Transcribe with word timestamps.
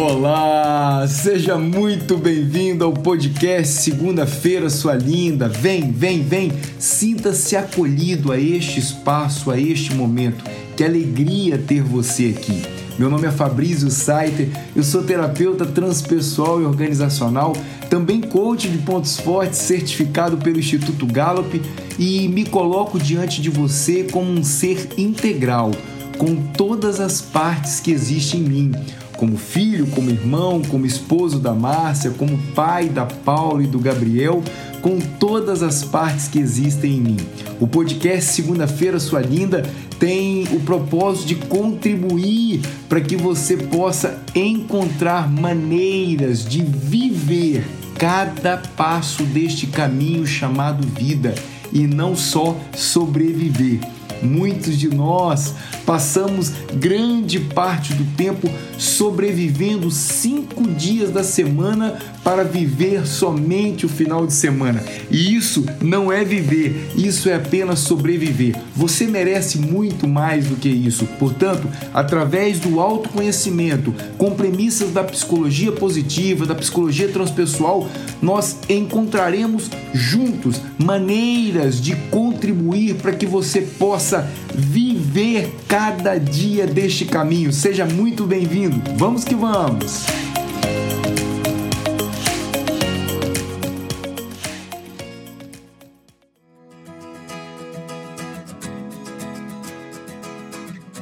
Olá, 0.00 1.04
seja 1.08 1.58
muito 1.58 2.16
bem-vindo 2.16 2.84
ao 2.84 2.92
podcast 2.92 3.82
Segunda-feira, 3.82 4.70
sua 4.70 4.94
linda. 4.94 5.48
Vem, 5.48 5.90
vem, 5.90 6.22
vem, 6.22 6.52
sinta-se 6.78 7.56
acolhido 7.56 8.30
a 8.30 8.38
este 8.38 8.78
espaço, 8.78 9.50
a 9.50 9.58
este 9.58 9.92
momento. 9.92 10.44
Que 10.76 10.84
alegria 10.84 11.58
ter 11.58 11.82
você 11.82 12.32
aqui. 12.38 12.62
Meu 12.96 13.10
nome 13.10 13.26
é 13.26 13.32
Fabrício 13.32 13.90
Saiter, 13.90 14.48
eu 14.76 14.84
sou 14.84 15.02
terapeuta 15.02 15.66
transpessoal 15.66 16.62
e 16.62 16.64
organizacional, 16.64 17.56
também 17.90 18.20
coach 18.20 18.68
de 18.68 18.78
pontos 18.78 19.18
fortes 19.18 19.58
certificado 19.58 20.36
pelo 20.36 20.60
Instituto 20.60 21.06
Gallup 21.06 21.60
e 21.98 22.28
me 22.28 22.44
coloco 22.44 23.00
diante 23.00 23.42
de 23.42 23.50
você 23.50 24.04
como 24.04 24.30
um 24.30 24.44
ser 24.44 24.90
integral, 24.96 25.72
com 26.18 26.36
todas 26.36 27.00
as 27.00 27.20
partes 27.20 27.80
que 27.80 27.90
existem 27.90 28.38
em 28.38 28.44
mim 28.44 28.72
como 29.18 29.36
filho, 29.36 29.88
como 29.88 30.08
irmão, 30.08 30.62
como 30.62 30.86
esposo 30.86 31.40
da 31.40 31.52
Márcia, 31.52 32.12
como 32.12 32.38
pai 32.54 32.88
da 32.88 33.04
Paula 33.04 33.64
e 33.64 33.66
do 33.66 33.80
Gabriel, 33.80 34.42
com 34.80 35.00
todas 35.00 35.60
as 35.60 35.82
partes 35.84 36.28
que 36.28 36.38
existem 36.38 36.92
em 36.92 37.00
mim. 37.00 37.16
O 37.60 37.66
podcast 37.66 38.30
Segunda-feira 38.30 39.00
Sua 39.00 39.20
Linda 39.20 39.68
tem 39.98 40.44
o 40.52 40.60
propósito 40.60 41.26
de 41.26 41.34
contribuir 41.34 42.62
para 42.88 43.00
que 43.00 43.16
você 43.16 43.56
possa 43.56 44.22
encontrar 44.36 45.28
maneiras 45.28 46.44
de 46.44 46.62
viver 46.62 47.66
cada 47.98 48.58
passo 48.76 49.24
deste 49.24 49.66
caminho 49.66 50.24
chamado 50.24 50.86
vida 50.86 51.34
e 51.72 51.88
não 51.88 52.14
só 52.14 52.56
sobreviver. 52.72 53.97
Muitos 54.22 54.78
de 54.78 54.88
nós 54.88 55.54
passamos 55.84 56.52
grande 56.74 57.40
parte 57.40 57.92
do 57.94 58.04
tempo 58.16 58.48
sobrevivendo 58.76 59.90
cinco 59.90 60.68
dias 60.68 61.10
da 61.10 61.24
semana 61.24 61.98
para 62.22 62.44
viver 62.44 63.06
somente 63.06 63.86
o 63.86 63.88
final 63.88 64.26
de 64.26 64.32
semana. 64.32 64.82
E 65.10 65.34
isso 65.34 65.64
não 65.80 66.12
é 66.12 66.24
viver, 66.24 66.90
isso 66.96 67.28
é 67.28 67.34
apenas 67.34 67.80
sobreviver. 67.80 68.54
Você 68.76 69.06
merece 69.06 69.58
muito 69.58 70.06
mais 70.06 70.46
do 70.46 70.56
que 70.56 70.68
isso. 70.68 71.06
Portanto, 71.18 71.68
através 71.92 72.58
do 72.58 72.80
autoconhecimento, 72.80 73.94
com 74.16 74.32
premissas 74.32 74.90
da 74.92 75.02
psicologia 75.02 75.72
positiva, 75.72 76.46
da 76.46 76.54
psicologia 76.54 77.08
transpessoal, 77.08 77.88
nós 78.20 78.58
encontraremos 78.68 79.70
juntos 79.92 80.60
maneiras 80.78 81.80
de 81.80 81.94
contribuir 82.10 82.94
para 82.96 83.12
que 83.12 83.26
você 83.26 83.62
possa 83.62 84.07
viver 84.54 85.54
cada 85.68 86.18
dia 86.18 86.66
deste 86.66 87.04
caminho. 87.04 87.52
Seja 87.52 87.84
muito 87.84 88.24
bem-vindo. 88.26 88.80
Vamos 88.96 89.24
que 89.24 89.34
vamos! 89.34 90.06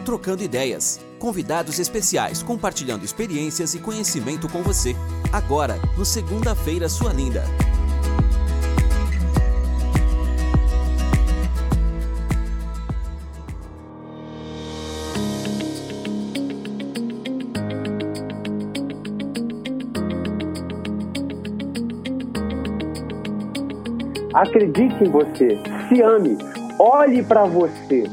Trocando 0.05 0.43
ideias. 0.43 1.01
Convidados 1.19 1.79
especiais 1.79 2.43
compartilhando 2.43 3.05
experiências 3.05 3.75
e 3.75 3.79
conhecimento 3.79 4.49
com 4.49 4.63
você. 4.63 4.95
Agora, 5.33 5.81
no 5.97 6.05
Segunda-feira 6.05 6.89
Sua 6.89 7.13
Linda. 7.13 7.45
Acredite 24.37 25.03
em 25.03 25.09
você, 25.09 25.59
se 25.89 26.03
ame, 26.03 26.37
olhe 26.79 27.23
para 27.23 27.45
você, 27.45 28.05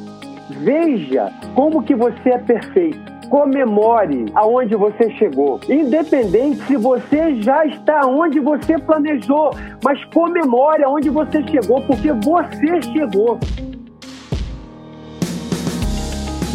veja 0.62 1.30
como 1.54 1.84
que 1.84 1.94
você 1.94 2.30
é 2.30 2.38
perfeito. 2.38 2.98
Comemore 3.30 4.28
aonde 4.34 4.74
você 4.74 5.12
chegou. 5.18 5.60
Independente 5.68 6.66
se 6.66 6.78
você 6.78 7.42
já 7.42 7.66
está 7.66 8.08
onde 8.08 8.40
você 8.40 8.80
planejou, 8.80 9.52
mas 9.84 10.02
comemore 10.14 10.82
aonde 10.86 11.10
você 11.10 11.46
chegou, 11.46 11.82
porque 11.82 12.14
você 12.14 12.82
chegou. 12.94 13.38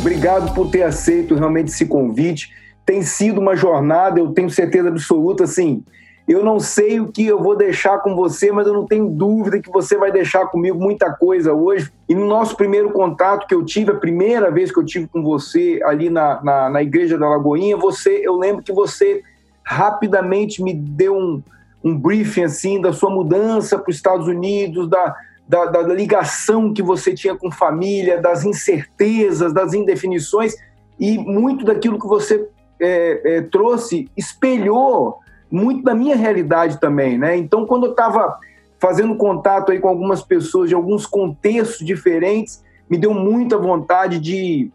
Obrigado 0.00 0.54
por 0.54 0.70
ter 0.70 0.84
aceito 0.84 1.34
realmente 1.34 1.68
esse 1.68 1.84
convite. 1.84 2.54
Tem 2.86 3.02
sido 3.02 3.38
uma 3.38 3.54
jornada, 3.54 4.18
eu 4.18 4.32
tenho 4.32 4.48
certeza 4.48 4.88
absoluta, 4.88 5.44
assim, 5.44 5.84
eu 6.28 6.44
não 6.44 6.60
sei 6.60 7.00
o 7.00 7.08
que 7.08 7.26
eu 7.26 7.42
vou 7.42 7.56
deixar 7.56 8.00
com 8.00 8.14
você, 8.14 8.52
mas 8.52 8.66
eu 8.66 8.74
não 8.74 8.84
tenho 8.84 9.08
dúvida 9.08 9.60
que 9.60 9.70
você 9.70 9.96
vai 9.96 10.12
deixar 10.12 10.46
comigo 10.48 10.78
muita 10.78 11.10
coisa 11.10 11.54
hoje. 11.54 11.90
E 12.06 12.14
no 12.14 12.26
nosso 12.26 12.54
primeiro 12.54 12.90
contato 12.90 13.46
que 13.46 13.54
eu 13.54 13.64
tive, 13.64 13.92
a 13.92 13.96
primeira 13.96 14.50
vez 14.50 14.70
que 14.70 14.78
eu 14.78 14.84
tive 14.84 15.06
com 15.06 15.22
você 15.22 15.80
ali 15.84 16.10
na, 16.10 16.42
na, 16.44 16.68
na 16.68 16.82
Igreja 16.82 17.16
da 17.16 17.26
Lagoinha, 17.26 17.78
você, 17.78 18.20
eu 18.22 18.36
lembro 18.36 18.62
que 18.62 18.74
você 18.74 19.22
rapidamente 19.64 20.62
me 20.62 20.74
deu 20.74 21.16
um, 21.16 21.42
um 21.82 21.98
briefing 21.98 22.44
assim 22.44 22.78
da 22.78 22.92
sua 22.92 23.08
mudança 23.08 23.78
para 23.78 23.88
os 23.88 23.96
Estados 23.96 24.28
Unidos, 24.28 24.86
da, 24.86 25.16
da, 25.48 25.64
da, 25.64 25.82
ligação 25.82 26.74
que 26.74 26.82
você 26.82 27.14
tinha 27.14 27.34
com 27.36 27.50
família, 27.50 28.20
das 28.20 28.44
incertezas, 28.44 29.54
das 29.54 29.72
indefinições, 29.72 30.54
e 31.00 31.16
muito 31.16 31.64
daquilo 31.64 31.98
que 31.98 32.06
você 32.06 32.46
é, 32.78 33.36
é, 33.36 33.42
trouxe 33.42 34.10
espelhou 34.14 35.20
muito 35.50 35.82
da 35.82 35.94
minha 35.94 36.16
realidade 36.16 36.80
também, 36.80 37.18
né? 37.18 37.36
Então, 37.36 37.66
quando 37.66 37.86
eu 37.86 37.90
estava 37.92 38.38
fazendo 38.78 39.16
contato 39.16 39.72
aí 39.72 39.78
com 39.78 39.88
algumas 39.88 40.22
pessoas 40.22 40.68
de 40.68 40.74
alguns 40.74 41.06
contextos 41.06 41.84
diferentes, 41.84 42.62
me 42.88 42.96
deu 42.96 43.12
muita 43.12 43.58
vontade 43.58 44.18
de, 44.18 44.70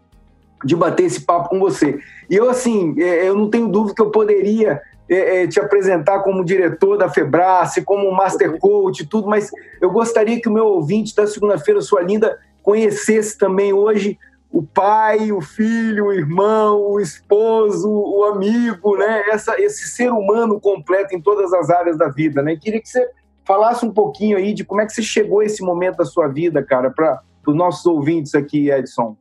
de 0.64 0.76
bater 0.76 1.04
esse 1.04 1.22
papo 1.22 1.48
com 1.48 1.58
você. 1.58 1.98
E 2.28 2.34
eu, 2.34 2.48
assim, 2.50 2.94
é, 3.00 3.28
eu 3.28 3.34
não 3.34 3.48
tenho 3.48 3.68
dúvida 3.68 3.94
que 3.94 4.02
eu 4.02 4.10
poderia 4.10 4.80
é, 5.08 5.42
é, 5.42 5.46
te 5.46 5.60
apresentar 5.60 6.20
como 6.20 6.44
diretor 6.44 6.96
da 6.96 7.08
Febrace, 7.08 7.82
como 7.82 8.10
Master 8.12 8.58
Coach, 8.58 9.06
tudo, 9.06 9.28
mas 9.28 9.50
eu 9.80 9.90
gostaria 9.90 10.40
que 10.40 10.48
o 10.48 10.52
meu 10.52 10.66
ouvinte 10.66 11.14
da 11.14 11.26
segunda-feira, 11.26 11.80
sua 11.80 12.02
linda, 12.02 12.38
conhecesse 12.62 13.36
também 13.36 13.72
hoje 13.72 14.18
o 14.54 14.62
pai, 14.62 15.32
o 15.32 15.40
filho, 15.40 16.06
o 16.06 16.12
irmão, 16.12 16.80
o 16.92 17.00
esposo, 17.00 17.90
o 17.90 18.22
amigo, 18.22 18.96
né? 18.96 19.24
Essa, 19.28 19.60
esse 19.60 19.88
ser 19.88 20.12
humano 20.12 20.60
completo 20.60 21.12
em 21.12 21.20
todas 21.20 21.52
as 21.52 21.70
áreas 21.70 21.98
da 21.98 22.08
vida, 22.08 22.40
né? 22.40 22.54
Queria 22.54 22.80
que 22.80 22.88
você 22.88 23.04
falasse 23.44 23.84
um 23.84 23.92
pouquinho 23.92 24.36
aí 24.36 24.54
de 24.54 24.64
como 24.64 24.80
é 24.80 24.86
que 24.86 24.92
você 24.92 25.02
chegou 25.02 25.40
a 25.40 25.44
esse 25.44 25.60
momento 25.60 25.96
da 25.96 26.04
sua 26.04 26.28
vida, 26.28 26.62
cara, 26.62 26.88
para 26.88 27.20
os 27.44 27.54
nossos 27.54 27.84
ouvintes 27.84 28.32
aqui, 28.32 28.70
Edson. 28.70 29.16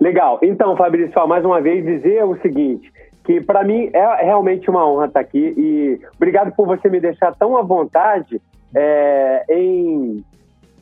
Legal. 0.00 0.38
Então, 0.40 0.76
Fabrício, 0.76 1.26
mais 1.26 1.44
uma 1.44 1.60
vez 1.60 1.84
dizer 1.84 2.24
o 2.24 2.40
seguinte, 2.40 2.92
que 3.24 3.40
para 3.40 3.64
mim 3.64 3.90
é 3.92 4.24
realmente 4.24 4.70
uma 4.70 4.88
honra 4.88 5.06
estar 5.06 5.20
aqui 5.20 5.52
e 5.56 6.00
obrigado 6.14 6.54
por 6.54 6.64
você 6.64 6.88
me 6.88 7.00
deixar 7.00 7.34
tão 7.34 7.56
à 7.56 7.62
vontade 7.62 8.40
é, 8.72 9.44
em 9.48 10.24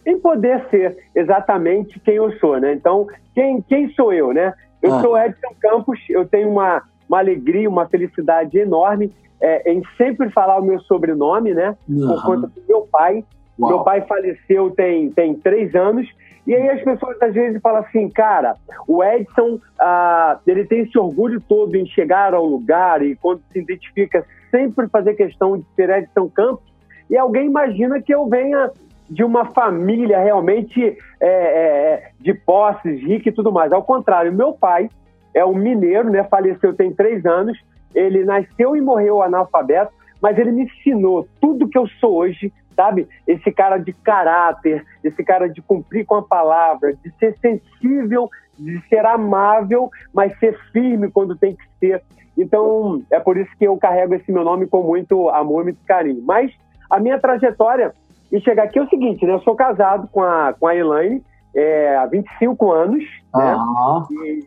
em 0.05 0.19
poder 0.19 0.65
ser 0.71 0.97
exatamente 1.15 1.99
quem 2.01 2.15
eu 2.15 2.33
sou, 2.39 2.59
né? 2.59 2.73
Então, 2.73 3.07
quem, 3.35 3.63
quem 3.63 3.91
sou 3.93 4.13
eu, 4.13 4.33
né? 4.33 4.53
Eu 4.83 4.95
ah. 4.95 5.01
sou 5.01 5.19
Edson 5.19 5.55
Campos, 5.61 5.99
eu 6.11 6.27
tenho 6.27 6.51
uma, 6.51 6.83
uma 7.09 7.19
alegria, 7.19 7.69
uma 7.69 7.87
felicidade 7.87 8.59
enorme 8.59 9.13
é, 9.43 9.73
em 9.73 9.83
sempre 9.97 10.31
falar 10.31 10.59
o 10.59 10.65
meu 10.65 10.81
sobrenome, 10.81 11.53
né? 11.53 11.77
Uhum. 11.89 12.09
Por 12.09 12.23
conta 12.25 12.47
do 12.47 12.63
meu 12.69 12.89
pai. 12.91 13.25
Uau. 13.59 13.71
Meu 13.71 13.85
pai 13.85 14.01
faleceu 14.03 14.71
tem, 14.71 15.11
tem 15.11 15.35
três 15.35 15.75
anos. 15.75 16.09
E 16.47 16.55
aí 16.55 16.71
as 16.71 16.83
pessoas 16.83 17.21
às 17.21 17.35
vezes 17.35 17.61
falam 17.61 17.83
assim, 17.83 18.09
cara, 18.09 18.57
o 18.87 19.03
Edson, 19.03 19.61
ah, 19.79 20.39
ele 20.47 20.65
tem 20.65 20.81
esse 20.81 20.99
orgulho 20.99 21.41
todo 21.41 21.77
em 21.77 21.87
chegar 21.87 22.35
ao 22.35 22.45
lugar 22.45 23.03
e 23.03 23.15
quando 23.17 23.43
se 23.53 23.59
identifica 23.59 24.25
sempre 24.51 24.89
fazer 24.89 25.15
questão 25.15 25.59
de 25.59 25.65
ser 25.77 25.91
Edson 25.91 26.29
Campos. 26.29 26.73
E 27.11 27.17
alguém 27.17 27.47
imagina 27.47 28.01
que 28.01 28.15
eu 28.15 28.27
venha 28.29 28.71
de 29.09 29.23
uma 29.25 29.47
família 29.47 30.19
realmente 30.19 30.97
é, 31.21 31.27
é, 31.29 32.11
de 32.19 32.33
posses, 32.35 33.01
rica 33.01 33.29
e 33.29 33.33
tudo 33.33 33.53
mais. 33.53 33.73
Ao 33.73 33.83
contrário, 33.83 34.33
meu 34.33 34.53
pai 34.53 34.89
é 35.35 35.45
um 35.45 35.55
mineiro, 35.55 36.11
né? 36.11 36.25
Faleceu 36.25 36.75
tem 36.75 36.93
três 36.93 37.25
anos. 37.27 37.59
Ele 37.95 38.25
nasceu 38.25 38.75
e 38.75 38.81
morreu 38.81 39.23
analfabeto, 39.23 39.93
mas 40.21 40.39
ele 40.39 40.53
me 40.53 40.65
ensinou 40.65 41.29
tudo 41.41 41.69
que 41.69 41.77
eu 41.77 41.87
sou 42.01 42.15
hoje, 42.15 42.53
sabe? 42.75 43.07
Esse 43.27 43.53
cara 43.53 43.77
de 43.77 43.93
caráter, 43.93 44.85
esse 45.05 45.23
cara 45.23 45.49
de 45.49 45.61
cumprir 45.61 46.07
com 46.07 46.15
a 46.15 46.23
palavra, 46.23 46.95
de 46.95 47.13
ser 47.19 47.37
sensível, 47.39 48.31
de 48.59 48.81
ser 48.89 49.05
amável, 49.05 49.91
mas 50.13 50.39
ser 50.39 50.59
firme 50.73 51.11
quando 51.11 51.37
tem 51.37 51.55
que 51.55 51.65
ser. 51.79 52.03
Então, 52.37 53.03
é 53.11 53.21
por 53.21 53.37
isso 53.37 53.51
que 53.59 53.67
eu 53.67 53.77
carrego 53.77 54.15
esse 54.15 54.33
meu 54.33 54.45
nome 54.45 54.67
com 54.67 54.83
muito 54.83 55.29
amor, 55.29 55.65
muito 55.65 55.85
carinho. 55.85 56.23
Mas 56.25 56.51
a 56.89 56.99
minha 56.99 57.19
trajetória 57.19 57.93
e 58.33 58.41
chegar 58.41 58.65
aqui 58.65 58.79
é 58.79 58.83
o 58.83 58.89
seguinte, 58.89 59.27
né? 59.27 59.35
Eu 59.35 59.43
sou 59.43 59.55
casado 59.55 60.09
com 60.11 60.23
a, 60.23 60.55
com 60.59 60.67
a 60.67 60.75
Elaine 60.75 61.23
é, 61.55 61.97
há 61.97 62.07
25 62.07 62.73
anos, 62.73 63.05
né? 63.35 63.57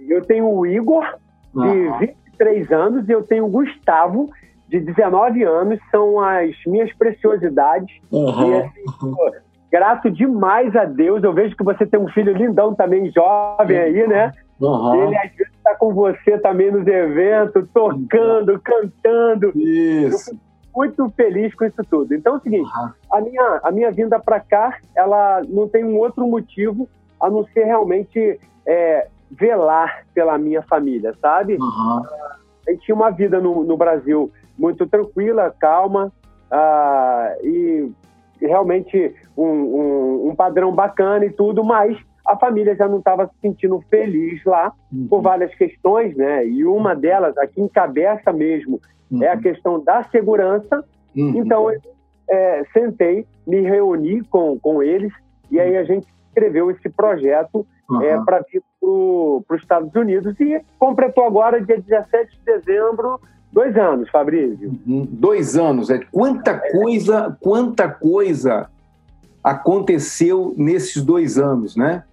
E 0.02 0.12
eu 0.12 0.22
tenho 0.24 0.52
o 0.52 0.66
Igor, 0.66 1.06
de 1.54 2.08
23 2.34 2.72
anos 2.72 3.08
e 3.08 3.12
eu 3.12 3.24
tenho 3.24 3.46
o 3.46 3.50
Gustavo, 3.50 4.30
de 4.68 4.80
19 4.80 5.44
anos, 5.44 5.80
são 5.92 6.20
as 6.20 6.52
minhas 6.66 6.92
preciosidades. 6.98 7.96
Uhum. 8.12 8.52
E 8.52 8.56
assim, 8.56 8.84
pô, 9.00 9.32
grato 9.72 10.10
demais 10.10 10.76
a 10.76 10.86
Deus. 10.86 11.24
Eu 11.24 11.34
vejo 11.34 11.56
que 11.56 11.64
você 11.64 11.86
tem 11.86 12.00
um 12.00 12.10
filho 12.10 12.34
lindão 12.34 12.74
também, 12.74 13.12
jovem 13.12 13.78
aí, 13.78 14.08
né? 14.08 14.32
Uhum. 14.60 15.04
Ele 15.04 15.18
às 15.18 15.32
vezes 15.36 15.54
está 15.54 15.76
com 15.76 15.94
você 15.94 16.38
também 16.40 16.72
nos 16.72 16.88
eventos, 16.88 17.68
tocando, 17.74 18.60
cantando. 18.60 19.52
Isso. 19.56 20.36
Muito 20.76 21.10
feliz 21.12 21.54
com 21.56 21.66
isso 21.66 21.82
tudo. 21.90 22.14
Então 22.14 22.34
é 22.34 22.38
o 22.38 22.42
seguinte, 22.42 22.70
a, 23.12 23.22
minha, 23.22 23.60
a 23.64 23.72
minha 23.72 23.92
vinda 23.92 24.20
para 24.20 24.40
cá, 24.40 24.78
ela 24.96 25.42
não 25.48 25.68
tem 25.68 25.86
um 25.86 25.98
outro 25.98 26.28
motivo 26.28 26.90
a 27.20 27.30
não 27.30 27.46
ser 27.48 27.64
realmente 27.64 28.40
é, 28.66 29.08
velar 29.32 30.06
pela 30.14 30.38
minha 30.38 30.62
família, 30.64 31.14
sabe? 31.22 31.56
Uhum. 31.56 32.04
A 32.68 32.72
gente 32.72 32.86
tinha 32.86 32.96
uma 32.96 33.10
vida 33.10 33.40
no, 33.40 33.64
no 33.64 33.78
Brasil 33.78 34.32
muito 34.58 34.88
tranquila, 34.88 35.54
calma, 35.60 36.12
uh, 36.52 37.46
e 37.46 37.92
realmente 38.40 39.16
um, 39.38 39.46
um, 39.46 40.30
um, 40.30 40.36
padrão 40.36 40.74
bacana 40.74 41.26
e 41.26 41.30
tudo, 41.30 41.64
mas 41.64 41.98
a 42.26 42.36
família 42.38 42.76
já 42.76 42.88
não 42.88 43.00
estava 43.00 43.28
se 43.28 43.34
sentindo 43.42 43.82
feliz 43.90 44.44
lá 44.46 44.74
uhum. 44.92 45.08
por 45.08 45.22
várias 45.22 45.54
questões, 45.56 46.16
né? 46.16 46.46
E 46.48 46.66
uma 46.66 46.96
delas, 46.96 47.38
aqui 47.38 47.62
encabeça 47.62 48.34
mesmo, 48.34 48.82
uhum. 49.12 49.24
é 49.24 49.30
a 49.30 49.38
questão 49.38 49.84
da 49.84 50.04
segurança. 50.04 50.84
Uhum. 51.16 51.34
Então, 51.38 51.72
é, 52.30 52.64
sentei, 52.74 53.26
me 53.46 53.62
reuni 53.62 54.24
com, 54.24 54.60
com 54.60 54.82
eles 54.82 55.14
e 55.52 55.60
aí 55.60 55.78
a 55.78 55.84
gente 55.84 56.08
escreveu 56.28 56.72
esse 56.72 56.90
projeto 56.90 57.66
é, 58.02 58.20
para 58.22 58.44
vir 58.52 58.64
para 59.48 59.56
os 59.56 59.62
Estados 59.62 59.94
Unidos 59.96 60.40
e 60.40 60.60
completou 60.80 61.24
agora, 61.24 61.62
dia 61.62 61.80
17 61.80 62.32
de 62.32 62.44
dezembro, 62.44 63.20
dois 63.52 63.78
anos, 63.78 64.10
Fabrício. 64.10 64.74
Uhum. 64.86 65.08
Dois 65.10 65.56
anos. 65.56 65.90
É 65.90 66.00
quanta 66.12 66.60
coisa, 66.72 67.38
quanta 67.40 67.88
coisa 67.88 68.70
aconteceu 69.44 70.54
nesses 70.58 71.04
dois 71.04 71.38
anos, 71.38 71.76
né? 71.76 72.04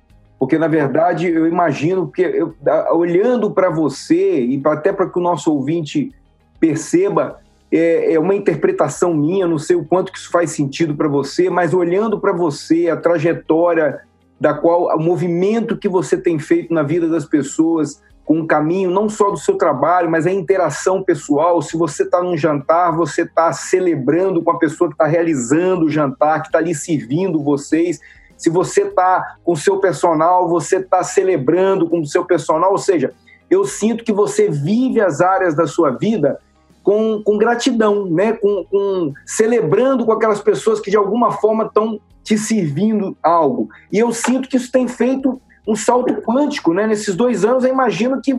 Porque, 0.43 0.59
na 0.59 0.67
verdade, 0.67 1.29
eu 1.29 1.47
imagino 1.47 2.11
que, 2.11 2.21
eu, 2.21 2.53
olhando 2.91 3.53
para 3.53 3.71
você, 3.71 4.41
e 4.41 4.61
até 4.65 4.93
para 4.93 5.09
que 5.09 5.17
o 5.17 5.23
nosso 5.23 5.55
ouvinte 5.55 6.13
perceba, 6.59 7.39
é, 7.71 8.15
é, 8.15 8.19
uma 8.19 8.35
interpretação 8.35 9.15
minha, 9.15 9.47
não 9.47 9.57
sei 9.57 9.77
o 9.77 9.85
quanto 9.85 10.11
que 10.11 10.19
isso 10.19 10.33
faz 10.33 10.51
sentido 10.51 10.97
para 10.97 11.07
você, 11.07 11.49
mas 11.49 11.73
olhando 11.73 12.19
para 12.19 12.33
você, 12.33 12.89
a 12.89 12.97
trajetória 12.97 14.01
da 14.41 14.53
qual, 14.53 14.89
o 14.97 15.01
movimento 15.01 15.79
que 15.79 15.89
você 15.89 16.17
tem 16.17 16.41
feito 16.41 16.75
na 16.75 16.83
vida 16.83 17.09
das 17.09 17.25
pessoas, 17.25 18.03
com 18.25 18.41
o 18.41 18.47
caminho 18.47 18.91
não 18.91 19.09
só 19.09 19.31
do 19.31 19.37
seu 19.37 19.55
trabalho, 19.55 20.11
mas 20.11 20.27
a 20.27 20.33
interação 20.33 21.05
pessoal. 21.05 21.63
Se 21.63 21.77
você 21.77 22.03
está 22.03 22.21
num 22.21 22.37
jantar, 22.37 22.91
você 22.91 23.23
está 23.23 23.53
celebrando 23.53 24.43
com 24.43 24.51
a 24.51 24.59
pessoa 24.59 24.91
que 24.91 24.95
está 24.95 25.07
realizando 25.07 25.85
o 25.85 25.91
jantar, 25.91 26.43
que 26.43 26.49
está 26.49 26.59
ali 26.59 26.75
servindo 26.75 27.45
vocês. 27.45 28.01
Se 28.43 28.51
você 28.51 28.83
está 28.83 29.37
com 29.45 29.53
o 29.53 29.57
seu 29.57 29.79
personal, 29.79 30.49
você 30.49 30.79
está 30.79 31.05
celebrando 31.05 31.89
com 31.89 32.01
o 32.01 32.07
seu 32.07 32.25
personal. 32.25 32.73
Ou 32.73 32.79
seja, 32.79 33.15
eu 33.49 33.65
sinto 33.65 34.03
que 34.03 34.13
você 34.13 34.51
vive 34.51 35.01
as 35.01 35.21
áreas 35.21 35.55
da 35.55 35.65
sua 35.65 35.91
vida 35.91 36.41
com, 36.83 37.23
com 37.23 37.39
gratidão, 37.39 38.05
né? 38.07 38.33
Com, 38.33 38.65
com, 38.65 39.13
celebrando 39.25 40.05
com 40.05 40.11
aquelas 40.11 40.41
pessoas 40.41 40.81
que 40.81 40.91
de 40.91 40.97
alguma 40.97 41.31
forma 41.31 41.67
estão 41.67 42.01
te 42.25 42.37
servindo 42.37 43.17
algo. 43.23 43.69
E 43.93 44.01
eu 44.01 44.11
sinto 44.11 44.49
que 44.49 44.57
isso 44.57 44.73
tem 44.73 44.89
feito 44.89 45.41
um 45.65 45.77
salto 45.77 46.13
quântico, 46.23 46.75
né? 46.75 46.85
Nesses 46.85 47.15
dois 47.15 47.45
anos, 47.45 47.63
eu 47.63 47.71
imagino 47.71 48.21
que. 48.21 48.37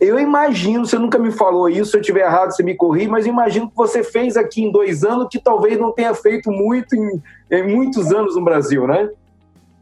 Eu 0.00 0.18
imagino, 0.18 0.86
você 0.86 0.98
nunca 0.98 1.18
me 1.18 1.30
falou 1.30 1.68
isso, 1.68 1.90
se 1.90 1.96
eu 1.98 2.00
estiver 2.00 2.24
errado, 2.26 2.50
você 2.50 2.62
me 2.62 2.74
corri, 2.74 3.06
mas 3.06 3.26
imagino 3.26 3.68
que 3.68 3.76
você 3.76 4.02
fez 4.02 4.38
aqui 4.38 4.64
em 4.64 4.72
dois 4.72 5.04
anos 5.04 5.28
que 5.30 5.38
talvez 5.38 5.78
não 5.78 5.92
tenha 5.92 6.12
feito 6.14 6.50
muito 6.50 6.96
em, 6.96 7.22
em 7.50 7.76
muitos 7.76 8.10
anos 8.10 8.34
no 8.34 8.42
Brasil, 8.42 8.86
né? 8.86 9.10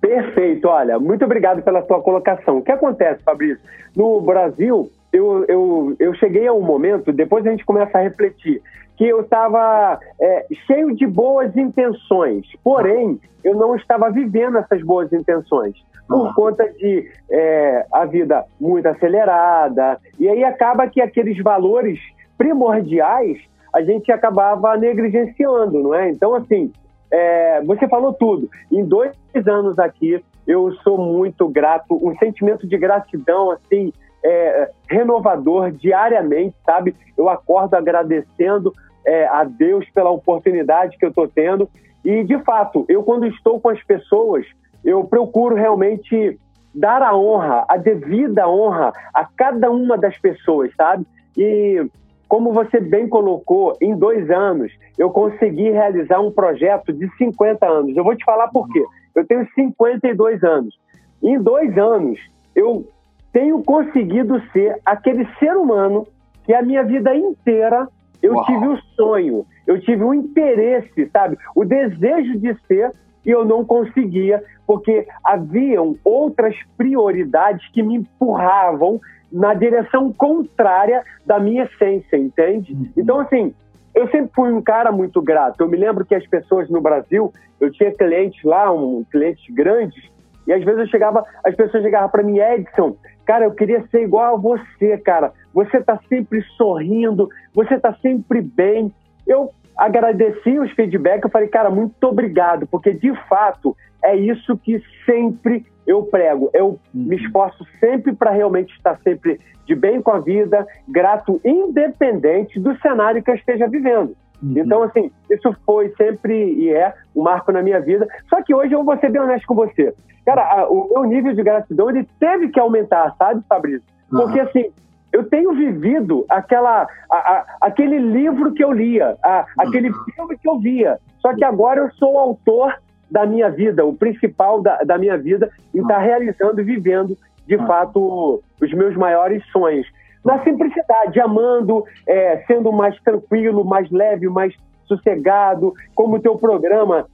Perfeito, 0.03 0.67
olha, 0.67 0.99
muito 0.99 1.25
obrigado 1.25 1.63
pela 1.63 1.87
sua 1.87 2.03
colocação. 2.03 2.59
O 2.59 2.63
que 2.63 2.73
acontece, 2.73 3.23
Fabrício? 3.23 3.63
No 3.97 4.21
Brasil, 4.21 4.91
eu, 5.13 5.45
eu, 5.47 5.97
eu 6.01 6.13
cheguei 6.15 6.45
a 6.49 6.53
um 6.53 6.61
momento, 6.61 7.13
depois 7.13 7.47
a 7.47 7.51
gente 7.51 7.65
começa 7.65 7.97
a 7.97 8.03
refletir, 8.03 8.61
que 8.97 9.07
eu 9.07 9.21
estava 9.21 10.01
é, 10.21 10.47
cheio 10.67 10.93
de 10.97 11.07
boas 11.07 11.57
intenções, 11.57 12.45
porém, 12.65 13.21
eu 13.45 13.55
não 13.55 13.77
estava 13.77 14.11
vivendo 14.11 14.59
essas 14.59 14.83
boas 14.83 15.13
intenções 15.13 15.77
por 16.09 16.29
ah. 16.29 16.33
conta 16.35 16.69
de 16.73 17.09
é, 17.31 17.87
a 17.93 18.05
vida 18.05 18.45
muito 18.61 18.87
acelerada. 18.87 20.01
E 20.19 20.29
aí 20.29 20.43
acaba 20.43 20.89
que 20.89 21.01
aqueles 21.01 21.41
valores 21.41 22.01
primordiais 22.37 23.39
a 23.73 23.83
gente 23.83 24.11
acabava 24.11 24.77
negligenciando, 24.77 25.81
não 25.81 25.95
é? 25.95 26.11
Então, 26.11 26.35
assim, 26.35 26.73
é, 27.13 27.61
você 27.63 27.87
falou 27.87 28.15
tudo. 28.15 28.49
Em 28.71 28.83
dois 28.85 29.13
anos 29.47 29.79
aqui, 29.79 30.25
eu 30.47 30.73
sou 30.77 30.97
muito 30.97 31.47
grato, 31.47 31.95
um 31.95 32.17
sentimento 32.17 32.67
de 32.67 32.77
gratidão, 32.79 33.51
assim, 33.51 33.93
é, 34.25 34.71
renovador 34.89 35.71
diariamente, 35.71 36.57
sabe? 36.65 36.97
Eu 37.17 37.29
acordo 37.29 37.75
agradecendo 37.75 38.73
é, 39.05 39.27
a 39.27 39.45
Deus 39.45 39.89
pela 39.91 40.11
oportunidade 40.11 40.97
que 40.97 41.05
eu 41.05 41.11
estou 41.11 41.29
tendo. 41.29 41.69
E, 42.05 42.25
de 42.25 42.39
fato, 42.39 42.85
eu, 42.89 43.03
quando 43.03 43.27
estou 43.27 43.61
com 43.61 43.69
as 43.69 43.83
pessoas, 43.85 44.47
eu 44.83 45.05
procuro 45.05 45.55
realmente 45.55 46.39
dar 46.75 47.03
a 47.03 47.15
honra, 47.15 47.65
a 47.69 47.77
devida 47.77 48.49
honra 48.49 48.93
a 49.13 49.25
cada 49.37 49.71
uma 49.71 49.99
das 49.99 50.17
pessoas, 50.19 50.73
sabe? 50.75 51.07
E 51.37 51.87
como 52.33 52.51
você 52.51 52.81
bem 52.81 53.07
colocou, 53.07 53.77
em 53.79 53.95
dois 53.95 54.31
anos 54.31 54.73
eu 54.97 55.11
consegui 55.11 55.69
realizar 55.69 56.19
um 56.19 56.33
projeto 56.33 56.91
de 56.91 57.07
50 57.19 57.67
anos. 57.67 57.95
Eu 57.95 58.03
vou 58.03 58.17
te 58.17 58.25
falar 58.25 58.49
por 58.49 58.67
quê. 58.71 58.83
Eu 59.15 59.27
tenho 59.27 59.47
52 59.55 60.43
anos. 60.43 60.75
Em 61.23 61.39
dois 61.39 61.77
anos 61.77 62.19
eu 62.57 62.89
tenho 63.35 63.63
conseguido 63.63 64.41
ser 64.51 64.81
aquele 64.83 65.29
ser 65.39 65.55
humano 65.59 66.07
que 66.45 66.55
a 66.55 66.63
minha 66.63 66.83
vida 66.83 67.15
inteira 67.15 67.87
eu 68.23 68.33
Uau. 68.33 68.47
tive 68.47 68.67
o 68.67 68.79
sonho, 68.97 69.45
eu 69.67 69.79
tive 69.79 70.03
o 70.03 70.15
interesse, 70.15 71.11
sabe? 71.13 71.37
O 71.55 71.67
desejo 71.67 72.39
de 72.39 72.57
ser 72.67 72.93
e 73.27 73.31
eu 73.31 73.45
não 73.45 73.63
conseguia, 73.63 74.43
porque 74.67 75.07
haviam 75.23 75.97
outras 76.03 76.57
prioridades 76.79 77.69
que 77.73 77.83
me 77.83 77.97
empurravam 77.97 78.99
na 79.33 79.55
direção 79.55 80.13
contrária 80.13 81.03
da 81.25 81.41
minha 81.41 81.65
essência, 81.65 82.17
entende? 82.17 82.75
Uhum. 82.75 82.89
Então, 82.97 83.21
assim, 83.21 83.55
eu 83.95 84.09
sempre 84.09 84.31
fui 84.35 84.53
um 84.53 84.63
cara 84.63 84.93
muito 84.93 85.21
grato. 85.21 85.61
Eu 85.61 85.69
me 85.69 85.77
lembro 85.77 86.05
que 86.05 86.15
as 86.15 86.27
pessoas 86.27 86.69
no 86.69 86.81
Brasil, 86.81 87.33
eu 87.61 87.71
tinha 87.71 87.93
clientes 87.93 88.43
lá, 88.45 88.73
um, 88.73 89.05
clientes 89.11 89.45
grandes, 89.55 90.11
e 90.47 90.53
às 90.53 90.65
vezes 90.65 90.81
eu 90.81 90.87
chegava, 90.89 91.25
as 91.45 91.55
pessoas 91.55 91.83
chegavam 91.83 92.09
para 92.09 92.23
mim, 92.23 92.39
Edson, 92.39 92.97
cara, 93.25 93.45
eu 93.45 93.53
queria 93.53 93.87
ser 93.89 94.03
igual 94.03 94.35
a 94.35 94.39
você, 94.39 94.99
cara. 94.99 95.33
Você 95.55 95.81
tá 95.81 95.99
sempre 96.09 96.43
sorrindo, 96.57 97.29
você 97.55 97.79
tá 97.79 97.95
sempre 98.03 98.41
bem. 98.41 98.93
Eu 99.27 99.51
agradeci 99.77 100.59
os 100.59 100.71
feedbacks, 100.73 101.25
eu 101.25 101.31
falei, 101.31 101.49
cara, 101.49 101.71
muito 101.71 102.03
obrigado, 102.05 102.67
porque 102.67 102.93
de 102.93 103.13
fato 103.29 103.77
é 104.03 104.17
isso 104.17 104.57
que 104.59 104.83
sempre 105.07 105.65
eu 105.87 106.03
prego. 106.05 106.51
Eu 106.53 106.69
uhum. 106.69 106.79
me 106.95 107.17
esforço 107.17 107.65
sempre 107.81 108.15
para 108.15 108.31
realmente 108.31 108.75
estar 108.75 108.99
sempre 109.03 109.41
de 109.67 109.75
bem 109.75 110.03
com 110.03 110.11
a 110.11 110.19
vida, 110.19 110.67
grato, 110.89 111.41
independente 111.45 112.59
do 112.59 112.77
cenário 112.79 113.23
que 113.23 113.31
eu 113.31 113.35
esteja 113.35 113.69
vivendo. 113.69 114.17
Uhum. 114.43 114.55
Então, 114.57 114.83
assim, 114.83 115.11
isso 115.31 115.55
foi 115.65 115.93
sempre 115.97 116.35
e 116.55 116.71
é 116.71 116.93
um 117.15 117.23
marco 117.23 117.53
na 117.53 117.63
minha 117.63 117.81
vida. 117.81 118.07
Só 118.29 118.43
que 118.43 118.55
hoje 118.55 118.73
eu 118.73 118.85
vou 118.85 118.97
ser 118.99 119.11
bem 119.11 119.23
honesto 119.23 119.47
com 119.47 119.55
você. 119.55 119.95
Cara, 120.25 120.43
a, 120.43 120.69
o 120.69 120.89
meu 120.93 121.05
nível 121.05 121.35
de 121.35 121.43
gratidão 121.43 121.91
ele 121.91 122.09
teve 122.19 122.49
que 122.49 122.59
aumentar, 122.59 123.15
sabe, 123.17 123.43
Fabrício? 123.49 123.83
Porque, 124.11 124.41
uhum. 124.41 124.47
assim, 124.47 124.71
eu 125.13 125.29
tenho 125.29 125.53
vivido 125.53 126.25
aquela, 126.29 126.87
a, 127.11 127.17
a, 127.17 127.47
aquele 127.61 127.99
livro 127.99 128.53
que 128.53 128.65
eu 128.65 128.73
lia, 128.73 129.17
a, 129.23 129.47
aquele 129.59 129.91
uhum. 129.91 130.05
filme 130.15 130.39
que 130.39 130.49
eu 130.49 130.59
via. 130.59 130.99
Só 131.21 131.35
que 131.35 131.45
agora 131.45 131.81
eu 131.81 131.91
sou 131.93 132.15
o 132.15 132.19
autor 132.19 132.75
da 133.13 133.27
minha 133.27 133.51
vida, 133.51 133.85
o 133.85 133.95
principal 133.95 134.63
da, 134.63 134.79
da 134.79 134.97
minha 134.97 135.19
vida, 135.19 135.51
e 135.75 135.79
estar 135.79 135.97
tá 135.97 136.01
realizando 136.01 136.61
e 136.61 136.65
vivendo, 136.65 137.17
de 137.47 137.59
fato, 137.59 138.43
os 138.61 138.73
meus 138.73 138.97
maiores 138.97 139.45
sonhos. 139.53 139.87
Na 140.25 140.43
simplicidade, 140.43 141.21
amando, 141.21 141.85
é, 142.07 142.43
sendo 142.47 142.73
mais 142.73 142.99
tranquilo, 143.03 143.65
mais 143.65 143.91
leve, 143.91 144.29
mais 144.29 144.55
sossegado, 144.87 145.75
como 145.95 146.17
o 146.17 146.21
teu 146.21 146.37
programa 146.37 147.07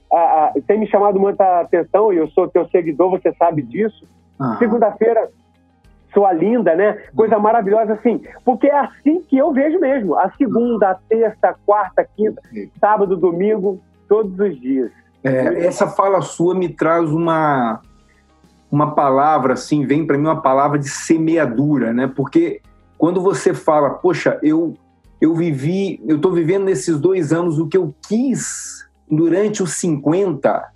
tem 0.67 0.79
me 0.79 0.87
chamado 0.87 1.19
muita 1.19 1.61
atenção, 1.61 2.13
e 2.13 2.17
eu 2.17 2.29
sou 2.29 2.49
teu 2.49 2.67
seguidor, 2.69 3.11
você 3.11 3.33
sabe 3.35 3.63
disso. 3.63 4.07
Segunda-feira 4.59 5.29
sua 6.13 6.33
linda, 6.33 6.75
né? 6.75 6.99
Coisa 7.15 7.39
maravilhosa 7.39 7.95
assim. 7.95 8.23
Porque 8.45 8.67
é 8.67 8.79
assim 8.79 9.21
que 9.23 9.37
eu 9.37 9.53
vejo 9.53 9.79
mesmo. 9.79 10.17
A 10.19 10.31
segunda, 10.33 10.91
a 10.91 10.95
terça, 10.95 11.49
a 11.49 11.55
quarta, 11.55 12.03
a 12.03 12.05
quinta, 12.05 12.41
sábado, 12.81 13.17
domingo, 13.17 13.81
todos 14.09 14.39
os 14.39 14.59
dias. 14.61 14.91
É, 15.29 15.67
essa 15.67 15.87
fala 15.87 16.21
sua 16.21 16.55
me 16.55 16.69
traz 16.69 17.11
uma 17.11 17.81
uma 18.71 18.95
palavra 18.95 19.55
assim, 19.55 19.87
vem 19.87 20.07
para 20.07 20.19
mim 20.19 20.25
uma 20.25 20.43
palavra 20.43 20.79
de 20.79 20.89
semeadura, 20.89 21.93
né? 21.93 22.07
Porque 22.07 22.61
quando 22.99 23.21
você 23.21 23.55
fala, 23.55 23.91
poxa, 23.91 24.39
eu 24.43 24.75
eu 25.21 25.35
vivi, 25.35 26.01
eu 26.07 26.17
estou 26.17 26.33
vivendo 26.33 26.65
nesses 26.65 26.99
dois 26.99 27.33
anos 27.33 27.59
o 27.59 27.67
que 27.67 27.77
eu 27.77 27.95
quis 28.07 28.87
durante 29.11 29.63
os 29.63 29.73
50, 29.73 30.71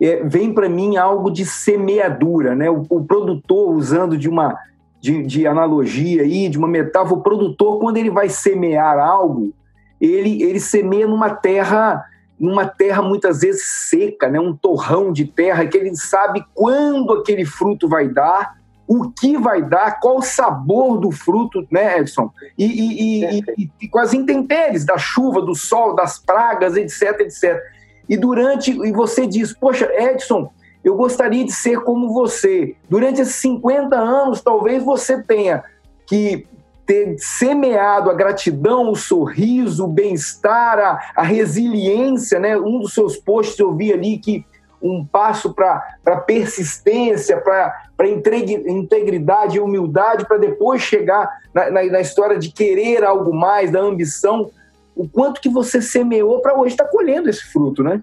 é, 0.00 0.22
vem 0.22 0.52
para 0.52 0.68
mim 0.68 0.96
algo 0.96 1.30
de 1.30 1.44
semeadura, 1.44 2.54
né? 2.54 2.70
O, 2.70 2.84
o 2.88 3.04
produtor, 3.04 3.74
usando 3.74 4.16
de 4.16 4.28
uma 4.28 4.56
de, 5.00 5.22
de, 5.22 5.46
analogia 5.46 6.22
aí, 6.22 6.48
de 6.48 6.58
uma 6.58 6.68
metáfora, 6.68 7.20
o 7.20 7.22
produtor, 7.22 7.78
quando 7.78 7.96
ele 7.96 8.10
vai 8.10 8.28
semear 8.28 8.98
algo, 8.98 9.52
ele, 10.00 10.42
ele 10.42 10.58
semeia 10.58 11.06
numa 11.06 11.30
terra, 11.30 12.04
numa 12.38 12.66
terra 12.66 13.02
muitas 13.02 13.40
vezes 13.40 13.64
seca, 13.88 14.28
né? 14.28 14.38
um 14.38 14.54
torrão 14.54 15.12
de 15.12 15.24
terra, 15.24 15.66
que 15.66 15.76
ele 15.76 15.94
sabe 15.96 16.44
quando 16.54 17.12
aquele 17.12 17.44
fruto 17.44 17.88
vai 17.88 18.08
dar, 18.08 18.56
o 18.86 19.10
que 19.10 19.36
vai 19.36 19.62
dar, 19.62 20.00
qual 20.00 20.16
o 20.16 20.22
sabor 20.22 20.98
do 20.98 21.10
fruto, 21.10 21.66
né, 21.70 21.98
Edson? 21.98 22.30
E, 22.56 22.64
e, 22.64 23.02
e, 23.02 23.40
e, 23.58 23.70
e 23.82 23.88
com 23.88 23.98
as 23.98 24.14
intempéries 24.14 24.86
da 24.86 24.96
chuva, 24.96 25.42
do 25.42 25.54
sol, 25.54 25.94
das 25.94 26.18
pragas, 26.18 26.74
etc, 26.74 27.20
etc. 27.20 27.60
E 28.08 28.16
durante, 28.16 28.70
e 28.70 28.90
você 28.90 29.26
diz, 29.26 29.52
poxa, 29.52 29.90
Edson, 29.92 30.50
eu 30.82 30.96
gostaria 30.96 31.44
de 31.44 31.52
ser 31.52 31.80
como 31.80 32.14
você. 32.14 32.74
Durante 32.88 33.20
esses 33.20 33.34
50 33.34 33.94
anos, 33.94 34.40
talvez 34.40 34.82
você 34.82 35.22
tenha 35.22 35.62
que 36.06 36.46
ter 36.88 37.18
semeado 37.18 38.10
a 38.10 38.14
gratidão, 38.14 38.90
o 38.90 38.96
sorriso, 38.96 39.84
o 39.84 39.88
bem-estar, 39.92 40.78
a, 40.78 41.12
a, 41.14 41.22
resiliência, 41.22 42.40
né? 42.40 42.56
Um 42.56 42.80
dos 42.80 42.94
seus 42.94 43.14
posts 43.14 43.58
eu 43.58 43.76
vi 43.76 43.92
ali 43.92 44.16
que 44.16 44.42
um 44.80 45.04
passo 45.04 45.52
para 45.52 45.82
persistência, 46.26 47.36
para 47.42 48.08
integridade 48.08 49.58
e 49.58 49.60
humildade, 49.60 50.26
para 50.26 50.38
depois 50.38 50.80
chegar 50.80 51.28
na, 51.52 51.70
na, 51.70 51.84
na, 51.84 52.00
história 52.00 52.38
de 52.38 52.50
querer 52.50 53.04
algo 53.04 53.34
mais, 53.34 53.70
da 53.70 53.80
ambição. 53.80 54.50
O 54.96 55.06
quanto 55.06 55.42
que 55.42 55.48
você 55.50 55.82
semeou 55.82 56.40
para 56.40 56.58
hoje 56.58 56.72
estar 56.72 56.84
tá 56.84 56.90
colhendo 56.90 57.28
esse 57.28 57.44
fruto, 57.52 57.82
né? 57.82 58.02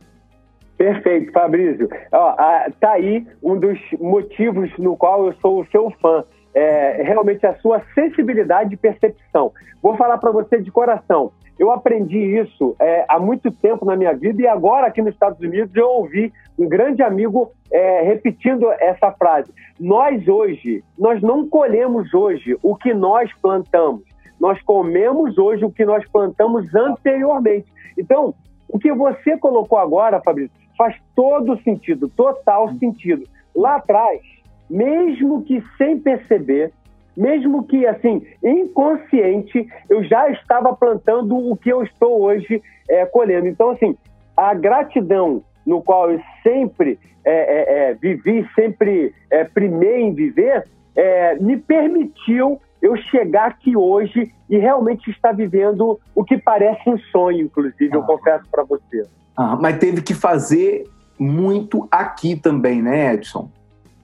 Perfeito, 0.77 1.31
Fabrício. 1.31 1.89
Ó, 2.11 2.35
tá 2.79 2.91
aí 2.91 3.25
um 3.41 3.57
dos 3.57 3.79
motivos 3.99 4.69
no 4.77 4.95
qual 4.95 5.25
eu 5.25 5.33
sou 5.41 5.61
o 5.61 5.67
seu 5.71 5.91
fã. 5.99 6.23
É, 6.55 7.03
realmente 7.03 7.45
a 7.45 7.53
sua 7.55 7.81
sensibilidade 7.93 8.69
de 8.69 8.77
percepção. 8.77 9.51
Vou 9.81 9.97
falar 9.97 10.17
para 10.17 10.31
você 10.31 10.61
de 10.61 10.71
coração. 10.71 11.31
Eu 11.59 11.71
aprendi 11.71 12.17
isso 12.17 12.75
é, 12.79 13.05
há 13.07 13.19
muito 13.19 13.51
tempo 13.51 13.85
na 13.85 13.95
minha 13.95 14.13
vida 14.13 14.41
e 14.41 14.47
agora 14.47 14.87
aqui 14.87 15.01
nos 15.01 15.13
Estados 15.13 15.39
Unidos 15.39 15.75
eu 15.75 15.87
ouvi 15.87 16.31
um 16.57 16.67
grande 16.67 17.01
amigo 17.01 17.51
é, 17.71 18.01
repetindo 18.01 18.71
essa 18.73 19.11
frase. 19.11 19.53
Nós 19.79 20.27
hoje, 20.27 20.83
nós 20.97 21.21
não 21.21 21.47
colhemos 21.47 22.13
hoje 22.13 22.57
o 22.63 22.75
que 22.75 22.93
nós 22.93 23.29
plantamos. 23.41 24.03
Nós 24.39 24.61
comemos 24.63 25.37
hoje 25.37 25.63
o 25.63 25.71
que 25.71 25.85
nós 25.85 26.05
plantamos 26.09 26.73
anteriormente. 26.75 27.67
Então, 27.97 28.33
o 28.67 28.77
que 28.77 28.91
você 28.91 29.37
colocou 29.37 29.77
agora, 29.77 30.21
Fabrício, 30.21 30.55
faz 30.77 30.95
todo 31.15 31.61
sentido, 31.61 32.09
total 32.09 32.73
sentido. 32.73 33.25
Lá 33.55 33.75
atrás, 33.75 34.19
mesmo 34.69 35.43
que 35.43 35.63
sem 35.77 35.99
perceber, 35.99 36.71
mesmo 37.15 37.63
que 37.63 37.85
assim 37.87 38.25
inconsciente, 38.43 39.67
eu 39.89 40.03
já 40.03 40.29
estava 40.29 40.75
plantando 40.75 41.35
o 41.37 41.55
que 41.55 41.69
eu 41.69 41.83
estou 41.83 42.21
hoje 42.21 42.61
é, 42.89 43.05
colhendo. 43.05 43.47
Então, 43.47 43.71
assim, 43.71 43.95
a 44.35 44.53
gratidão 44.53 45.43
no 45.65 45.81
qual 45.81 46.11
eu 46.11 46.21
sempre 46.43 46.99
é, 47.23 47.31
é, 47.31 47.89
é 47.89 47.93
vivi, 47.93 48.47
sempre 48.53 49.13
é, 49.31 49.43
primei 49.43 50.01
em 50.01 50.13
viver, 50.13 50.67
é, 50.95 51.35
me 51.35 51.57
permitiu 51.57 52.61
eu 52.81 52.95
chegar 52.97 53.47
aqui 53.47 53.75
hoje 53.75 54.31
e 54.49 54.57
realmente 54.57 55.09
estar 55.09 55.31
vivendo 55.31 55.99
o 56.13 56.23
que 56.23 56.37
parece 56.37 56.87
um 56.87 56.97
sonho, 57.11 57.41
inclusive, 57.41 57.89
ah. 57.93 57.95
eu 57.95 58.03
confesso 58.03 58.45
para 58.51 58.63
você. 58.63 59.03
Ah, 59.35 59.57
mas 59.59 59.79
teve 59.79 60.01
que 60.01 60.13
fazer 60.13 60.83
muito 61.17 61.87
aqui 61.89 62.35
também, 62.35 62.81
né, 62.81 63.15
Edson? 63.15 63.49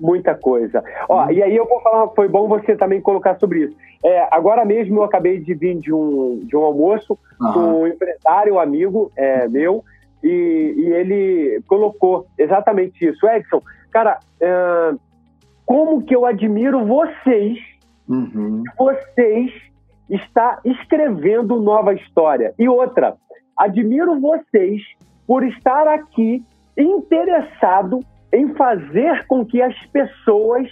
Muita 0.01 0.34
coisa. 0.34 0.84
Ó, 1.08 1.25
hum. 1.25 1.31
E 1.31 1.43
aí 1.43 1.55
eu 1.55 1.67
vou 1.67 1.79
falar, 1.81 2.08
foi 2.10 2.27
bom 2.27 2.48
você 2.48 2.75
também 2.75 3.00
colocar 3.00 3.38
sobre 3.39 3.65
isso. 3.65 3.77
É, 4.03 4.27
agora 4.31 4.65
mesmo 4.65 4.98
eu 4.98 5.03
acabei 5.03 5.39
de 5.39 5.53
vir 5.53 5.77
de 5.77 5.93
um, 5.93 6.39
de 6.43 6.58
um 6.58 6.63
almoço 6.63 7.17
com 7.38 7.81
um 7.81 7.88
empresário, 7.88 8.55
um 8.55 8.60
amigo 8.60 9.12
é, 9.15 9.48
meu, 9.48 9.84
e, 10.24 10.74
e, 10.77 10.93
ele 10.93 11.62
colocou 11.67 12.25
exatamente 12.38 13.05
isso. 13.05 13.27
Edson, 13.27 13.62
cara, 13.91 14.20
é, 14.39 14.93
como 15.65 16.01
que 16.01 16.15
eu 16.15 16.25
admiro 16.25 16.86
vocês, 16.86 17.60
uhum. 18.10 18.63
vocês 18.77 19.51
está 20.10 20.60
escrevendo 20.65 21.60
nova 21.60 21.93
história. 21.93 22.53
E 22.58 22.67
outra, 22.67 23.15
admiro 23.58 24.20
vocês 24.20 24.81
por 25.25 25.43
estar 25.43 25.88
aqui 25.88 26.43
interessado 26.77 28.00
em 28.34 28.54
fazer 28.56 29.26
com 29.28 29.46
que 29.46 29.62
as 29.62 29.76
pessoas 29.88 30.68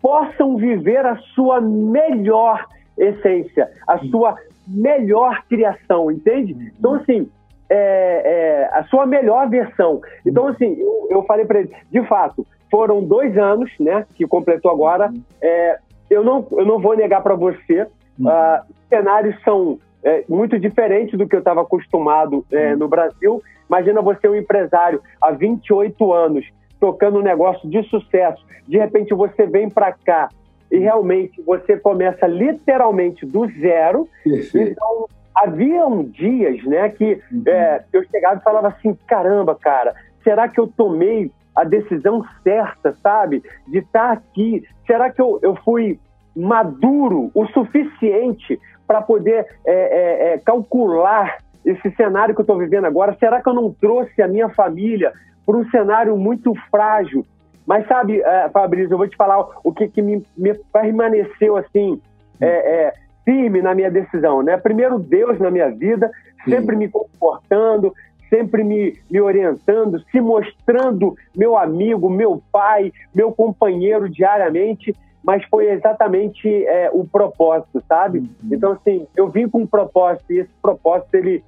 possam 0.00 0.56
viver 0.56 1.04
a 1.04 1.16
sua 1.34 1.60
melhor 1.60 2.66
essência, 2.96 3.70
a 3.86 3.98
sua 3.98 4.36
melhor 4.66 5.42
criação, 5.48 6.10
entende? 6.10 6.72
Então, 6.78 6.94
assim, 6.94 7.28
é, 7.68 7.76
é, 7.76 8.70
a 8.72 8.84
sua 8.84 9.06
melhor 9.06 9.48
versão. 9.48 10.00
Então, 10.26 10.48
assim, 10.48 10.76
eu, 10.78 11.08
eu 11.10 11.22
falei 11.24 11.44
para 11.44 11.60
ele, 11.60 11.72
de 11.90 12.02
fato, 12.06 12.46
foram 12.70 13.02
dois 13.02 13.36
anos, 13.36 13.70
né, 13.78 14.06
que 14.14 14.26
completou 14.26 14.70
agora. 14.70 15.12
É, 15.40 15.78
eu, 16.08 16.24
não, 16.24 16.46
eu 16.52 16.64
não 16.64 16.78
vou 16.80 16.96
negar 16.96 17.22
para 17.22 17.34
você, 17.34 17.82
uh, 17.82 18.64
cenários 18.88 19.40
são 19.42 19.78
é, 20.02 20.24
muito 20.28 20.58
diferentes 20.58 21.18
do 21.18 21.28
que 21.28 21.36
eu 21.36 21.40
estava 21.40 21.62
acostumado 21.62 22.44
é, 22.50 22.74
no 22.74 22.88
Brasil. 22.88 23.42
Imagina 23.68 24.02
você 24.02 24.28
um 24.28 24.34
empresário 24.34 25.00
há 25.20 25.30
28 25.30 26.12
anos 26.12 26.46
tocando 26.80 27.18
um 27.18 27.22
negócio 27.22 27.68
de 27.68 27.82
sucesso. 27.84 28.44
De 28.66 28.78
repente 28.78 29.14
você 29.14 29.46
vem 29.46 29.68
para 29.68 29.92
cá 29.92 30.28
e 30.70 30.78
realmente 30.78 31.40
você 31.42 31.76
começa 31.76 32.26
literalmente 32.26 33.26
do 33.26 33.46
zero. 33.60 34.08
Perfeito. 34.24 34.72
Então 34.72 35.06
haviam 35.34 36.02
dias, 36.04 36.62
né, 36.64 36.88
que 36.88 37.20
uhum. 37.30 37.42
é, 37.46 37.84
eu 37.92 38.04
chegava 38.10 38.36
e 38.40 38.42
falava 38.42 38.68
assim, 38.68 38.96
caramba, 39.06 39.54
cara, 39.54 39.94
será 40.22 40.48
que 40.48 40.58
eu 40.58 40.66
tomei 40.66 41.30
a 41.54 41.64
decisão 41.64 42.24
certa, 42.42 42.94
sabe? 43.02 43.42
De 43.66 43.78
estar 43.78 44.08
tá 44.08 44.12
aqui. 44.12 44.64
Será 44.86 45.10
que 45.10 45.20
eu, 45.20 45.38
eu 45.42 45.54
fui 45.56 45.98
maduro 46.34 47.30
o 47.34 47.46
suficiente 47.48 48.58
para 48.86 49.02
poder 49.02 49.46
é, 49.64 49.72
é, 49.72 50.34
é, 50.34 50.38
calcular 50.38 51.38
esse 51.64 51.90
cenário 51.96 52.34
que 52.34 52.40
eu 52.40 52.44
estou 52.44 52.58
vivendo 52.58 52.86
agora? 52.86 53.16
Será 53.18 53.42
que 53.42 53.48
eu 53.48 53.54
não 53.54 53.72
trouxe 53.72 54.22
a 54.22 54.28
minha 54.28 54.48
família 54.50 55.12
para 55.44 55.56
um 55.56 55.68
cenário 55.70 56.16
muito 56.16 56.54
frágil? 56.70 57.24
Mas 57.66 57.86
sabe, 57.86 58.20
uh, 58.20 58.50
Fabrício, 58.52 58.92
eu 58.92 58.98
vou 58.98 59.08
te 59.08 59.16
falar 59.16 59.46
o 59.62 59.72
que, 59.72 59.88
que 59.88 60.02
me, 60.02 60.24
me 60.36 60.54
permaneceu 60.72 61.56
assim 61.56 62.00
é, 62.40 62.46
é, 62.46 62.94
firme 63.24 63.62
na 63.62 63.74
minha 63.74 63.90
decisão, 63.90 64.42
né? 64.42 64.56
Primeiro 64.56 64.98
Deus 64.98 65.38
na 65.38 65.50
minha 65.50 65.70
vida, 65.70 66.10
sempre 66.44 66.74
Sim. 66.74 66.78
me 66.78 66.88
confortando, 66.88 67.94
sempre 68.28 68.64
me, 68.64 68.98
me 69.10 69.20
orientando, 69.20 70.00
se 70.10 70.20
mostrando 70.20 71.14
meu 71.36 71.56
amigo, 71.56 72.08
meu 72.08 72.42
pai, 72.50 72.92
meu 73.14 73.30
companheiro 73.32 74.08
diariamente 74.08 74.94
mas 75.22 75.44
foi 75.50 75.70
exatamente 75.70 76.48
é, 76.64 76.90
o 76.92 77.04
propósito, 77.04 77.84
sabe? 77.86 78.20
Uhum. 78.20 78.26
Então, 78.50 78.72
assim, 78.72 79.06
eu 79.14 79.28
vim 79.28 79.46
com 79.48 79.58
um 79.58 79.66
propósito 79.66 80.32
e 80.32 80.38
esse 80.38 80.50
propósito, 80.62 81.14
ele 81.14 81.44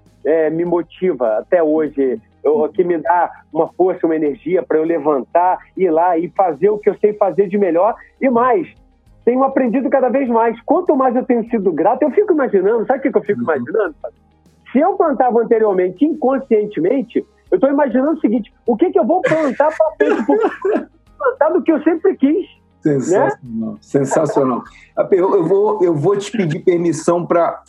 me 0.53 0.65
motiva 0.65 1.39
até 1.39 1.61
hoje, 1.61 2.21
eu, 2.43 2.69
que 2.69 2.83
me 2.85 2.99
dá 2.99 3.31
uma 3.53 3.69
força, 3.69 4.07
uma 4.07 4.17
energia 4.17 4.63
para 4.63 4.79
eu 4.79 4.85
levantar, 4.85 5.59
ir 5.77 5.91
lá 5.91 6.19
e 6.19 6.29
fazer 6.31 6.71
o 6.71 6.79
que 6.79 6.91
eu 6.91 6.99
sei 6.99 7.13
fazer 7.15 7.49
de 7.49 7.57
melhor 7.57 7.95
e 8.21 8.29
mais. 8.29 8.69
Tenho 9.25 9.45
aprendido 9.45 9.89
cada 9.89 10.09
vez 10.09 10.29
mais. 10.29 10.61
Quanto 10.63 10.97
mais 10.97 11.15
eu 11.15 11.25
tenho 11.25 11.49
sido 11.49 11.73
grato, 11.73 12.03
eu 12.03 12.11
fico 12.11 12.33
imaginando, 12.33 12.87
sabe 12.87 12.99
o 13.09 13.13
que 13.13 13.19
eu 13.19 13.23
fico 13.23 13.39
uhum. 13.39 13.45
imaginando? 13.45 13.95
Se 14.73 14.79
eu 14.79 14.95
plantava 14.95 15.41
anteriormente 15.41 16.05
inconscientemente, 16.05 17.25
eu 17.51 17.57
estou 17.57 17.71
imaginando 17.71 18.13
o 18.13 18.21
seguinte: 18.21 18.53
o 18.67 18.77
que, 18.77 18.91
que 18.91 18.99
eu 18.99 19.07
vou 19.07 19.21
plantar 19.21 19.71
para 19.77 20.15
frente? 20.15 20.27
plantar 21.19 21.51
do 21.51 21.63
que 21.63 21.71
eu 21.71 21.83
sempre 21.83 22.17
quis. 22.17 22.47
Sensacional. 22.81 23.73
Né? 23.73 23.79
Sensacional. 23.81 24.65
Eu, 25.13 25.35
eu, 25.37 25.45
vou, 25.47 25.85
eu 25.85 25.95
vou 25.95 26.17
te 26.17 26.33
pedir 26.33 26.61
permissão 26.61 27.25
para 27.25 27.63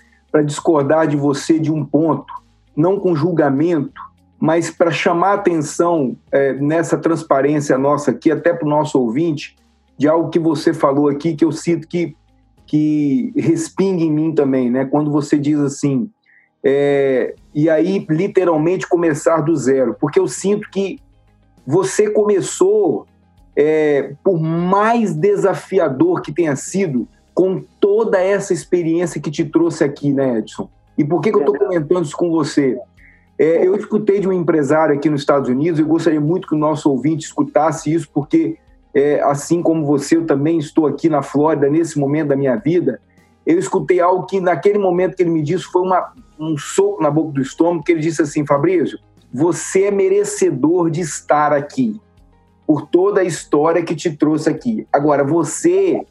discordar 0.44 1.06
de 1.08 1.16
você 1.16 1.60
de 1.60 1.72
um 1.72 1.86
ponto, 1.86 2.34
não 2.76 3.00
com 3.00 3.16
julgamento, 3.16 4.02
mas 4.44 4.70
para 4.70 4.92
chamar 4.92 5.36
atenção 5.36 6.18
é, 6.30 6.52
nessa 6.52 6.98
transparência 6.98 7.78
nossa 7.78 8.12
aqui, 8.12 8.30
até 8.30 8.52
para 8.52 8.68
o 8.68 8.70
nosso 8.70 9.00
ouvinte, 9.00 9.56
de 9.98 10.06
algo 10.06 10.30
que 10.30 10.38
você 10.38 10.74
falou 10.74 11.08
aqui, 11.08 11.34
que 11.34 11.46
eu 11.46 11.52
sinto 11.54 11.88
que, 11.88 12.14
que 12.66 13.32
respinga 13.38 14.04
em 14.04 14.12
mim 14.12 14.36
também, 14.36 14.70
né? 14.70 14.84
Quando 14.84 15.10
você 15.10 15.38
diz 15.38 15.58
assim, 15.60 16.10
é, 16.62 17.36
e 17.56 17.70
aí 17.70 18.06
literalmente 18.10 18.86
começar 18.86 19.40
do 19.40 19.56
zero, 19.56 19.96
porque 19.98 20.20
eu 20.20 20.28
sinto 20.28 20.70
que 20.70 21.00
você 21.66 22.10
começou 22.10 23.08
é, 23.56 24.14
por 24.22 24.38
mais 24.42 25.16
desafiador 25.16 26.22
que 26.22 26.34
tenha 26.34 26.58
sido, 26.58 27.08
com 27.34 27.64
toda 27.80 28.20
essa 28.20 28.52
experiência 28.52 29.22
que 29.22 29.32
te 29.32 29.46
trouxe 29.46 29.86
aqui, 29.86 30.12
né, 30.12 30.40
Edson? 30.40 30.70
E 30.98 31.06
por 31.06 31.22
que, 31.22 31.32
que 31.32 31.38
eu 31.38 31.46
estou 31.46 31.58
comentando 31.58 32.04
isso 32.04 32.18
com 32.18 32.30
você? 32.30 32.78
É, 33.44 33.68
eu 33.68 33.76
escutei 33.76 34.22
de 34.22 34.28
um 34.30 34.32
empresário 34.32 34.96
aqui 34.96 35.10
nos 35.10 35.20
Estados 35.20 35.50
Unidos, 35.50 35.78
eu 35.78 35.86
gostaria 35.86 36.22
muito 36.22 36.48
que 36.48 36.56
o 36.56 36.58
nosso 36.58 36.90
ouvinte 36.90 37.26
escutasse 37.26 37.94
isso, 37.94 38.08
porque 38.14 38.58
é, 38.94 39.22
assim 39.22 39.62
como 39.62 39.86
você, 39.86 40.16
eu 40.16 40.26
também 40.26 40.58
estou 40.58 40.88
aqui 40.88 41.10
na 41.10 41.22
Flórida 41.22 41.70
nesse 41.70 42.00
momento 42.00 42.30
da 42.30 42.38
minha 42.38 42.56
vida. 42.56 43.02
Eu 43.46 43.60
escutei 43.60 44.00
algo 44.00 44.26
que, 44.26 44.40
naquele 44.40 44.78
momento 44.78 45.18
que 45.18 45.24
ele 45.24 45.30
me 45.30 45.42
disse, 45.42 45.66
foi 45.66 45.82
uma, 45.82 46.14
um 46.40 46.58
soco 46.58 47.04
na 47.04 47.12
boca 47.12 47.34
do 47.34 47.42
estômago, 47.42 47.84
que 47.84 47.92
ele 47.92 48.00
disse 48.00 48.22
assim: 48.22 48.46
Fabrício, 48.46 48.98
você 49.34 49.88
é 49.88 49.92
merecedor 49.92 50.90
de 50.90 51.02
estar 51.02 51.52
aqui, 51.52 52.00
por 52.66 52.88
toda 52.88 53.20
a 53.20 53.26
história 53.26 53.84
que 53.84 53.94
te 53.94 54.16
trouxe 54.16 54.50
aqui. 54.50 54.88
Agora, 54.90 55.22
você 55.22 56.02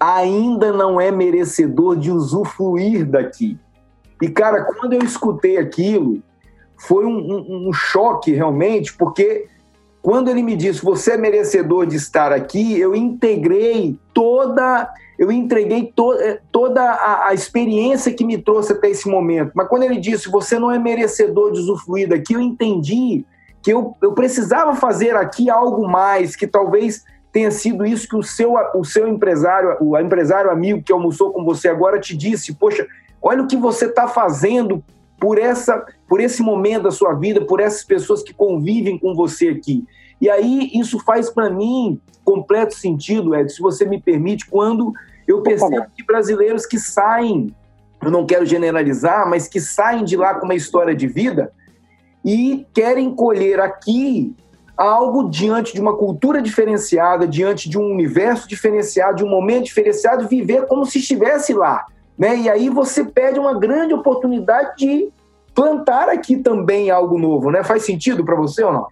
ainda 0.00 0.72
não 0.72 1.00
é 1.00 1.12
merecedor 1.12 1.94
de 1.96 2.10
usufruir 2.10 3.06
daqui. 3.06 3.56
E, 4.20 4.28
cara, 4.28 4.64
quando 4.64 4.94
eu 4.94 5.04
escutei 5.04 5.56
aquilo, 5.56 6.20
foi 6.80 7.04
um, 7.04 7.18
um, 7.18 7.68
um 7.68 7.72
choque 7.72 8.32
realmente, 8.32 8.96
porque 8.96 9.46
quando 10.02 10.30
ele 10.30 10.42
me 10.42 10.56
disse, 10.56 10.82
você 10.82 11.12
é 11.12 11.16
merecedor 11.16 11.86
de 11.86 11.96
estar 11.96 12.32
aqui, 12.32 12.78
eu 12.80 12.94
integrei 12.94 13.98
toda, 14.14 14.90
eu 15.18 15.30
entreguei 15.30 15.92
to, 15.94 16.14
eh, 16.14 16.40
toda 16.50 16.82
a, 16.82 17.28
a, 17.28 17.34
experiência 17.34 18.12
que 18.12 18.24
me 18.24 18.38
trouxe 18.38 18.72
até 18.72 18.88
esse 18.88 19.06
momento. 19.08 19.52
Mas 19.54 19.68
quando 19.68 19.82
ele 19.82 19.98
disse, 19.98 20.30
você 20.30 20.58
não 20.58 20.70
é 20.70 20.78
merecedor 20.78 21.52
de 21.52 21.60
usufruir 21.60 22.08
daqui, 22.08 22.32
eu 22.32 22.40
entendi 22.40 23.26
que 23.62 23.70
eu, 23.70 23.94
eu 24.00 24.12
precisava 24.12 24.74
fazer 24.74 25.14
aqui 25.14 25.50
algo 25.50 25.86
mais, 25.86 26.34
que 26.34 26.46
talvez 26.46 27.04
tenha 27.30 27.50
sido 27.50 27.84
isso 27.84 28.08
que 28.08 28.16
o 28.16 28.22
seu, 28.22 28.54
o 28.74 28.84
seu 28.84 29.06
empresário, 29.06 29.76
o 29.82 29.98
empresário 29.98 30.50
amigo 30.50 30.82
que 30.82 30.92
almoçou 30.92 31.30
com 31.30 31.44
você 31.44 31.68
agora 31.68 32.00
te 32.00 32.16
disse, 32.16 32.54
poxa, 32.54 32.86
olha 33.20 33.42
o 33.42 33.46
que 33.46 33.56
você 33.56 33.84
está 33.84 34.08
fazendo 34.08 34.82
por, 35.20 35.38
essa, 35.38 35.84
por 36.08 36.20
esse 36.20 36.42
momento 36.42 36.84
da 36.84 36.90
sua 36.90 37.12
vida, 37.12 37.44
por 37.44 37.60
essas 37.60 37.84
pessoas 37.84 38.22
que 38.22 38.32
convivem 38.32 38.98
com 38.98 39.14
você 39.14 39.48
aqui. 39.48 39.84
E 40.20 40.28
aí 40.28 40.70
isso 40.74 40.98
faz 41.04 41.30
para 41.30 41.50
mim 41.50 42.00
completo 42.24 42.74
sentido, 42.74 43.34
Ed, 43.34 43.52
se 43.52 43.60
você 43.60 43.84
me 43.84 44.00
permite, 44.00 44.46
quando 44.46 44.92
eu 45.26 45.42
percebo 45.42 45.86
que 45.96 46.04
brasileiros 46.04 46.66
que 46.66 46.78
saem, 46.78 47.54
eu 48.02 48.10
não 48.10 48.24
quero 48.24 48.46
generalizar, 48.46 49.28
mas 49.28 49.48
que 49.48 49.60
saem 49.60 50.04
de 50.04 50.16
lá 50.16 50.34
com 50.34 50.44
uma 50.44 50.54
história 50.54 50.94
de 50.94 51.06
vida 51.06 51.52
e 52.24 52.66
querem 52.72 53.14
colher 53.14 53.60
aqui 53.60 54.34
algo 54.76 55.28
diante 55.28 55.74
de 55.74 55.80
uma 55.80 55.94
cultura 55.94 56.40
diferenciada, 56.40 57.26
diante 57.26 57.68
de 57.68 57.78
um 57.78 57.90
universo 57.90 58.48
diferenciado, 58.48 59.16
de 59.16 59.24
um 59.24 59.28
momento 59.28 59.64
diferenciado, 59.64 60.28
viver 60.28 60.66
como 60.66 60.86
se 60.86 60.98
estivesse 60.98 61.52
lá. 61.52 61.84
Né? 62.20 62.36
E 62.36 62.50
aí 62.50 62.68
você 62.68 63.02
perde 63.02 63.40
uma 63.40 63.58
grande 63.58 63.94
oportunidade 63.94 64.76
de 64.76 65.10
plantar 65.54 66.10
aqui 66.10 66.36
também 66.36 66.90
algo 66.90 67.18
novo, 67.18 67.50
né? 67.50 67.64
Faz 67.64 67.82
sentido 67.86 68.22
para 68.22 68.36
você 68.36 68.62
ou 68.62 68.70
não? 68.70 68.86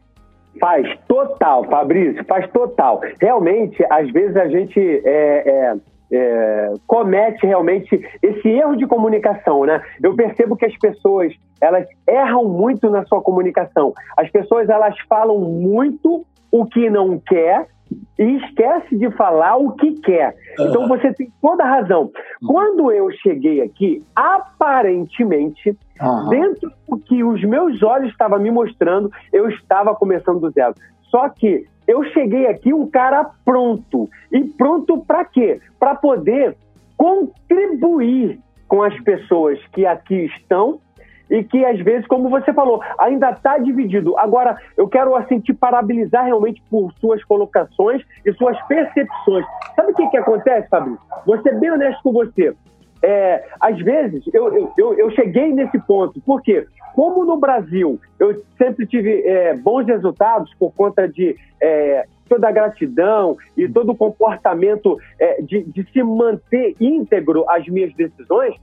Faz 0.58 0.98
total, 1.06 1.62
Fabrício, 1.64 2.24
faz 2.24 2.50
total. 2.50 3.02
Realmente, 3.20 3.84
às 3.90 4.10
vezes 4.10 4.34
a 4.34 4.48
gente 4.48 4.80
é, 5.04 5.46
é, 5.46 5.76
é, 6.10 6.72
comete 6.86 7.46
realmente 7.46 8.00
esse 8.22 8.48
erro 8.48 8.74
de 8.74 8.86
comunicação, 8.86 9.66
né? 9.66 9.82
Eu 10.02 10.16
percebo 10.16 10.56
que 10.56 10.64
as 10.64 10.76
pessoas 10.78 11.34
elas 11.60 11.86
erram 12.08 12.44
muito 12.44 12.88
na 12.88 13.04
sua 13.04 13.20
comunicação. 13.20 13.92
As 14.16 14.30
pessoas 14.30 14.70
elas 14.70 14.98
falam 15.06 15.38
muito 15.38 16.24
o 16.50 16.64
que 16.64 16.88
não 16.88 17.18
quer 17.18 17.66
e 18.18 18.36
esquece 18.38 18.96
de 18.96 19.10
falar 19.12 19.56
o 19.56 19.72
que 19.72 19.92
quer. 20.00 20.34
Então 20.58 20.88
você 20.88 21.12
tem 21.12 21.32
toda 21.40 21.62
a 21.62 21.68
razão. 21.68 22.10
Quando 22.46 22.90
eu 22.90 23.10
cheguei 23.12 23.62
aqui, 23.62 24.02
aparentemente, 24.14 25.76
uhum. 26.00 26.28
dentro 26.28 26.72
do 26.88 26.98
que 26.98 27.22
os 27.22 27.42
meus 27.44 27.82
olhos 27.82 28.10
estavam 28.10 28.40
me 28.40 28.50
mostrando, 28.50 29.10
eu 29.32 29.48
estava 29.48 29.94
começando 29.94 30.40
do 30.40 30.50
zero. 30.50 30.74
Só 31.10 31.28
que 31.28 31.66
eu 31.86 32.04
cheguei 32.04 32.46
aqui 32.46 32.74
um 32.74 32.86
cara 32.86 33.30
pronto. 33.44 34.08
E 34.32 34.44
pronto 34.44 34.98
para 35.06 35.24
quê? 35.24 35.60
Para 35.78 35.94
poder 35.94 36.56
contribuir 36.96 38.38
com 38.66 38.82
as 38.82 38.98
pessoas 39.00 39.58
que 39.72 39.86
aqui 39.86 40.26
estão 40.26 40.80
e 41.30 41.42
que 41.44 41.64
às 41.64 41.78
vezes, 41.80 42.06
como 42.06 42.28
você 42.28 42.52
falou, 42.52 42.80
ainda 42.98 43.30
está 43.30 43.58
dividido. 43.58 44.18
Agora, 44.18 44.56
eu 44.76 44.88
quero 44.88 45.14
assim 45.14 45.40
te 45.40 45.52
parabilizar 45.52 46.24
realmente 46.24 46.62
por 46.70 46.92
suas 47.00 47.22
colocações 47.24 48.02
e 48.24 48.32
suas 48.34 48.60
percepções. 48.66 49.44
Sabe 49.76 49.92
o 49.92 49.94
que, 49.94 50.08
que 50.08 50.16
acontece, 50.16 50.68
Fabrício? 50.68 51.00
Vou 51.26 51.40
ser 51.42 51.58
bem 51.58 51.70
honesto 51.70 52.02
com 52.02 52.12
você. 52.12 52.54
É, 53.02 53.44
às 53.60 53.78
vezes, 53.78 54.24
eu, 54.32 54.72
eu, 54.76 54.94
eu 54.94 55.10
cheguei 55.12 55.52
nesse 55.52 55.78
ponto. 55.78 56.20
Por 56.20 56.42
quê? 56.42 56.66
Como 56.94 57.24
no 57.24 57.36
Brasil 57.36 58.00
eu 58.18 58.42
sempre 58.56 58.86
tive 58.86 59.22
é, 59.22 59.54
bons 59.54 59.86
resultados 59.86 60.52
por 60.58 60.72
conta 60.72 61.06
de 61.08 61.36
é, 61.62 62.04
toda 62.28 62.48
a 62.48 62.52
gratidão 62.52 63.36
e 63.56 63.68
todo 63.68 63.92
o 63.92 63.96
comportamento 63.96 64.98
é, 65.18 65.40
de, 65.40 65.62
de 65.62 65.88
se 65.92 66.02
manter 66.02 66.74
íntegro 66.80 67.48
às 67.48 67.66
minhas 67.68 67.94
decisões, 67.94 68.54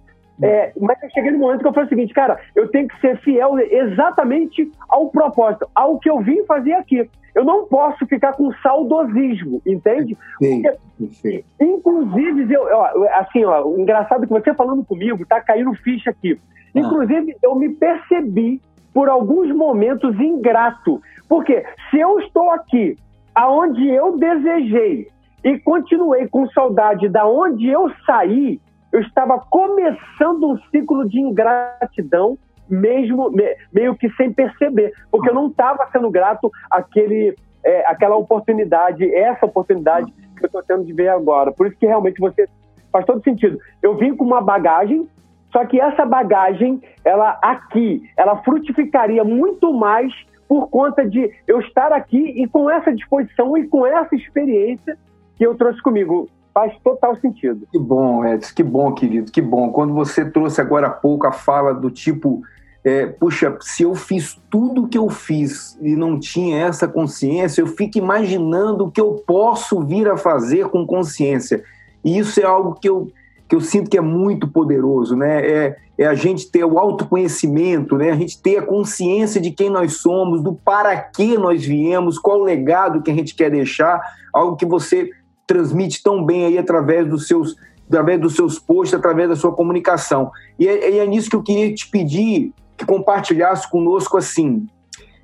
é, 0.41 0.73
mas 0.79 1.01
eu 1.01 1.09
cheguei 1.11 1.31
no 1.31 1.39
momento 1.39 1.61
que 1.61 1.67
eu 1.67 1.73
falei 1.73 1.87
o 1.87 1.89
seguinte, 1.89 2.13
cara, 2.13 2.39
eu 2.55 2.67
tenho 2.69 2.87
que 2.87 2.99
ser 2.99 3.17
fiel 3.19 3.57
exatamente 3.59 4.69
ao 4.89 5.09
propósito, 5.09 5.67
ao 5.73 5.97
que 5.99 6.09
eu 6.09 6.19
vim 6.19 6.43
fazer 6.45 6.73
aqui. 6.73 7.09
Eu 7.33 7.43
não 7.43 7.65
posso 7.65 8.05
ficar 8.05 8.33
com 8.33 8.51
saudosismo, 8.63 9.61
entende? 9.65 10.17
Porque, 10.39 11.43
inclusive, 11.59 12.53
eu, 12.53 12.83
assim, 13.13 13.43
ó, 13.43 13.65
o 13.65 13.79
engraçado 13.79 14.23
é 14.23 14.27
que 14.27 14.33
você 14.33 14.53
falando 14.53 14.85
comigo, 14.85 15.25
tá 15.25 15.41
caindo 15.41 15.73
ficha 15.75 16.11
aqui. 16.11 16.39
Ah. 16.73 16.79
Inclusive, 16.79 17.35
eu 17.43 17.55
me 17.55 17.69
percebi 17.69 18.61
por 18.93 19.09
alguns 19.09 19.53
momentos 19.53 20.17
ingrato. 20.17 21.01
Porque 21.27 21.65
se 21.89 21.99
eu 21.99 22.19
estou 22.21 22.51
aqui, 22.51 22.97
aonde 23.33 23.85
eu 23.85 24.17
desejei, 24.17 25.09
e 25.43 25.59
continuei 25.59 26.27
com 26.27 26.49
saudade 26.49 27.07
da 27.07 27.27
onde 27.27 27.67
eu 27.67 27.91
saí, 28.05 28.59
eu 28.95 29.01
estava 29.01 29.37
começando 29.49 30.47
um 30.47 30.57
ciclo 30.71 31.05
de 31.05 31.19
ingratidão, 31.19 32.37
mesmo 32.69 33.29
meio 33.73 33.93
que 33.97 34.09
sem 34.11 34.31
perceber, 34.31 34.93
porque 35.11 35.29
eu 35.29 35.33
não 35.33 35.47
estava 35.47 35.85
sendo 35.91 36.09
grato 36.09 36.49
àquele, 36.71 37.35
é, 37.61 37.85
àquela 37.87 38.15
oportunidade, 38.15 39.13
essa 39.13 39.45
oportunidade 39.45 40.09
que 40.37 40.45
eu 40.45 40.47
estou 40.47 40.63
tendo 40.63 40.85
de 40.85 40.93
ver 40.93 41.09
agora. 41.09 41.51
Por 41.51 41.67
isso 41.67 41.75
que 41.77 41.85
realmente 41.85 42.21
você 42.21 42.47
faz 42.89 43.05
todo 43.05 43.21
sentido. 43.21 43.59
Eu 43.83 43.97
vim 43.97 44.15
com 44.15 44.23
uma 44.23 44.39
bagagem, 44.39 45.05
só 45.51 45.65
que 45.65 45.77
essa 45.77 46.05
bagagem, 46.05 46.81
ela 47.03 47.37
aqui, 47.41 48.01
ela 48.15 48.37
frutificaria 48.43 49.25
muito 49.25 49.73
mais 49.73 50.13
por 50.47 50.69
conta 50.69 51.05
de 51.05 51.29
eu 51.45 51.59
estar 51.59 51.91
aqui 51.91 52.41
e 52.41 52.47
com 52.47 52.69
essa 52.69 52.93
disposição 52.93 53.57
e 53.57 53.67
com 53.67 53.85
essa 53.85 54.15
experiência 54.15 54.97
que 55.35 55.45
eu 55.45 55.53
trouxe 55.55 55.81
comigo 55.81 56.29
faz 56.55 56.73
total 56.81 57.19
sentido. 57.19 57.67
Que 57.69 57.77
bom, 57.77 58.23
Edson, 58.25 58.53
que 58.55 58.63
bom, 58.63 58.93
querido, 58.93 59.29
que 59.29 59.41
bom. 59.41 59.73
Quando 59.73 59.93
você 59.93 60.23
trouxe 60.23 60.61
agora 60.61 60.87
há 60.87 60.89
pouco 60.89 61.27
a 61.27 61.33
fala 61.33 61.73
do 61.73 61.91
tipo, 61.91 62.41
é, 62.81 63.05
puxa, 63.07 63.57
se 63.59 63.83
eu 63.83 63.93
fiz 63.93 64.39
tudo 64.49 64.83
o 64.83 64.87
que 64.87 64.97
eu 64.97 65.09
fiz 65.09 65.77
e 65.81 65.97
não 65.97 66.17
tinha 66.17 66.65
essa 66.65 66.87
consciência, 66.87 67.61
eu 67.61 67.67
fico 67.67 67.97
imaginando 67.97 68.85
o 68.85 68.91
que 68.91 69.01
eu 69.01 69.21
posso 69.27 69.81
vir 69.81 70.07
a 70.07 70.15
fazer 70.15 70.69
com 70.69 70.87
consciência. 70.87 71.61
E 72.01 72.17
isso 72.17 72.39
é 72.39 72.45
algo 72.45 72.75
que 72.75 72.87
eu, 72.87 73.11
que 73.49 73.55
eu 73.55 73.59
sinto 73.59 73.89
que 73.89 73.97
é 73.97 74.01
muito 74.01 74.47
poderoso, 74.47 75.13
né? 75.13 75.45
É, 75.45 75.77
é 75.97 76.05
a 76.05 76.13
gente 76.13 76.49
ter 76.49 76.63
o 76.63 76.79
autoconhecimento, 76.79 77.97
né? 77.97 78.11
A 78.11 78.15
gente 78.15 78.41
ter 78.41 78.59
a 78.59 78.65
consciência 78.65 79.41
de 79.41 79.51
quem 79.51 79.69
nós 79.69 79.97
somos, 79.97 80.41
do 80.41 80.53
para 80.53 80.95
que 80.95 81.37
nós 81.37 81.65
viemos, 81.65 82.17
qual 82.17 82.39
o 82.39 82.43
legado 82.43 83.01
que 83.01 83.11
a 83.11 83.13
gente 83.13 83.35
quer 83.35 83.51
deixar, 83.51 83.99
algo 84.31 84.55
que 84.55 84.65
você 84.65 85.09
transmite 85.47 86.01
tão 86.01 86.23
bem 86.25 86.45
aí 86.45 86.57
através 86.57 87.07
dos 87.07 87.27
seus, 87.27 87.55
através 87.87 88.19
dos 88.19 88.35
seus 88.35 88.59
posts, 88.59 88.97
através 88.97 89.29
da 89.29 89.35
sua 89.35 89.53
comunicação. 89.53 90.31
E 90.57 90.67
é, 90.67 90.97
é 90.97 91.05
nisso 91.05 91.29
que 91.29 91.35
eu 91.35 91.43
queria 91.43 91.73
te 91.73 91.89
pedir 91.89 92.53
que 92.77 92.85
compartilhasse 92.85 93.69
conosco 93.69 94.17
assim. 94.17 94.67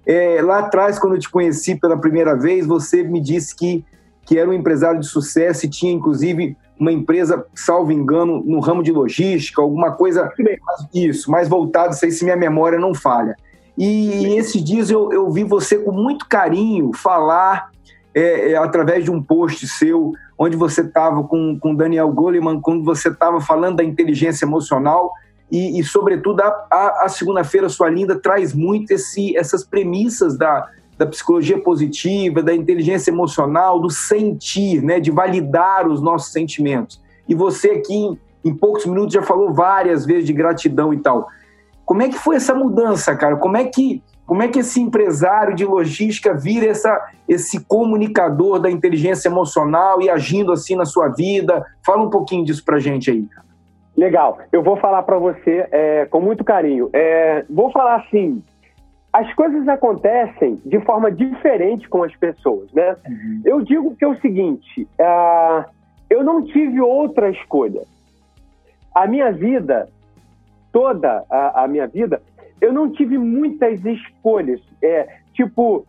É, 0.06 0.42
lá 0.42 0.60
atrás, 0.60 0.98
quando 0.98 1.16
eu 1.16 1.20
te 1.20 1.30
conheci 1.30 1.76
pela 1.76 1.98
primeira 1.98 2.36
vez, 2.36 2.66
você 2.66 3.04
me 3.04 3.20
disse 3.20 3.56
que, 3.56 3.86
que 4.26 4.38
era 4.38 4.50
um 4.50 4.54
empresário 4.54 5.00
de 5.00 5.08
sucesso 5.08 5.66
e 5.66 5.70
tinha, 5.70 5.92
inclusive, 5.92 6.56
uma 6.80 6.92
empresa, 6.92 7.46
salvo 7.54 7.92
engano, 7.92 8.42
no 8.44 8.60
ramo 8.60 8.82
de 8.82 8.92
logística, 8.92 9.62
alguma 9.62 9.92
coisa 9.92 10.32
isso, 10.94 11.30
mais 11.30 11.48
voltado, 11.48 11.94
sei 11.94 12.10
se 12.10 12.24
minha 12.24 12.36
memória 12.36 12.80
não 12.80 12.94
falha. 12.94 13.36
E 13.78 14.36
esses 14.38 14.64
dias 14.64 14.90
eu, 14.90 15.12
eu 15.12 15.30
vi 15.32 15.44
você 15.44 15.78
com 15.78 15.92
muito 15.92 16.28
carinho 16.28 16.92
falar 16.94 17.70
é, 18.13 18.52
é, 18.52 18.56
através 18.58 19.04
de 19.04 19.12
um 19.12 19.21
post 19.21 19.67
seu, 19.67 20.13
onde 20.38 20.56
você 20.58 20.82
estava 20.82 21.24
com, 21.24 21.58
com 21.60 21.76
Daniel 21.76 22.12
Goleman, 22.12 22.60
quando 22.60 22.84
você 22.84 23.10
estava 23.10 23.39
falando 23.39 23.78
da 23.78 23.84
inteligência 23.84 24.45
emocional, 24.45 25.12
e, 25.52 25.80
e 25.80 25.84
sobretudo, 25.84 26.41
a, 26.41 26.67
a, 26.71 27.06
a 27.06 27.10
segunda-feira, 27.10 27.67
sua 27.67 27.89
linda, 27.89 28.17
traz 28.17 28.54
muito 28.54 28.91
esse, 28.91 29.36
essas 29.36 29.63
premissas 29.63 30.38
da, 30.38 30.69
da 30.97 31.06
psicologia 31.06 31.60
positiva, 31.60 32.41
da 32.41 32.54
inteligência 32.54 33.12
emocional, 33.12 33.80
do 33.80 33.89
sentir, 33.89 34.82
né, 34.82 35.00
de 35.00 35.12
validar 35.12 35.88
os 35.88 36.02
nossos 36.02 36.32
sentimentos. 36.32 37.02
e 37.28 37.36
você 37.36 37.71
aqui 37.71 37.93
em, 37.93 38.19
em 38.45 38.54
poucos 38.54 38.86
minutos 38.86 39.13
já 39.13 39.21
falou 39.21 39.54
várias 39.54 40.06
vezes 40.06 40.26
de 40.26 40.34
gratidão 40.34 40.93
e 40.93 41.00
tal. 41.00 41.28
Como 41.86 42.02
é 42.02 42.10
que 42.10 42.17
foi 42.17 42.38
essa 42.38 42.56
mudança, 42.56 43.15
cara? 43.15 43.36
Como 43.36 43.58
é 43.58 43.65
que 43.65 44.02
como 44.26 44.44
é 44.44 44.48
que 44.48 44.60
esse 44.60 44.80
empresário 44.80 45.56
de 45.56 45.66
logística 45.66 46.34
vira 46.34 46.68
essa, 46.68 47.12
esse 47.28 47.64
comunicador 47.66 48.60
da 48.60 48.72
inteligência 48.72 49.28
emocional 49.28 50.02
e 50.02 50.10
agindo 50.10 50.52
assim 50.52 50.76
na 50.76 50.86
sua 50.86 51.10
vida? 51.10 51.66
Fala 51.86 52.04
um 52.04 52.10
pouquinho 52.10 52.46
disso 52.46 52.64
pra 52.64 52.80
gente 52.80 53.12
aí. 53.12 53.28
Legal, 53.96 54.40
eu 54.52 54.64
vou 54.64 54.78
falar 54.78 55.04
para 55.04 55.18
você 55.18 55.68
é, 55.72 56.06
com 56.06 56.22
muito 56.22 56.44
carinho. 56.44 56.90
É, 56.94 57.46
vou 57.50 57.72
falar 57.72 57.98
assim: 57.98 58.42
as 59.12 59.34
coisas 59.34 59.68
acontecem 59.68 60.62
de 60.66 60.80
forma 60.82 61.12
diferente 61.12 61.90
com 61.90 62.04
as 62.04 62.16
pessoas, 62.16 62.72
né? 62.72 62.96
Uhum. 63.08 63.42
Eu 63.44 63.62
digo 63.62 63.96
que 63.96 64.06
é 64.06 64.08
o 64.08 64.20
seguinte: 64.22 64.88
uh, 65.00 65.66
eu 66.10 66.24
não 66.24 66.44
tive 66.44 66.80
outra 66.80 67.30
escolha. 67.30 67.82
A 68.96 69.06
minha 69.08 69.32
vida, 69.32 69.90
toda 70.72 71.26
a, 71.30 71.64
a 71.64 71.68
minha 71.68 71.88
vida, 71.88 72.21
eu 72.72 72.74
não 72.74 72.90
tive 72.90 73.18
muitas 73.18 73.84
escolhas. 73.84 74.62
É, 74.82 75.18
tipo, 75.34 75.86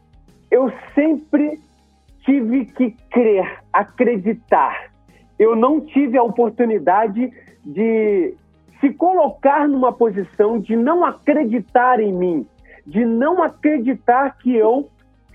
eu 0.51 0.71
sempre 0.95 1.61
tive 2.25 2.67
que 2.67 2.91
crer, 3.09 3.61
acreditar. 3.73 4.91
Eu 5.39 5.55
não 5.55 5.81
tive 5.81 6.19
a 6.19 6.23
oportunidade 6.23 7.33
de 7.65 8.35
se 8.81 8.93
colocar 8.95 9.69
numa 9.69 9.93
posição 9.93 10.59
de 10.59 10.75
não 10.75 11.05
acreditar 11.05 12.01
em 12.01 12.13
mim, 12.13 12.47
de 12.85 13.05
não 13.05 13.41
acreditar 13.41 14.37
que 14.39 14.55
eu 14.55 14.89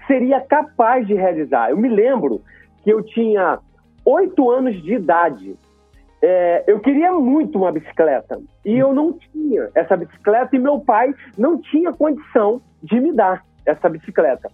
seria 0.06 0.42
capaz 0.42 1.08
de 1.08 1.14
realizar. 1.14 1.70
Eu 1.70 1.78
me 1.78 1.88
lembro 1.88 2.42
que 2.84 2.90
eu 2.90 3.02
tinha 3.02 3.60
oito 4.04 4.52
anos 4.52 4.82
de 4.84 4.96
idade 4.96 5.56
é, 6.22 6.64
eu 6.68 6.80
queria 6.80 7.12
muito 7.14 7.58
uma 7.58 7.72
bicicleta 7.72 8.40
e 8.66 8.78
eu 8.78 8.94
não 8.94 9.14
tinha 9.14 9.70
essa 9.76 9.96
bicicleta 9.96 10.56
e 10.56 10.60
meu 10.60 10.80
pai 10.80 11.14
não 11.38 11.62
tinha 11.62 11.94
condição 11.94 12.62
de 12.82 13.00
me 13.00 13.14
dar 13.14 13.44
essa 13.66 13.88
bicicleta. 13.88 14.50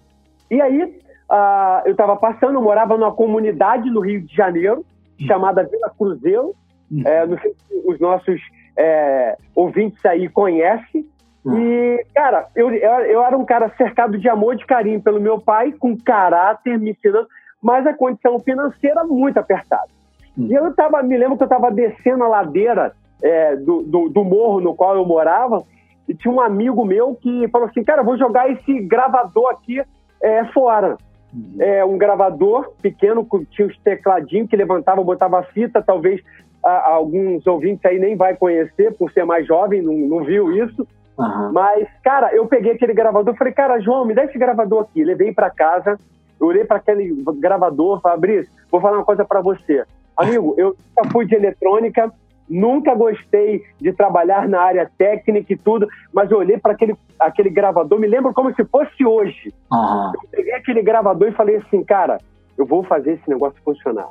E 0.51 0.61
aí 0.61 0.83
uh, 0.83 1.81
eu 1.85 1.91
estava 1.91 2.15
passando, 2.17 2.55
eu 2.55 2.61
morava 2.61 2.97
numa 2.97 3.13
comunidade 3.13 3.89
no 3.89 4.01
Rio 4.01 4.21
de 4.21 4.35
Janeiro 4.35 4.85
chamada 5.25 5.63
Vila 5.63 5.91
Cruzeiro. 5.97 6.53
Uhum. 6.91 7.01
É, 7.05 7.25
não 7.25 7.37
sei 7.39 7.53
se 7.53 7.81
os 7.85 7.99
nossos 7.99 8.41
é, 8.77 9.37
ouvintes 9.55 10.03
aí 10.05 10.27
conhecem. 10.27 11.05
Uhum. 11.45 11.57
E, 11.57 12.05
cara, 12.13 12.47
eu, 12.55 12.71
eu 12.71 13.23
era 13.23 13.37
um 13.37 13.45
cara 13.45 13.69
cercado 13.77 14.17
de 14.17 14.27
amor 14.29 14.55
e 14.55 14.57
de 14.57 14.65
carinho 14.65 15.01
pelo 15.01 15.19
meu 15.19 15.39
pai, 15.39 15.71
com 15.71 15.97
caráter, 15.97 16.79
me 16.79 16.91
ensinando, 16.91 17.27
mas 17.61 17.85
a 17.85 17.93
condição 17.93 18.39
financeira 18.39 19.03
muito 19.03 19.37
apertada. 19.37 19.92
Hum. 20.37 20.47
E 20.49 20.53
eu 20.53 20.73
tava, 20.73 21.01
me 21.03 21.17
lembro 21.17 21.37
que 21.37 21.43
eu 21.43 21.47
estava 21.47 21.71
descendo 21.71 22.23
a 22.23 22.27
ladeira 22.27 22.93
é, 23.21 23.55
do, 23.55 23.83
do, 23.83 24.09
do, 24.09 24.23
morro 24.23 24.59
no 24.59 24.75
qual 24.75 24.95
eu 24.95 25.05
morava, 25.05 25.63
e 26.07 26.13
tinha 26.13 26.33
um 26.33 26.41
amigo 26.41 26.83
meu 26.83 27.15
que 27.15 27.47
falou 27.47 27.67
assim, 27.67 27.83
cara, 27.83 28.03
vou 28.03 28.17
jogar 28.17 28.49
esse 28.51 28.79
gravador 28.81 29.49
aqui 29.51 29.81
é, 30.21 30.45
fora. 30.45 30.97
Uhum. 31.33 31.55
É, 31.59 31.83
um 31.83 31.97
gravador 31.97 32.73
pequeno, 32.81 33.25
que 33.25 33.45
tinha 33.45 33.67
os 33.67 33.77
tecladinhos 33.79 34.49
que 34.49 34.55
levantava, 34.55 35.03
botava 35.03 35.41
fita, 35.43 35.81
talvez 35.81 36.21
a, 36.63 36.93
alguns 36.93 37.45
ouvintes 37.47 37.83
aí 37.85 37.97
nem 37.97 38.15
vai 38.15 38.35
conhecer, 38.35 38.93
por 38.95 39.11
ser 39.11 39.25
mais 39.25 39.47
jovem, 39.47 39.81
não, 39.81 39.93
não 39.93 40.23
viu 40.23 40.51
isso. 40.51 40.85
Uhum. 41.17 41.51
Mas, 41.51 41.87
cara, 42.03 42.33
eu 42.35 42.45
peguei 42.47 42.73
aquele 42.73 42.93
gravador, 42.93 43.35
falei, 43.35 43.53
cara, 43.53 43.79
João, 43.79 44.05
me 44.05 44.13
dá 44.13 44.25
esse 44.25 44.37
gravador 44.37 44.81
aqui. 44.81 45.03
Levei 45.03 45.33
para 45.33 45.49
casa, 45.49 45.97
eu 46.39 46.47
olhei 46.47 46.65
para 46.65 46.77
aquele 46.77 47.23
gravador, 47.37 48.01
Fabrício, 48.01 48.51
vou 48.71 48.81
falar 48.81 48.97
uma 48.97 49.05
coisa 49.05 49.23
para 49.23 49.41
você. 49.41 49.83
Amigo, 50.15 50.55
eu 50.57 50.75
nunca 50.95 51.11
fui 51.11 51.25
de 51.25 51.35
eletrônica, 51.35 52.11
nunca 52.49 52.93
gostei 52.93 53.63
de 53.79 53.91
trabalhar 53.93 54.47
na 54.47 54.61
área 54.61 54.89
técnica 54.97 55.53
e 55.53 55.57
tudo, 55.57 55.87
mas 56.13 56.29
eu 56.29 56.37
olhei 56.37 56.57
para 56.57 56.73
aquele, 56.73 56.95
aquele 57.19 57.49
gravador, 57.49 57.99
me 57.99 58.07
lembro 58.07 58.33
como 58.33 58.53
se 58.53 58.63
fosse 58.65 59.05
hoje. 59.05 59.53
Uhum. 59.71 60.11
Eu 60.13 60.29
peguei 60.29 60.53
aquele 60.53 60.81
gravador 60.81 61.29
e 61.29 61.33
falei 61.33 61.57
assim, 61.57 61.83
cara, 61.83 62.19
eu 62.57 62.65
vou 62.65 62.83
fazer 62.83 63.13
esse 63.13 63.29
negócio 63.29 63.59
funcionar. 63.63 64.09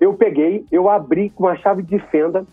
Eu 0.00 0.14
peguei, 0.14 0.64
eu 0.70 0.88
abri 0.88 1.30
com 1.30 1.44
uma 1.44 1.56
chave 1.56 1.82
de 1.82 1.98
fenda 2.10 2.44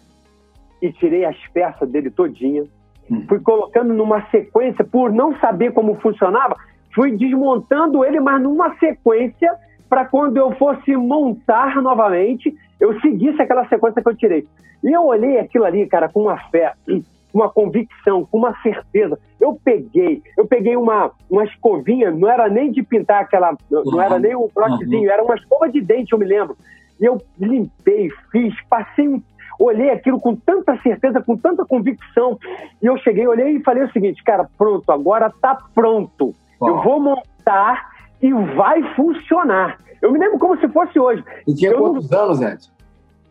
e 0.81 0.91
tirei 0.91 1.25
as 1.25 1.37
peças 1.53 1.89
dele 1.89 2.09
todinha. 2.09 2.63
Uhum. 3.09 3.25
Fui 3.27 3.39
colocando 3.39 3.93
numa 3.93 4.25
sequência, 4.29 4.83
por 4.83 5.11
não 5.11 5.37
saber 5.39 5.73
como 5.73 5.99
funcionava, 5.99 6.55
fui 6.93 7.15
desmontando 7.15 8.03
ele, 8.03 8.19
mas 8.19 8.41
numa 8.41 8.75
sequência 8.77 9.55
para 9.89 10.05
quando 10.05 10.37
eu 10.37 10.51
fosse 10.55 10.95
montar 10.95 11.81
novamente, 11.81 12.55
eu 12.79 12.99
seguisse 13.01 13.41
aquela 13.41 13.67
sequência 13.67 14.01
que 14.01 14.09
eu 14.09 14.15
tirei. 14.15 14.47
E 14.83 14.91
eu 14.91 15.05
olhei 15.05 15.39
aquilo 15.39 15.65
ali, 15.65 15.85
cara, 15.87 16.07
com 16.07 16.21
uma 16.21 16.37
fé, 16.49 16.73
uma 17.33 17.49
convicção, 17.49 18.25
com 18.25 18.37
uma 18.37 18.55
certeza. 18.61 19.19
Eu 19.39 19.59
peguei, 19.63 20.21
eu 20.37 20.47
peguei 20.47 20.75
uma, 20.75 21.11
uma 21.29 21.43
escovinha, 21.43 22.11
não 22.11 22.29
era 22.29 22.47
nem 22.47 22.71
de 22.71 22.83
pintar 22.83 23.21
aquela, 23.21 23.55
não 23.69 24.01
era 24.01 24.19
nem 24.19 24.35
um 24.35 24.47
brochezinho, 24.53 25.07
uhum. 25.07 25.11
era 25.11 25.23
uma 25.23 25.35
escova 25.35 25.69
de 25.69 25.81
dente, 25.81 26.13
eu 26.13 26.19
me 26.19 26.25
lembro. 26.25 26.55
E 26.99 27.05
eu 27.05 27.17
limpei, 27.39 28.09
fiz, 28.31 28.53
passei 28.69 29.07
um 29.07 29.21
olhei 29.59 29.89
aquilo 29.89 30.21
com 30.21 30.33
tanta 30.33 30.77
certeza, 30.81 31.21
com 31.21 31.35
tanta 31.35 31.65
convicção, 31.65 32.39
e 32.81 32.85
eu 32.85 32.97
cheguei, 32.99 33.27
olhei 33.27 33.57
e 33.57 33.63
falei 33.63 33.83
o 33.83 33.91
seguinte, 33.91 34.23
cara, 34.23 34.49
pronto, 34.57 34.89
agora 34.89 35.29
tá 35.41 35.57
pronto. 35.75 36.33
Eu 36.61 36.81
vou 36.81 36.99
montar 36.99 37.88
e 38.21 38.31
vai 38.55 38.83
funcionar. 38.95 39.79
Eu 40.01 40.11
me 40.11 40.19
lembro 40.19 40.39
como 40.39 40.57
se 40.59 40.67
fosse 40.69 40.99
hoje. 40.99 41.23
E 41.47 41.53
tinha 41.53 41.71
eu 41.71 41.79
quantos 41.79 42.09
não... 42.09 42.19
anos, 42.19 42.41
Edson? 42.41 42.71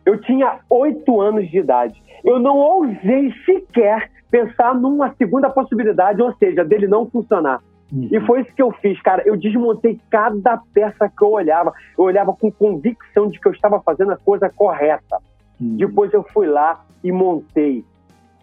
Eu 0.05 0.19
tinha 0.21 0.59
oito 0.69 1.21
anos 1.21 1.49
de 1.49 1.59
idade. 1.59 2.01
Eu 2.23 2.39
não 2.39 2.57
ousei 2.57 3.33
sequer 3.45 4.09
pensar 4.29 4.75
numa 4.75 5.13
segunda 5.15 5.49
possibilidade, 5.49 6.21
ou 6.21 6.33
seja, 6.35 6.63
dele 6.63 6.87
não 6.87 7.09
funcionar. 7.09 7.61
Uhum. 7.91 8.07
E 8.11 8.19
foi 8.21 8.41
isso 8.41 8.53
que 8.53 8.61
eu 8.61 8.71
fiz, 8.71 9.01
cara. 9.01 9.23
Eu 9.25 9.35
desmontei 9.35 9.99
cada 10.09 10.61
peça 10.73 11.09
que 11.09 11.23
eu 11.23 11.31
olhava. 11.31 11.73
Eu 11.97 12.05
olhava 12.05 12.33
com 12.33 12.51
convicção 12.51 13.29
de 13.29 13.39
que 13.39 13.47
eu 13.47 13.51
estava 13.51 13.79
fazendo 13.81 14.11
a 14.11 14.17
coisa 14.17 14.49
correta. 14.49 15.17
Uhum. 15.59 15.77
Depois 15.77 16.13
eu 16.13 16.23
fui 16.31 16.47
lá 16.47 16.83
e 17.03 17.11
montei 17.11 17.83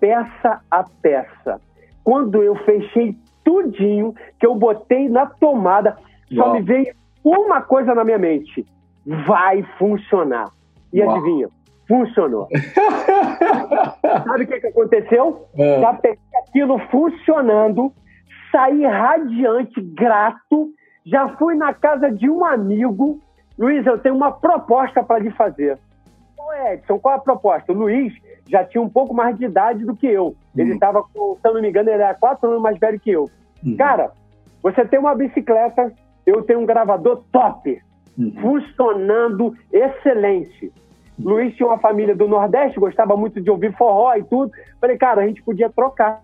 peça 0.01 0.61
a 0.71 0.85
peça. 1.01 1.61
Quando 2.05 2.43
eu 2.43 2.55
fechei 2.57 3.17
tudinho, 3.45 4.15
que 4.39 4.47
eu 4.47 4.55
botei 4.55 5.09
na 5.09 5.27
tomada, 5.27 5.97
só 6.35 6.53
me 6.53 6.63
veio 6.63 6.95
uma 7.25 7.61
coisa 7.63 7.95
na 7.95 8.05
minha 8.05 8.19
mente: 8.19 8.67
vai 9.05 9.63
funcionar. 9.79 10.51
E 10.93 11.03
Uau. 11.03 11.17
adivinha? 11.17 11.49
Funcionou. 11.89 12.49
Sabe 14.03 14.45
o 14.45 14.47
que, 14.47 14.61
que 14.61 14.67
aconteceu? 14.67 15.47
É. 15.57 15.81
Já 15.81 15.95
peguei 15.95 16.19
aquilo 16.47 16.79
funcionando, 16.91 17.93
saí 18.51 18.85
radiante, 18.85 19.81
grato. 19.81 20.71
Já 21.05 21.29
fui 21.37 21.55
na 21.55 21.73
casa 21.73 22.11
de 22.11 22.29
um 22.29 22.45
amigo. 22.45 23.21
Luiz, 23.57 23.87
eu 23.87 23.99
tenho 23.99 24.17
uma 24.17 24.33
proposta 24.33 25.03
para 25.05 25.21
lhe 25.21 25.31
fazer. 25.31 25.79
Ô 26.37 26.53
Edson, 26.73 26.99
qual 26.99 27.15
é 27.15 27.19
a 27.19 27.21
proposta? 27.21 27.73
O 27.73 27.77
Luiz 27.77 28.13
já 28.49 28.65
tinha 28.65 28.83
um 28.83 28.89
pouco 28.89 29.15
mais 29.15 29.37
de 29.39 29.45
idade 29.45 29.85
do 29.85 29.95
que 29.95 30.07
eu. 30.07 30.35
Ele 30.57 30.75
estava, 30.75 31.05
uhum. 31.15 31.37
se 31.41 31.49
eu 31.49 31.55
não 31.55 31.63
me 31.63 31.69
engano, 31.69 31.91
ele 31.91 32.03
era 32.03 32.15
quatro 32.15 32.49
anos 32.49 32.63
mais 32.63 32.79
velho 32.79 32.99
que 32.99 33.11
eu. 33.11 33.31
Uhum. 33.65 33.77
Cara, 33.77 34.11
você 34.63 34.85
tem 34.85 34.99
uma 34.99 35.15
bicicleta 35.15 35.93
eu 36.27 36.43
tenho 36.43 36.61
um 36.61 36.67
gravador 36.67 37.23
top, 37.31 37.81
uhum. 38.19 38.33
funcionando 38.41 39.55
excelente. 39.73 40.73
Uhum. 41.19 41.31
Luiz 41.31 41.55
tinha 41.55 41.69
uma 41.69 41.79
família 41.79 42.15
do 42.15 42.27
Nordeste, 42.27 42.81
gostava 42.81 43.17
muito 43.17 43.41
de 43.41 43.51
ouvir 43.51 43.75
forró 43.77 44.15
e 44.17 44.25
tudo. 44.25 44.51
Falei, 44.81 44.99
cara, 44.99 45.23
a 45.23 45.27
gente 45.27 45.43
podia 45.43 45.71
trocar. 45.71 46.23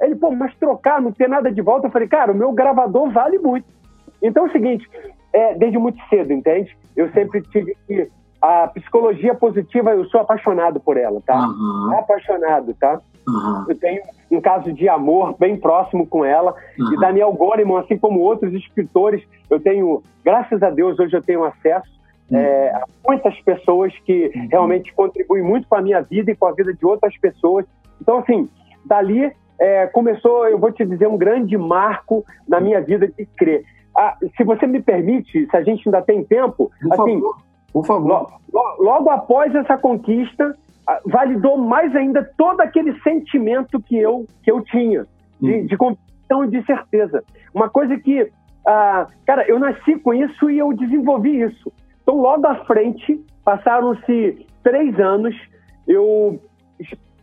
Ele, 0.00 0.16
pô, 0.16 0.30
mas 0.30 0.54
trocar, 0.56 1.00
não 1.00 1.12
ter 1.12 1.28
nada 1.28 1.52
de 1.52 1.60
volta. 1.60 1.86
Eu 1.86 1.90
falei, 1.90 2.08
cara, 2.08 2.32
o 2.32 2.34
meu 2.34 2.52
gravador 2.52 3.10
vale 3.10 3.38
muito. 3.38 3.66
Então 4.22 4.46
é 4.46 4.48
o 4.48 4.52
seguinte, 4.52 4.88
é, 5.32 5.54
desde 5.54 5.78
muito 5.78 6.02
cedo, 6.08 6.32
entende? 6.32 6.76
Eu 6.96 7.10
sempre 7.12 7.42
tive 7.42 7.76
que. 7.86 8.10
A 8.42 8.68
psicologia 8.68 9.34
positiva, 9.34 9.92
eu 9.92 10.04
sou 10.10 10.20
apaixonado 10.20 10.78
por 10.78 10.98
ela, 10.98 11.18
tá? 11.24 11.48
Uhum. 11.48 11.98
Apaixonado, 11.98 12.74
tá? 12.74 13.00
Eu 13.66 13.78
tenho 13.78 14.02
um 14.30 14.40
caso 14.40 14.72
de 14.72 14.88
amor 14.88 15.36
bem 15.38 15.56
próximo 15.56 16.06
com 16.06 16.24
ela. 16.24 16.54
Uhum. 16.78 16.94
E 16.94 16.96
Daniel 16.98 17.32
Goleman, 17.32 17.80
assim 17.80 17.98
como 17.98 18.20
outros 18.20 18.52
escritores, 18.52 19.22
eu 19.48 19.60
tenho, 19.60 20.02
graças 20.24 20.62
a 20.62 20.70
Deus, 20.70 20.98
hoje 20.98 21.14
eu 21.16 21.22
tenho 21.22 21.44
acesso 21.44 21.90
uhum. 22.30 22.38
é, 22.38 22.70
a 22.70 22.84
muitas 23.06 23.38
pessoas 23.40 23.92
que 24.04 24.30
uhum. 24.34 24.48
realmente 24.50 24.92
contribuem 24.94 25.42
muito 25.42 25.68
com 25.68 25.76
a 25.76 25.82
minha 25.82 26.00
vida 26.00 26.30
e 26.30 26.36
com 26.36 26.46
a 26.46 26.52
vida 26.52 26.72
de 26.72 26.84
outras 26.84 27.16
pessoas. 27.18 27.64
Então, 28.00 28.18
assim, 28.18 28.48
dali 28.84 29.32
é, 29.58 29.86
começou, 29.86 30.46
eu 30.48 30.58
vou 30.58 30.72
te 30.72 30.84
dizer, 30.84 31.06
um 31.06 31.16
grande 31.16 31.56
marco 31.56 32.24
na 32.48 32.60
minha 32.60 32.80
vida 32.80 33.06
de 33.06 33.26
crer. 33.26 33.64
Ah, 33.96 34.16
se 34.36 34.42
você 34.42 34.66
me 34.66 34.82
permite, 34.82 35.46
se 35.48 35.56
a 35.56 35.62
gente 35.62 35.88
ainda 35.88 36.02
tem 36.02 36.24
tempo, 36.24 36.70
por 36.82 36.92
assim, 36.92 37.20
favor, 37.20 37.36
por 37.72 37.86
favor. 37.86 38.08
Logo, 38.52 38.82
logo 38.82 39.10
após 39.10 39.54
essa 39.54 39.78
conquista, 39.78 40.56
validou 41.06 41.56
mais 41.56 41.94
ainda 41.94 42.28
todo 42.36 42.60
aquele 42.60 42.98
sentimento 43.00 43.80
que 43.80 43.96
eu, 43.96 44.26
que 44.42 44.50
eu 44.50 44.60
tinha, 44.62 45.06
de, 45.40 45.52
uhum. 45.52 45.66
de 45.66 45.76
convicção 45.76 46.44
e 46.44 46.48
de 46.48 46.64
certeza. 46.64 47.24
Uma 47.52 47.68
coisa 47.68 47.96
que, 47.98 48.30
ah, 48.66 49.06
cara, 49.26 49.44
eu 49.48 49.58
nasci 49.58 49.96
com 49.98 50.12
isso 50.12 50.50
e 50.50 50.58
eu 50.58 50.72
desenvolvi 50.72 51.40
isso. 51.40 51.72
Então, 52.02 52.16
logo 52.16 52.46
à 52.46 52.56
frente, 52.66 53.20
passaram-se 53.44 54.46
três 54.62 54.98
anos, 54.98 55.34
eu 55.86 56.40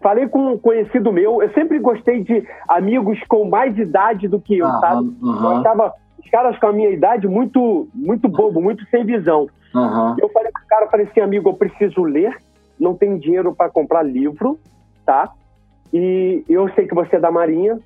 falei 0.02 0.28
com 0.28 0.54
um 0.54 0.58
conhecido 0.58 1.12
meu, 1.12 1.42
eu 1.42 1.54
sempre 1.54 1.78
gostei 1.80 2.24
de 2.24 2.48
amigos 2.68 3.20
com 3.28 3.48
mais 3.48 3.78
idade 3.78 4.28
do 4.28 4.40
que 4.40 4.58
eu, 4.58 4.66
uhum, 4.66 4.80
sabe? 4.80 5.16
Uhum. 5.22 5.64
Eu 5.64 5.92
os 6.24 6.30
caras 6.30 6.58
com 6.60 6.68
a 6.68 6.74
minha 6.74 6.90
idade 6.90 7.28
muito, 7.28 7.88
muito 7.94 8.28
bobo, 8.28 8.62
muito 8.62 8.86
sem 8.90 9.04
visão. 9.06 9.48
Uhum. 9.74 10.16
Eu 10.20 10.30
falei 10.30 10.52
pro 10.52 10.68
cara, 10.68 10.88
falei 10.88 11.08
assim, 11.08 11.20
amigo, 11.20 11.50
eu 11.50 11.54
preciso 11.54 12.04
ler, 12.04 12.36
não 12.82 12.96
tenho 12.96 13.20
dinheiro 13.20 13.54
para 13.54 13.70
comprar 13.70 14.02
livro, 14.02 14.60
tá? 15.06 15.32
E 15.94 16.44
eu 16.50 16.68
sei 16.74 16.88
que 16.88 16.96
você 16.96 17.18
é 17.18 17.20
da 17.20 17.32
Marinha 17.32 17.80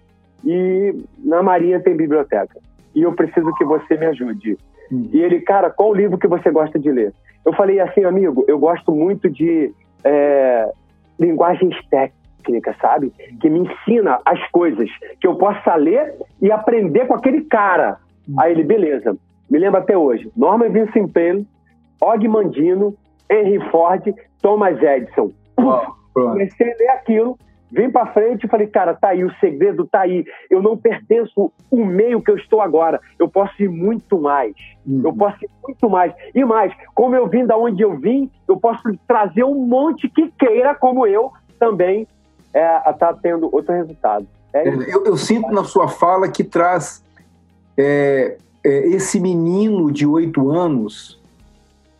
e 0.43 0.95
na 1.19 1.43
Marinha 1.43 1.81
tem 1.81 1.97
biblioteca. 1.97 2.59
E 2.95 3.01
eu 3.01 3.13
preciso 3.13 3.53
que 3.55 3.65
você 3.65 3.97
me 3.97 4.05
ajude. 4.05 4.57
E 5.11 5.19
ele, 5.19 5.41
cara, 5.41 5.69
qual 5.69 5.93
livro 5.93 6.17
que 6.17 6.27
você 6.27 6.49
gosta 6.49 6.79
de 6.79 6.89
ler? 6.89 7.13
Eu 7.43 7.53
falei 7.53 7.79
assim, 7.79 8.05
amigo, 8.05 8.45
eu 8.47 8.57
gosto 8.57 8.91
muito 8.93 9.29
de 9.29 9.73
é, 10.03 10.71
linguagens 11.19 11.75
técnicas, 11.89 12.77
sabe? 12.79 13.11
Que 13.41 13.49
me 13.49 13.59
ensina 13.59 14.19
as 14.23 14.39
coisas 14.49 14.89
que 15.19 15.27
eu 15.27 15.35
possa 15.35 15.75
ler 15.75 16.13
e 16.41 16.51
aprender 16.51 17.05
com 17.07 17.15
aquele 17.15 17.41
cara. 17.41 17.97
Aí 18.37 18.53
ele, 18.53 18.63
beleza. 18.63 19.17
Me 19.49 19.59
lembra 19.59 19.81
até 19.81 19.97
hoje. 19.97 20.31
Norman 20.37 20.69
Vincent 20.69 21.11
Peale, 21.11 21.45
Og 22.01 22.27
Mandino, 22.27 22.95
Henry 23.29 23.59
Ford, 23.71 24.13
Thomas 24.45 24.79
Edison. 24.79 25.31
Comecei 26.13 26.71
a 26.71 26.77
ler 26.77 26.89
aquilo 26.89 27.35
Vim 27.71 27.89
para 27.89 28.05
frente 28.13 28.45
e 28.45 28.49
falei, 28.49 28.67
cara, 28.67 28.93
tá 28.93 29.09
aí, 29.09 29.23
o 29.25 29.33
segredo 29.39 29.85
tá 29.85 30.01
aí. 30.01 30.23
Eu 30.49 30.61
não 30.61 30.77
pertenço 30.77 31.51
o 31.69 31.85
meio 31.85 32.21
que 32.21 32.29
eu 32.31 32.37
estou 32.37 32.61
agora. 32.61 33.01
Eu 33.19 33.27
posso 33.27 33.61
ir 33.61 33.67
muito 33.67 34.21
mais. 34.21 34.55
Uhum. 34.85 35.01
Eu 35.03 35.13
posso 35.13 35.43
ir 35.43 35.49
muito 35.61 35.89
mais. 35.89 36.13
E 36.33 36.45
mais, 36.45 36.71
como 36.93 37.15
eu 37.15 37.27
vim 37.27 37.45
da 37.45 37.57
onde 37.57 37.81
eu 37.81 37.97
vim, 37.97 38.31
eu 38.47 38.55
posso 38.55 38.81
trazer 39.07 39.43
um 39.43 39.55
monte 39.55 40.07
que 40.07 40.31
queira, 40.39 40.75
como 40.75 41.07
eu, 41.07 41.33
também 41.59 42.07
é, 42.53 42.77
tá 42.93 43.13
tendo 43.13 43.49
outro 43.53 43.73
resultado. 43.73 44.25
É 44.53 44.69
eu, 44.69 45.03
eu, 45.03 45.17
sinto 45.17 45.51
na 45.51 45.65
sua 45.65 45.89
fala 45.89 46.29
que 46.29 46.45
traz 46.45 47.03
é, 47.77 48.37
é 48.63 48.87
esse 48.87 49.19
menino 49.19 49.91
de 49.91 50.05
oito 50.05 50.49
anos 50.49 51.19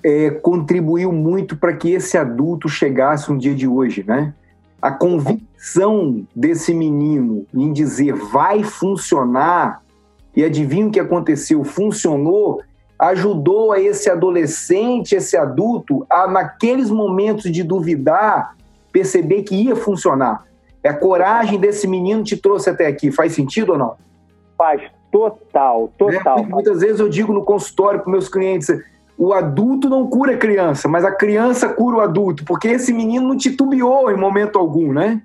é, 0.05 0.29
contribuiu 0.29 1.11
muito 1.11 1.57
para 1.57 1.73
que 1.73 1.91
esse 1.91 2.17
adulto 2.17 2.69
chegasse 2.69 3.31
um 3.31 3.37
dia 3.37 3.55
de 3.55 3.67
hoje, 3.67 4.03
né? 4.07 4.33
a 4.85 4.91
convicção 4.91 6.27
desse 6.35 6.71
menino 6.71 7.47
em 7.51 7.73
dizer 7.73 8.13
vai 8.13 8.63
funcionar, 8.63 9.81
e 10.35 10.43
adivinha 10.43 10.85
o 10.85 10.91
que 10.91 10.99
aconteceu? 10.99 11.63
Funcionou, 11.63 12.61
ajudou 12.99 13.71
a 13.71 13.79
esse 13.79 14.07
adolescente, 14.11 15.15
esse 15.15 15.35
adulto, 15.35 16.05
a 16.07 16.27
naqueles 16.27 16.91
momentos 16.91 17.51
de 17.51 17.63
duvidar, 17.63 18.55
perceber 18.91 19.41
que 19.41 19.55
ia 19.55 19.75
funcionar. 19.75 20.45
É 20.83 20.89
a 20.89 20.93
coragem 20.93 21.59
desse 21.59 21.87
menino 21.87 22.23
te 22.23 22.37
trouxe 22.37 22.69
até 22.69 22.85
aqui. 22.85 23.11
Faz 23.11 23.33
sentido 23.33 23.71
ou 23.71 23.77
não? 23.79 23.95
Faz 24.55 24.83
total, 25.11 25.89
total. 25.97 26.39
É, 26.39 26.43
muitas 26.43 26.81
vezes 26.81 26.99
eu 26.99 27.09
digo 27.09 27.33
no 27.33 27.43
consultório 27.43 28.01
para 28.01 28.11
meus 28.11 28.29
clientes, 28.29 28.69
o 29.17 29.34
adulto 29.34 29.89
não 29.89 30.08
cura 30.08 30.34
a 30.34 30.38
criança, 30.38 30.88
mas 30.88 31.06
a 31.06 31.12
criança 31.12 31.69
cura 31.69 31.97
o 31.97 32.01
adulto, 32.01 32.43
porque 32.45 32.67
esse 32.67 32.93
menino 32.93 33.30
não 33.30 33.38
titubeou 33.38 34.12
em 34.12 34.17
momento 34.17 34.60
algum, 34.60 34.91
né? 34.91 35.21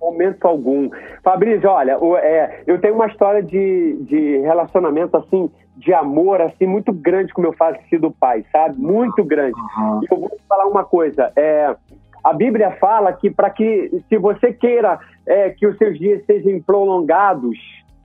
Momento 0.00 0.46
algum. 0.46 0.90
Fabrício, 1.22 1.68
olha, 1.68 1.98
é, 2.22 2.62
eu 2.66 2.80
tenho 2.80 2.94
uma 2.94 3.06
história 3.06 3.42
de, 3.42 3.96
de 4.02 4.38
relacionamento, 4.38 5.16
assim, 5.16 5.50
de 5.76 5.92
amor, 5.92 6.40
assim, 6.40 6.66
muito 6.66 6.92
grande 6.92 7.32
com 7.32 7.42
meu 7.42 7.52
falecido 7.52 8.10
pai, 8.10 8.44
sabe? 8.52 8.78
Muito 8.78 9.24
grande. 9.24 9.58
Uhum. 9.78 10.00
E 10.02 10.06
eu 10.10 10.18
vou 10.18 10.28
te 10.28 10.42
falar 10.48 10.66
uma 10.66 10.84
coisa, 10.84 11.32
é, 11.36 11.74
a 12.22 12.32
Bíblia 12.32 12.72
fala 12.72 13.12
que 13.12 13.30
para 13.30 13.48
que, 13.50 14.02
se 14.08 14.18
você 14.18 14.52
queira 14.52 14.98
é, 15.26 15.50
que 15.50 15.66
os 15.66 15.76
seus 15.78 15.98
dias 15.98 16.22
sejam 16.26 16.60
prolongados, 16.60 17.56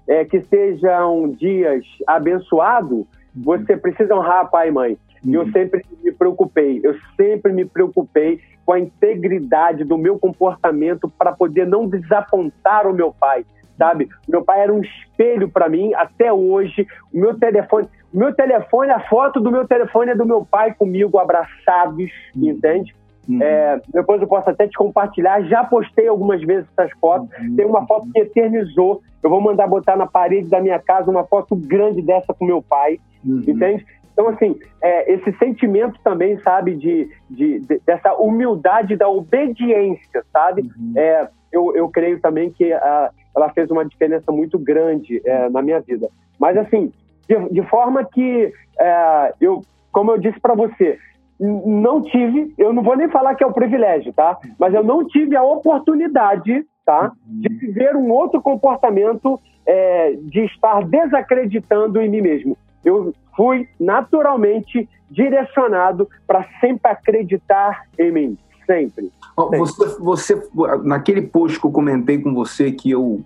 é, 0.08 0.24
que 0.24 0.42
sejam 0.42 1.30
dias 1.32 1.84
abençoados, 2.08 3.06
você 3.36 3.76
precisa 3.76 4.16
honrar 4.16 4.50
pai 4.50 4.70
e 4.70 4.72
mãe. 4.72 4.98
E 5.26 5.34
eu 5.34 5.42
uhum. 5.42 5.52
sempre 5.52 5.84
me 6.04 6.12
preocupei, 6.12 6.80
eu 6.84 6.96
sempre 7.18 7.52
me 7.52 7.66
preocupei 7.66 8.40
com 8.66 8.74
a 8.74 8.80
integridade 8.80 9.84
do 9.84 9.98
meu 9.98 10.18
comportamento 10.18 11.10
para 11.10 11.32
poder 11.32 11.68
não 11.68 11.88
desapontar 11.88 12.88
o 12.88 12.94
meu 12.94 13.14
pai, 13.14 13.46
sabe? 13.78 14.08
Meu 14.28 14.44
pai 14.44 14.62
era 14.62 14.74
um 14.74 14.82
espelho 14.82 15.50
para 15.50 15.70
mim 15.70 15.94
até 15.94 16.32
hoje. 16.32 16.88
O 17.14 17.20
meu 17.20 17.38
telefone, 17.38 17.88
o 18.14 18.18
meu 18.18 18.34
telefone, 18.34 18.92
a 18.92 19.00
foto 19.02 19.40
do 19.40 19.52
meu 19.52 19.68
telefone 19.68 20.12
é 20.12 20.16
do 20.16 20.26
meu 20.26 20.46
pai 20.46 20.74
comigo 20.74 21.20
abraçados, 21.20 22.12
uhum. 22.36 22.50
entende? 22.50 22.96
Uhum. 23.28 23.42
É, 23.42 23.82
depois 23.92 24.22
eu 24.22 24.28
posso 24.28 24.50
até 24.50 24.68
te 24.68 24.78
compartilhar. 24.78 25.42
Já 25.44 25.64
postei 25.64 26.08
algumas 26.08 26.42
vezes 26.42 26.68
essas 26.78 26.92
fotos. 27.00 27.30
Uhum. 27.40 27.56
Tem 27.56 27.66
uma 27.66 27.86
foto 27.86 28.08
que 28.14 28.20
eternizou. 28.20 29.02
Eu 29.22 29.30
vou 29.30 29.42
mandar 29.42 29.68
botar 29.68 29.96
na 29.96 30.06
parede 30.06 30.50
da 30.50 30.62
minha 30.62 30.80
casa 30.80 31.10
uma 31.10 31.24
foto 31.24 31.56
grande 31.56 32.02
dessa 32.02 32.34
com 32.34 32.46
meu 32.46 32.62
pai, 32.62 33.00
uhum. 33.26 33.44
entende? 33.48 33.86
Então, 34.16 34.30
assim, 34.30 34.58
é, 34.82 35.14
esse 35.14 35.38
sentimento 35.38 36.00
também, 36.02 36.40
sabe, 36.40 36.74
de, 36.74 37.10
de, 37.30 37.60
de, 37.60 37.82
dessa 37.86 38.14
humildade 38.14 38.96
da 38.96 39.10
obediência, 39.10 40.24
sabe? 40.32 40.62
Uhum. 40.62 40.94
É, 40.96 41.28
eu, 41.52 41.76
eu 41.76 41.90
creio 41.90 42.22
também 42.22 42.50
que 42.50 42.72
a, 42.72 43.12
ela 43.36 43.50
fez 43.50 43.70
uma 43.70 43.84
diferença 43.84 44.32
muito 44.32 44.58
grande 44.58 45.22
é, 45.26 45.50
na 45.50 45.62
minha 45.62 45.82
vida. 45.82 46.08
Mas, 46.40 46.56
assim, 46.58 46.94
de, 47.28 47.50
de 47.50 47.62
forma 47.64 48.06
que 48.06 48.54
é, 48.80 49.34
eu, 49.42 49.62
como 49.92 50.12
eu 50.12 50.18
disse 50.18 50.40
para 50.40 50.56
você, 50.56 50.98
não 51.38 52.02
tive, 52.02 52.54
eu 52.58 52.72
não 52.72 52.82
vou 52.82 52.96
nem 52.96 53.10
falar 53.10 53.36
que 53.36 53.44
é 53.44 53.48
o 53.48 53.54
privilégio, 53.54 54.14
tá? 54.14 54.38
Mas 54.58 54.74
eu 54.74 54.82
não 54.82 55.06
tive 55.06 55.36
a 55.36 55.44
oportunidade, 55.44 56.66
tá? 56.86 57.12
Uhum. 57.28 57.42
De 57.42 57.50
viver 57.50 57.98
um 57.98 58.10
outro 58.12 58.42
comportamento 58.42 59.38
é, 59.66 60.14
de 60.14 60.46
estar 60.46 60.86
desacreditando 60.86 62.00
em 62.00 62.10
mim 62.10 62.22
mesmo. 62.22 62.58
Eu 62.86 63.14
fui 63.36 63.68
naturalmente 63.80 64.88
direcionado 65.10 66.08
para 66.26 66.48
sempre 66.62 66.92
acreditar 66.92 67.86
em 68.00 68.12
mim, 68.12 68.38
sempre. 68.66 69.12
sempre. 69.36 69.58
Você, 69.58 69.86
você, 70.00 70.50
naquele 70.84 71.24
post 71.24 71.60
que 71.60 71.66
eu 71.66 71.72
comentei 71.72 72.20
com 72.20 72.34
você 72.34 72.72
que 72.72 72.92
eu 72.92 73.22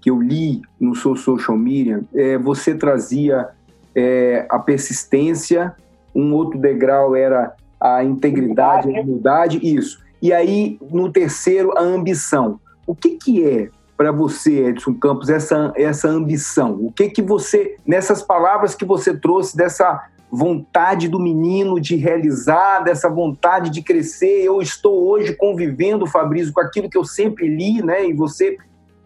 que 0.00 0.08
eu 0.08 0.18
li 0.18 0.62
no 0.80 0.94
seu 0.94 1.14
social 1.14 1.58
media, 1.58 2.02
é, 2.14 2.38
você 2.38 2.74
trazia 2.74 3.50
é, 3.94 4.46
a 4.48 4.58
persistência, 4.58 5.74
um 6.14 6.32
outro 6.32 6.58
degrau 6.58 7.14
era 7.14 7.54
a 7.78 8.02
integridade, 8.02 8.88
a 8.88 9.02
humildade, 9.02 9.60
isso. 9.62 10.02
E 10.22 10.32
aí, 10.32 10.78
no 10.90 11.10
terceiro, 11.12 11.76
a 11.76 11.82
ambição. 11.82 12.58
O 12.86 12.94
que, 12.94 13.10
que 13.10 13.46
é 13.46 13.68
para 14.00 14.12
você, 14.12 14.68
Edson 14.68 14.94
Campos, 14.94 15.28
essa, 15.28 15.74
essa 15.76 16.08
ambição? 16.08 16.72
O 16.80 16.90
que 16.90 17.10
que 17.10 17.20
você, 17.20 17.76
nessas 17.86 18.22
palavras 18.22 18.74
que 18.74 18.86
você 18.86 19.14
trouxe, 19.14 19.54
dessa 19.54 20.08
vontade 20.32 21.06
do 21.06 21.20
menino 21.20 21.78
de 21.78 21.96
realizar, 21.96 22.80
dessa 22.80 23.10
vontade 23.10 23.68
de 23.68 23.82
crescer, 23.82 24.42
eu 24.42 24.62
estou 24.62 25.06
hoje 25.06 25.34
convivendo, 25.34 26.06
Fabrício, 26.06 26.50
com 26.50 26.62
aquilo 26.62 26.88
que 26.88 26.96
eu 26.96 27.04
sempre 27.04 27.46
li, 27.46 27.82
né? 27.82 28.06
E 28.08 28.14
você 28.14 28.56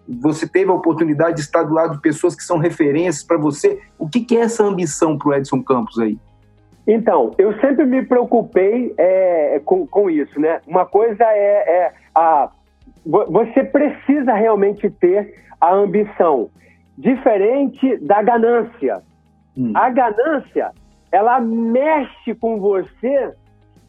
você 0.07 0.47
teve 0.47 0.71
a 0.71 0.75
oportunidade 0.75 1.39
de 1.39 1.41
estar 1.43 1.65
do 1.65 1.75
lado 1.75 1.97
de 1.97 2.01
pessoas 2.01 2.37
que 2.37 2.45
são 2.45 2.59
referências 2.59 3.25
para 3.25 3.37
você. 3.37 3.81
O 3.99 4.09
que, 4.09 4.21
que 4.21 4.37
é 4.37 4.43
essa 4.43 4.63
ambição 4.63 5.19
para 5.19 5.29
o 5.29 5.35
Edson 5.35 5.61
Campos 5.61 5.99
aí? 5.99 6.17
Então, 6.87 7.33
eu 7.37 7.53
sempre 7.59 7.85
me 7.85 8.05
preocupei 8.05 8.95
é, 8.97 9.61
com, 9.65 9.89
com 9.89 10.09
isso, 10.09 10.39
né? 10.39 10.61
Uma 10.65 10.87
coisa 10.87 11.25
é, 11.25 11.87
é 11.87 11.93
a 12.15 12.49
você 13.05 13.65
precisa 13.65 14.33
realmente 14.33 14.89
ter 14.89 15.35
a 15.61 15.73
ambição, 15.75 16.49
diferente 16.97 17.97
da 17.99 18.23
ganância. 18.23 19.03
Hum. 19.57 19.73
A 19.75 19.91
ganância, 19.91 20.73
ela 21.13 21.41
mexe 21.41 22.35
com 22.35 22.59
você 22.59 23.33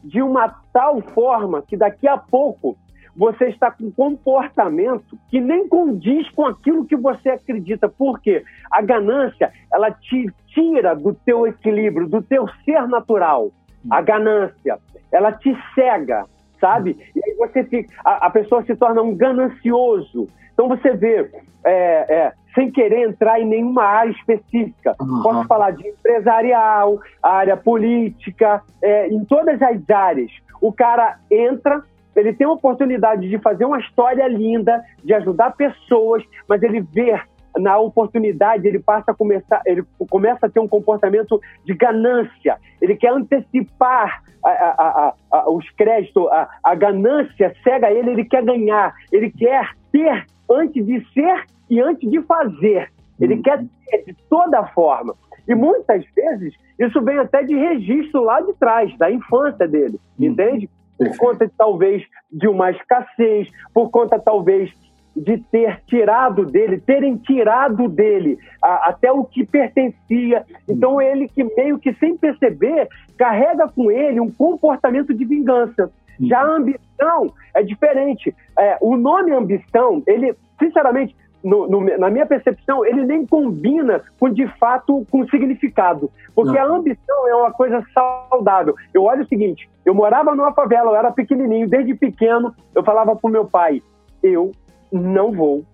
de 0.02 0.22
uma 0.22 0.54
tal 0.72 1.00
forma 1.00 1.62
que 1.62 1.76
daqui 1.76 2.06
a 2.06 2.16
pouco 2.16 2.76
você 3.16 3.46
está 3.46 3.70
com 3.70 3.84
um 3.84 3.90
comportamento 3.90 5.18
que 5.30 5.40
nem 5.40 5.66
condiz 5.66 6.28
com 6.30 6.46
aquilo 6.46 6.84
que 6.84 6.94
você 6.94 7.30
acredita. 7.30 7.88
Por 7.88 8.20
quê? 8.20 8.44
A 8.70 8.82
ganância, 8.82 9.50
ela 9.72 9.90
te 9.90 10.30
tira 10.48 10.94
do 10.94 11.14
teu 11.14 11.46
equilíbrio, 11.46 12.06
do 12.06 12.20
teu 12.22 12.46
ser 12.64 12.86
natural. 12.86 13.50
A 13.90 14.02
ganância, 14.02 14.78
ela 15.10 15.32
te 15.32 15.56
cega, 15.74 16.26
sabe? 16.60 16.96
E 17.14 17.20
aí 17.24 17.34
você 17.36 17.64
fica, 17.64 17.92
a, 18.04 18.26
a 18.26 18.30
pessoa 18.30 18.62
se 18.64 18.74
torna 18.76 19.02
um 19.02 19.14
ganancioso. 19.14 20.28
Então 20.52 20.68
você 20.68 20.94
vê, 20.94 21.30
é, 21.64 21.70
é, 22.14 22.32
sem 22.54 22.70
querer 22.70 23.08
entrar 23.08 23.38
em 23.40 23.46
nenhuma 23.46 23.84
área 23.84 24.10
específica, 24.10 24.96
uhum. 25.00 25.22
posso 25.22 25.46
falar 25.46 25.72
de 25.72 25.86
empresarial, 25.86 26.98
área 27.22 27.56
política, 27.56 28.62
é, 28.82 29.08
em 29.08 29.24
todas 29.24 29.60
as 29.60 29.90
áreas. 29.90 30.32
O 30.60 30.72
cara 30.72 31.18
entra, 31.30 31.82
ele 32.14 32.32
tem 32.32 32.46
a 32.46 32.50
oportunidade 32.50 33.28
de 33.28 33.38
fazer 33.38 33.66
uma 33.66 33.78
história 33.78 34.26
linda, 34.26 34.82
de 35.04 35.12
ajudar 35.12 35.54
pessoas, 35.54 36.24
mas 36.48 36.62
ele 36.62 36.80
vê 36.80 37.20
na 37.58 37.78
oportunidade, 37.78 38.66
ele 38.66 38.78
passa 38.78 39.10
a 39.10 39.14
começar, 39.14 39.62
ele 39.66 39.84
começa 40.10 40.46
a 40.46 40.48
ter 40.48 40.60
um 40.60 40.68
comportamento 40.68 41.40
de 41.64 41.74
ganância. 41.74 42.58
Ele 42.80 42.96
quer 42.96 43.12
antecipar 43.12 44.22
a, 44.44 44.50
a, 44.50 45.14
a, 45.32 45.50
os 45.50 45.68
créditos, 45.70 46.26
a, 46.62 46.74
ganância 46.74 47.54
cega 47.64 47.90
ele, 47.90 48.10
ele 48.10 48.24
quer 48.24 48.44
ganhar, 48.44 48.94
ele 49.10 49.30
quer 49.30 49.70
ter 49.90 50.26
antes 50.50 50.84
de 50.84 51.04
ser 51.12 51.44
e 51.68 51.80
antes 51.80 52.08
de 52.08 52.20
fazer. 52.22 52.90
Ele 53.20 53.34
hum. 53.36 53.42
quer 53.42 53.64
ter 53.86 54.04
de 54.04 54.16
toda 54.28 54.66
forma. 54.68 55.14
E 55.48 55.54
muitas 55.54 56.04
vezes 56.14 56.54
isso 56.78 57.00
vem 57.02 57.18
até 57.18 57.42
de 57.42 57.54
registro 57.54 58.22
lá 58.22 58.40
de 58.40 58.52
trás, 58.54 58.96
da 58.98 59.10
infância 59.10 59.66
dele, 59.66 59.98
hum. 60.18 60.26
entende? 60.26 60.68
Por 60.98 61.14
conta, 61.18 61.50
talvez, 61.58 62.02
de 62.30 62.48
uma 62.48 62.70
escassez, 62.70 63.50
por 63.74 63.90
conta, 63.90 64.18
talvez, 64.18 64.72
de 65.16 65.38
ter 65.38 65.80
tirado 65.86 66.44
dele, 66.44 66.78
terem 66.78 67.16
tirado 67.16 67.88
dele 67.88 68.38
a, 68.62 68.90
até 68.90 69.10
o 69.10 69.24
que 69.24 69.44
pertencia. 69.44 70.44
Então 70.68 71.00
ele 71.00 71.26
que 71.28 71.42
meio 71.42 71.78
que 71.78 71.94
sem 71.94 72.16
perceber 72.16 72.88
carrega 73.16 73.66
com 73.66 73.90
ele 73.90 74.20
um 74.20 74.30
comportamento 74.30 75.14
de 75.14 75.24
vingança. 75.24 75.90
Já 76.20 76.40
a 76.40 76.56
ambição 76.56 77.32
é 77.54 77.62
diferente. 77.62 78.34
É, 78.58 78.76
o 78.80 78.96
nome 78.96 79.32
ambição, 79.32 80.02
ele, 80.06 80.34
sinceramente, 80.58 81.14
no, 81.42 81.68
no, 81.68 81.98
na 81.98 82.10
minha 82.10 82.26
percepção, 82.26 82.84
ele 82.84 83.04
nem 83.04 83.26
combina 83.26 84.02
com 84.18 84.28
de 84.28 84.46
fato 84.58 85.06
com 85.10 85.26
significado. 85.28 86.10
Porque 86.34 86.58
Não. 86.58 86.74
a 86.74 86.76
ambição 86.76 87.28
é 87.28 87.34
uma 87.34 87.52
coisa 87.52 87.84
saudável. 87.94 88.74
Eu 88.92 89.04
olho 89.04 89.22
o 89.22 89.28
seguinte: 89.28 89.68
eu 89.84 89.94
morava 89.94 90.34
numa 90.34 90.52
favela, 90.52 90.90
eu 90.90 90.96
era 90.96 91.12
pequenininho, 91.12 91.68
desde 91.68 91.94
pequeno, 91.94 92.54
eu 92.74 92.82
falava 92.82 93.14
pro 93.14 93.30
meu 93.30 93.44
pai: 93.44 93.82
eu 94.22 94.52
não 94.92 95.32
vou 95.32 95.64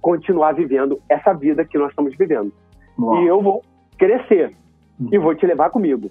continuar 0.00 0.52
vivendo 0.52 1.00
essa 1.08 1.32
vida 1.32 1.64
que 1.64 1.78
nós 1.78 1.90
estamos 1.90 2.16
vivendo. 2.16 2.52
Uau. 2.98 3.22
E 3.22 3.26
eu 3.26 3.42
vou 3.42 3.62
crescer 3.98 4.54
e 5.10 5.18
vou 5.18 5.34
te 5.34 5.46
levar 5.46 5.70
comigo. 5.70 6.10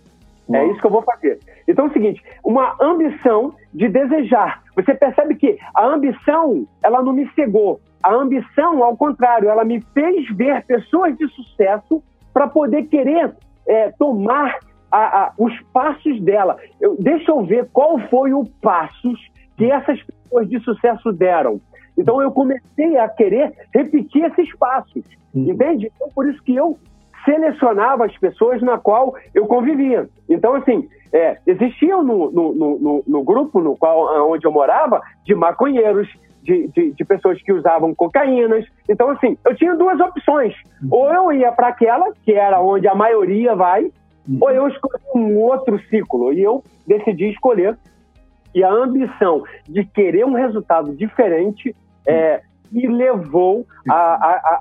É 0.50 0.54
Uau. 0.54 0.62
É 0.62 0.72
isso 0.72 0.80
que 0.80 0.88
eu 0.88 0.92
vou 0.92 1.02
fazer. 1.02 1.40
Então 1.68 1.86
é 1.86 1.90
o 1.90 1.94
seguinte, 1.94 2.24
uma 2.44 2.76
ambição 2.82 3.54
de 3.74 3.88
desejar. 3.88 4.64
Você 4.76 4.94
percebe 4.94 5.36
que 5.36 5.58
a 5.76 5.86
ambição, 5.86 6.66
ela 6.84 7.02
não 7.02 7.14
me 7.14 7.30
cegou. 7.34 7.80
A 8.02 8.14
ambição, 8.14 8.84
ao 8.84 8.96
contrário, 8.96 9.50
ela 9.50 9.66
me 9.66 9.82
fez 9.94 10.30
ver 10.36 10.66
pessoas 10.66 11.18
de 11.18 11.28
sucesso 11.30 12.02
para 12.34 12.48
poder 12.48 12.84
querer 12.84 13.36
é, 13.68 13.92
tomar 13.92 14.58
a, 14.92 15.24
a, 15.24 15.34
os 15.38 15.54
passos 15.74 16.20
dela. 16.22 16.58
Eu, 16.80 16.96
deixa 17.00 17.32
eu 17.32 17.44
ver 17.44 17.68
qual 17.72 18.00
foi 18.10 18.34
o 18.34 18.46
passos 18.62 19.20
que 19.58 19.70
essas 19.70 20.02
pessoas 20.02 20.50
de 20.50 20.60
sucesso 20.62 21.12
deram. 21.12 21.60
Então 21.98 22.22
eu 22.22 22.32
comecei 22.32 22.98
a 22.98 23.08
querer 23.08 23.54
repetir 23.74 24.24
esses 24.26 24.56
passos, 24.58 25.04
uhum. 25.34 25.52
entende? 25.52 25.92
Então 25.96 26.10
por 26.14 26.28
isso 26.30 26.42
que 26.44 26.56
eu 26.56 26.78
selecionava 27.26 28.06
as 28.06 28.18
pessoas 28.18 28.62
na 28.62 28.78
qual 28.78 29.16
eu 29.34 29.46
convivia. 29.46 30.08
Então 30.28 30.56
assim, 30.56 30.88
é, 31.12 31.38
existiam 31.46 32.04
no, 32.04 32.32
no, 32.32 32.54
no, 32.54 33.04
no, 33.06 33.24
grupo 33.24 33.60
no 33.60 33.76
qual 33.76 34.30
onde 34.32 34.46
eu 34.46 34.52
morava 34.52 35.02
de 35.26 35.36
maconheiros, 35.36 36.08
de, 36.44 36.68
de, 36.70 36.92
de, 36.94 37.06
pessoas 37.06 37.42
que 37.42 37.52
usavam 37.52 37.94
cocaínas. 37.94 38.66
Então 38.88 39.10
assim, 39.10 39.38
eu 39.46 39.56
tinha 39.56 39.76
duas 39.76 40.00
opções: 40.00 40.56
uhum. 40.82 40.90
ou 40.92 41.12
eu 41.12 41.34
ia 41.34 41.52
para 41.52 41.68
aquela 41.68 42.12
que 42.24 42.32
era 42.32 42.62
onde 42.62 42.88
a 42.88 42.96
maioria 42.96 43.56
vai, 43.56 43.84
uhum. 44.28 44.38
ou 44.40 44.52
eu 44.52 44.68
escolhi 44.68 45.02
um 45.16 45.38
outro 45.40 45.80
ciclo. 45.90 46.32
E 46.32 46.42
eu 46.42 46.64
decidi 46.88 47.30
escolher 47.30 47.78
e 48.54 48.64
a 48.64 48.72
ambição 48.72 49.44
de 49.68 49.86
querer 49.86 50.26
um 50.26 50.34
resultado 50.34 50.96
diferente 50.96 51.76
é, 52.06 52.42
me 52.72 52.88
levou 52.88 53.66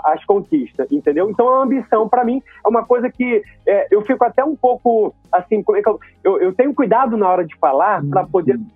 às 0.05 0.24
conquistas, 0.24 0.90
entendeu? 0.90 1.31
Então 1.31 1.48
a 1.48 1.62
ambição, 1.62 2.09
para 2.09 2.24
mim, 2.24 2.42
é 2.64 2.68
uma 2.68 2.85
coisa 2.85 3.11
que 3.11 3.42
é, 3.66 3.87
eu 3.90 4.03
fico 4.03 4.24
até 4.24 4.44
um 4.44 4.57
pouco 4.57 5.14
assim, 5.31 5.62
como 5.62 5.79
é 5.79 5.83
que 5.83 5.88
eu, 5.88 6.01
eu, 6.24 6.40
eu 6.40 6.53
tenho 6.53 6.74
cuidado 6.74 7.16
na 7.16 7.29
hora 7.29 7.44
de 7.44 7.55
falar 7.57 8.03
para 8.05 8.27
poder 8.27 8.57
uhum. 8.57 8.66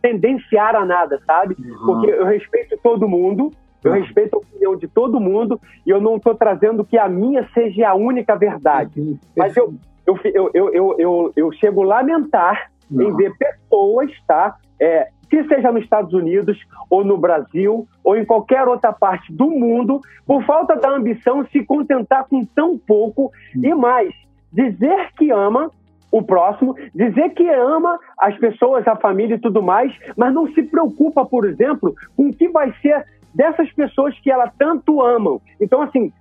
tendenciar 0.00 0.76
a 0.76 0.84
nada, 0.84 1.20
sabe? 1.26 1.56
Uhum. 1.58 1.86
Porque 1.86 2.10
eu 2.10 2.26
respeito 2.26 2.78
todo 2.82 3.08
mundo, 3.08 3.50
eu 3.82 3.92
uhum. 3.92 4.00
respeito 4.00 4.36
a 4.36 4.38
opinião 4.38 4.76
de 4.76 4.86
todo 4.86 5.20
mundo 5.20 5.60
e 5.84 5.90
eu 5.90 6.00
não 6.00 6.16
estou 6.16 6.34
trazendo 6.34 6.84
que 6.84 6.96
a 6.96 7.08
minha 7.08 7.48
seja 7.52 7.88
a 7.88 7.94
única 7.94 8.36
verdade. 8.36 9.18
Mas 9.36 9.56
eu, 9.56 9.74
eu, 10.06 10.18
eu, 10.24 10.50
eu, 10.72 10.96
eu, 10.98 11.32
eu, 11.36 11.52
chego 11.52 11.82
a 11.82 11.96
lamentar 11.96 12.70
em 12.90 13.16
ver 13.16 13.32
pessoas, 13.36 14.10
tá? 14.26 14.56
É, 14.80 15.08
que 15.28 15.42
seja 15.44 15.72
nos 15.72 15.82
Estados 15.82 16.12
Unidos 16.12 16.58
ou 16.88 17.04
no 17.04 17.16
Brasil 17.18 17.86
ou 18.04 18.16
em 18.16 18.24
qualquer 18.24 18.66
outra 18.68 18.92
parte 18.92 19.32
do 19.32 19.50
mundo, 19.50 20.00
por 20.26 20.44
falta 20.44 20.76
da 20.76 20.90
ambição 20.90 21.44
se 21.46 21.64
contentar 21.64 22.26
com 22.28 22.44
tão 22.44 22.78
pouco 22.78 23.32
e 23.54 23.74
mais, 23.74 24.14
dizer 24.52 25.10
que 25.16 25.30
ama 25.30 25.70
o 26.10 26.22
próximo, 26.22 26.74
dizer 26.94 27.30
que 27.30 27.48
ama 27.48 27.98
as 28.18 28.36
pessoas, 28.38 28.86
a 28.86 28.96
família 28.96 29.34
e 29.34 29.40
tudo 29.40 29.62
mais, 29.62 29.92
mas 30.16 30.32
não 30.32 30.46
se 30.52 30.62
preocupa, 30.62 31.26
por 31.26 31.44
exemplo, 31.44 31.94
com 32.16 32.28
o 32.28 32.32
que 32.32 32.48
vai 32.48 32.72
ser 32.80 33.04
dessas 33.34 33.70
pessoas 33.72 34.18
que 34.20 34.30
ela 34.30 34.50
tanto 34.58 35.02
amam. 35.02 35.40
Então, 35.60 35.82
assim, 35.82 36.12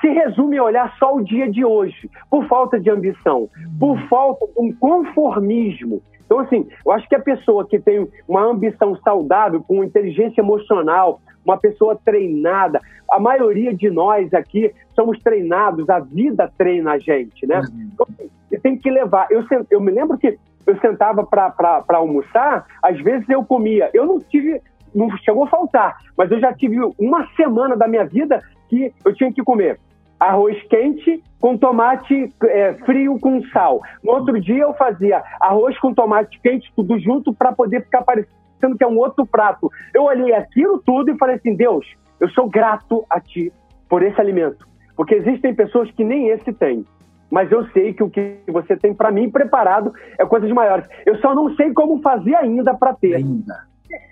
se 0.00 0.08
resume 0.08 0.58
a 0.58 0.64
olhar 0.64 0.96
só 0.98 1.14
o 1.14 1.22
dia 1.22 1.50
de 1.50 1.64
hoje, 1.64 2.10
por 2.30 2.46
falta 2.46 2.80
de 2.80 2.90
ambição, 2.90 3.48
por 3.78 3.98
falta 4.08 4.46
de 4.46 4.52
um 4.58 4.72
conformismo. 4.72 6.02
Então, 6.24 6.40
assim, 6.40 6.66
eu 6.84 6.92
acho 6.92 7.08
que 7.08 7.14
a 7.14 7.20
pessoa 7.20 7.66
que 7.66 7.78
tem 7.78 8.08
uma 8.26 8.42
ambição 8.42 8.96
saudável, 8.96 9.62
com 9.62 9.84
inteligência 9.84 10.40
emocional, 10.40 11.20
uma 11.44 11.58
pessoa 11.58 11.98
treinada, 12.02 12.80
a 13.10 13.20
maioria 13.20 13.74
de 13.74 13.90
nós 13.90 14.32
aqui 14.32 14.72
somos 14.94 15.18
treinados, 15.22 15.88
a 15.90 16.00
vida 16.00 16.50
treina 16.56 16.92
a 16.92 16.98
gente, 16.98 17.46
né? 17.46 17.60
Uhum. 17.60 17.90
Então, 17.92 18.06
assim, 18.10 18.30
você 18.48 18.58
tem 18.58 18.78
que 18.78 18.90
levar. 18.90 19.26
Eu, 19.30 19.44
eu 19.70 19.80
me 19.80 19.92
lembro 19.92 20.16
que 20.16 20.38
eu 20.66 20.78
sentava 20.80 21.24
para 21.24 21.84
almoçar, 21.90 22.66
às 22.82 22.98
vezes 23.00 23.28
eu 23.28 23.44
comia. 23.44 23.90
Eu 23.92 24.06
não 24.06 24.18
tive, 24.18 24.60
não 24.94 25.14
chegou 25.18 25.44
a 25.44 25.48
faltar, 25.48 25.98
mas 26.16 26.30
eu 26.30 26.40
já 26.40 26.54
tive 26.54 26.78
uma 26.98 27.28
semana 27.36 27.76
da 27.76 27.86
minha 27.86 28.04
vida 28.04 28.40
que 28.68 28.92
eu 29.04 29.14
tinha 29.14 29.32
que 29.32 29.42
comer 29.42 29.78
arroz 30.18 30.60
quente 30.68 31.22
com 31.40 31.56
tomate 31.56 32.32
é, 32.44 32.74
frio 32.84 33.18
com 33.20 33.42
sal. 33.48 33.80
No 34.02 34.12
outro 34.12 34.40
dia 34.40 34.62
eu 34.62 34.74
fazia 34.74 35.22
arroz 35.40 35.78
com 35.78 35.92
tomate 35.92 36.40
quente, 36.40 36.72
tudo 36.74 36.98
junto, 36.98 37.34
para 37.34 37.52
poder 37.52 37.82
ficar 37.84 38.02
parecendo 38.02 38.78
que 38.78 38.84
é 38.84 38.86
um 38.86 38.98
outro 38.98 39.26
prato. 39.26 39.70
Eu 39.92 40.04
olhei 40.04 40.32
aquilo 40.32 40.82
tudo 40.84 41.10
e 41.10 41.18
falei 41.18 41.36
assim: 41.36 41.54
Deus, 41.54 41.86
eu 42.20 42.28
sou 42.30 42.48
grato 42.48 43.04
a 43.10 43.20
Ti 43.20 43.52
por 43.88 44.02
esse 44.02 44.18
alimento. 44.20 44.66
Porque 44.96 45.14
existem 45.14 45.54
pessoas 45.54 45.90
que 45.90 46.04
nem 46.04 46.28
esse 46.28 46.52
têm. 46.52 46.84
Mas 47.30 47.50
eu 47.50 47.66
sei 47.70 47.92
que 47.92 48.02
o 48.02 48.08
que 48.08 48.38
você 48.46 48.76
tem 48.76 48.94
para 48.94 49.10
mim 49.10 49.28
preparado 49.28 49.92
é 50.18 50.24
coisas 50.24 50.50
maiores. 50.50 50.86
Eu 51.04 51.16
só 51.18 51.34
não 51.34 51.54
sei 51.56 51.72
como 51.72 52.00
fazer 52.00 52.36
ainda 52.36 52.74
para 52.74 52.94
ter. 52.94 53.16
Ainda. 53.16 53.66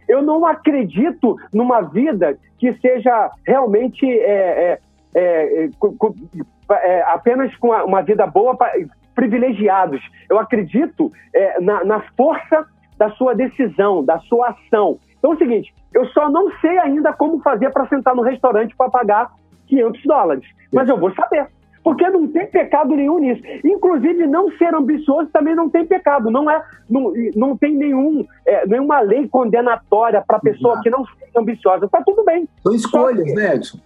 Eu 0.08 0.22
não 0.22 0.44
acredito 0.44 1.36
numa 1.52 1.82
vida 1.82 2.36
que 2.58 2.72
seja 2.74 3.30
realmente 3.46 4.04
é, 4.06 4.72
é, 4.72 4.78
é, 5.14 5.64
é, 5.64 5.70
é, 6.70 7.02
apenas 7.02 7.54
com 7.56 7.68
uma 7.68 8.02
vida 8.02 8.26
boa, 8.26 8.56
privilegiados. 9.14 10.00
Eu 10.28 10.38
acredito 10.38 11.12
é, 11.34 11.60
na, 11.60 11.84
na 11.84 12.00
força 12.16 12.66
da 12.96 13.10
sua 13.10 13.34
decisão, 13.34 14.04
da 14.04 14.18
sua 14.20 14.48
ação. 14.50 14.98
Então 15.18 15.32
é 15.32 15.34
o 15.34 15.38
seguinte, 15.38 15.74
eu 15.94 16.06
só 16.06 16.30
não 16.30 16.50
sei 16.60 16.78
ainda 16.78 17.12
como 17.12 17.40
fazer 17.40 17.70
para 17.70 17.86
sentar 17.88 18.14
no 18.14 18.22
restaurante 18.22 18.74
para 18.76 18.90
pagar 18.90 19.30
500 19.66 20.02
dólares, 20.04 20.44
mas 20.72 20.88
eu 20.88 20.98
vou 20.98 21.12
saber. 21.14 21.46
Porque 21.82 22.08
não 22.08 22.28
tem 22.28 22.46
pecado 22.46 22.94
nenhum 22.94 23.18
nisso. 23.18 23.42
Inclusive, 23.64 24.26
não 24.28 24.50
ser 24.52 24.72
ambicioso 24.72 25.28
também 25.32 25.54
não 25.54 25.68
tem 25.68 25.84
pecado. 25.84 26.30
Não 26.30 26.48
é, 26.48 26.62
não, 26.88 27.12
não 27.34 27.56
tem 27.56 27.74
nenhum, 27.74 28.24
é, 28.46 28.64
nenhuma 28.68 29.00
lei 29.00 29.26
condenatória 29.26 30.22
para 30.24 30.38
pessoa 30.38 30.80
que 30.80 30.88
não 30.88 31.04
seja 31.04 31.32
ambiciosa. 31.36 31.86
Está 31.86 32.00
tudo 32.02 32.24
bem. 32.24 32.48
São 32.62 32.72
escolhas, 32.72 33.34
né, 33.34 33.56
Edson? 33.56 33.78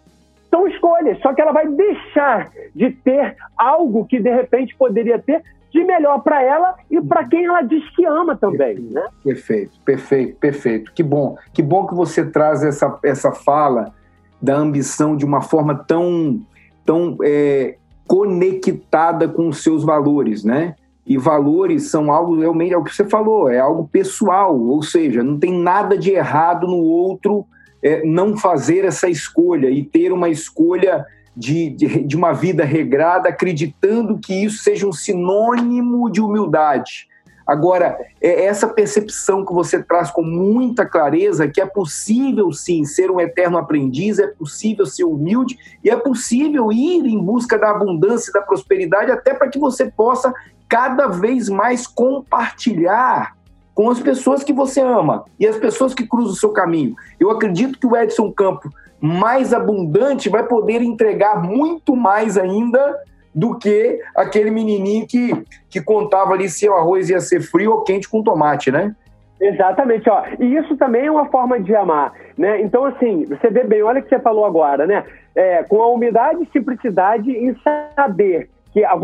São 0.57 0.67
escolhas, 0.67 1.19
só 1.21 1.35
que 1.35 1.43
ela 1.43 1.53
vai 1.53 1.69
deixar 1.69 2.51
de 2.75 2.91
ter 2.91 3.37
algo 3.59 4.07
que 4.07 4.19
de 4.19 4.35
repente 4.35 4.75
poderia 4.75 5.19
ter 5.19 5.43
de 5.71 5.85
melhor 5.85 6.23
para 6.23 6.43
ela 6.43 6.75
e 6.91 6.99
para 6.99 7.25
quem 7.25 7.45
ela 7.45 7.61
diz 7.61 7.85
que 7.95 8.07
ama 8.07 8.35
também, 8.35 8.77
perfeito, 8.77 8.95
né? 8.95 9.07
Perfeito, 9.23 9.81
perfeito, 9.85 10.37
perfeito. 10.39 10.93
Que 10.95 11.03
bom, 11.03 11.37
que 11.53 11.63
bom 11.63 11.87
que 11.87 11.95
você 11.95 12.25
traz 12.25 12.65
essa, 12.65 12.99
essa 13.05 13.33
fala 13.33 13.93
da 14.41 14.57
ambição 14.57 15.15
de 15.15 15.27
uma 15.27 15.43
forma 15.43 15.75
tão, 15.75 16.41
tão 16.87 17.19
é, 17.23 17.77
conectada 18.09 19.29
com 19.29 19.49
os 19.49 19.63
seus 19.63 19.85
valores, 19.85 20.43
né? 20.43 20.75
E 21.07 21.19
valores 21.19 21.91
são 21.91 22.11
algo 22.11 22.41
realmente 22.41 22.73
é 22.73 22.79
o 22.79 22.83
que 22.83 22.95
você 22.95 23.05
falou, 23.05 23.51
é 23.51 23.59
algo 23.59 23.87
pessoal, 23.87 24.59
ou 24.59 24.83
seja, 24.83 25.23
não 25.23 25.39
tem 25.39 25.53
nada 25.53 25.99
de 25.99 26.13
errado 26.13 26.67
no 26.67 26.79
outro 26.79 27.45
é, 27.83 28.05
não 28.05 28.37
fazer 28.37 28.85
essa 28.85 29.09
escolha 29.09 29.69
e 29.71 29.83
ter 29.83 30.13
uma 30.13 30.29
escolha 30.29 31.05
de, 31.37 31.71
de, 31.71 32.03
de, 32.05 32.17
uma 32.17 32.33
vida 32.33 32.65
regrada, 32.65 33.29
acreditando 33.29 34.19
que 34.19 34.33
isso 34.45 34.63
seja 34.63 34.87
um 34.87 34.93
sinônimo 34.93 36.11
de 36.11 36.21
humildade. 36.21 37.09
Agora, 37.47 37.97
é 38.21 38.47
essa 38.47 38.67
percepção 38.67 39.45
que 39.45 39.53
você 39.53 39.81
traz 39.81 40.11
com 40.11 40.23
muita 40.23 40.85
clareza 40.85 41.47
que 41.47 41.61
é 41.61 41.67
possível 41.67 42.51
sim 42.51 42.85
ser 42.85 43.09
um 43.09 43.21
eterno 43.21 43.57
aprendiz, 43.57 44.19
é 44.19 44.27
possível 44.27 44.85
ser 44.85 45.05
humilde 45.05 45.57
e 45.85 45.89
é 45.89 45.95
possível 45.95 46.73
ir 46.73 47.07
em 47.07 47.23
busca 47.23 47.57
da 47.57 47.71
abundância 47.71 48.31
e 48.31 48.33
da 48.33 48.41
prosperidade 48.41 49.13
até 49.13 49.33
para 49.33 49.49
que 49.49 49.61
você 49.61 49.89
possa 49.89 50.35
cada 50.69 51.07
vez 51.07 51.49
mais 51.49 51.87
compartilhar 51.87 53.36
com 53.77 53.91
as 53.91 54.01
pessoas 54.01 54.43
que 54.43 54.55
você 54.55 54.81
ama 54.81 55.27
e 55.39 55.47
as 55.47 55.59
pessoas 55.59 55.95
que 55.95 56.07
cruzam 56.07 56.33
o 56.33 56.37
seu 56.37 56.49
caminho. 56.49 56.97
Eu 57.21 57.31
acredito 57.31 57.79
que 57.79 57.87
o 57.87 57.95
Edson 57.95 58.33
Campo 58.33 58.71
mais 58.99 59.53
abundante 59.53 60.31
vai 60.31 60.45
poder 60.45 60.81
entregar 60.81 61.43
muito 61.43 61.95
mais 61.95 62.39
ainda 62.39 62.99
do 63.35 63.59
que 63.59 64.01
aquele 64.17 64.51
menininho 64.51 65.07
que, 65.07 65.45
que 65.69 65.83
contava 65.83 66.33
ali 66.33 66.49
se 66.49 66.67
o 66.67 66.73
arroz 66.73 67.11
ia 67.11 67.21
ser 67.21 67.43
frio 67.43 67.71
ou 67.73 67.83
quente 67.83 68.09
com 68.09 68.23
tomate, 68.23 68.73
né? 68.73 68.97
Exatamente, 69.39 70.09
ó. 70.09 70.23
E 70.41 70.57
isso 70.57 70.75
também 70.79 71.05
é 71.05 71.11
uma 71.11 71.27
forma 71.27 71.61
de 71.61 71.77
amar, 71.77 72.15
né? 72.39 72.63
Então, 72.63 72.87
assim, 72.87 73.27
você 73.27 73.51
vê 73.51 73.63
bem, 73.63 73.83
olha 73.83 74.01
o 74.01 74.03
que 74.03 74.09
você 74.09 74.19
falou 74.19 74.47
agora, 74.47 74.87
né? 74.87 75.05
É, 75.35 75.63
com 75.65 75.83
a 75.83 75.89
humildade 75.89 76.43
e 76.43 76.51
simplicidade 76.51 77.31
em 77.31 77.55
saber 77.95 78.49
que 78.77 78.85
a 78.85 78.95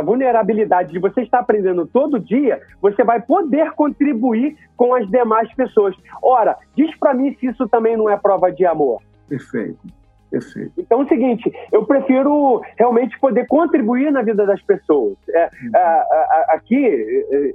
vulnerabilidade 0.00 0.92
de 0.92 1.00
você 1.00 1.22
estar 1.22 1.40
aprendendo 1.40 1.84
todo 1.84 2.20
dia, 2.20 2.62
você 2.80 3.02
vai 3.02 3.20
poder 3.20 3.72
contribuir 3.72 4.56
com 4.76 4.94
as 4.94 5.10
demais 5.10 5.52
pessoas. 5.54 5.92
Ora, 6.22 6.56
diz 6.76 6.96
para 7.00 7.14
mim 7.14 7.34
se 7.34 7.46
isso 7.46 7.68
também 7.68 7.96
não 7.96 8.08
é 8.08 8.16
prova 8.16 8.52
de 8.52 8.64
amor. 8.64 9.02
Perfeito. 9.28 9.80
Perfeito. 10.30 10.72
Então 10.78 11.00
é 11.00 11.04
o 11.04 11.08
seguinte, 11.08 11.52
eu 11.72 11.84
prefiro 11.84 12.62
realmente 12.78 13.18
poder 13.18 13.44
contribuir 13.48 14.12
na 14.12 14.22
vida 14.22 14.46
das 14.46 14.62
pessoas. 14.62 15.16
É, 15.30 15.44
uhum. 15.44 15.70
a, 15.74 15.78
a, 15.78 16.46
aqui, 16.50 16.76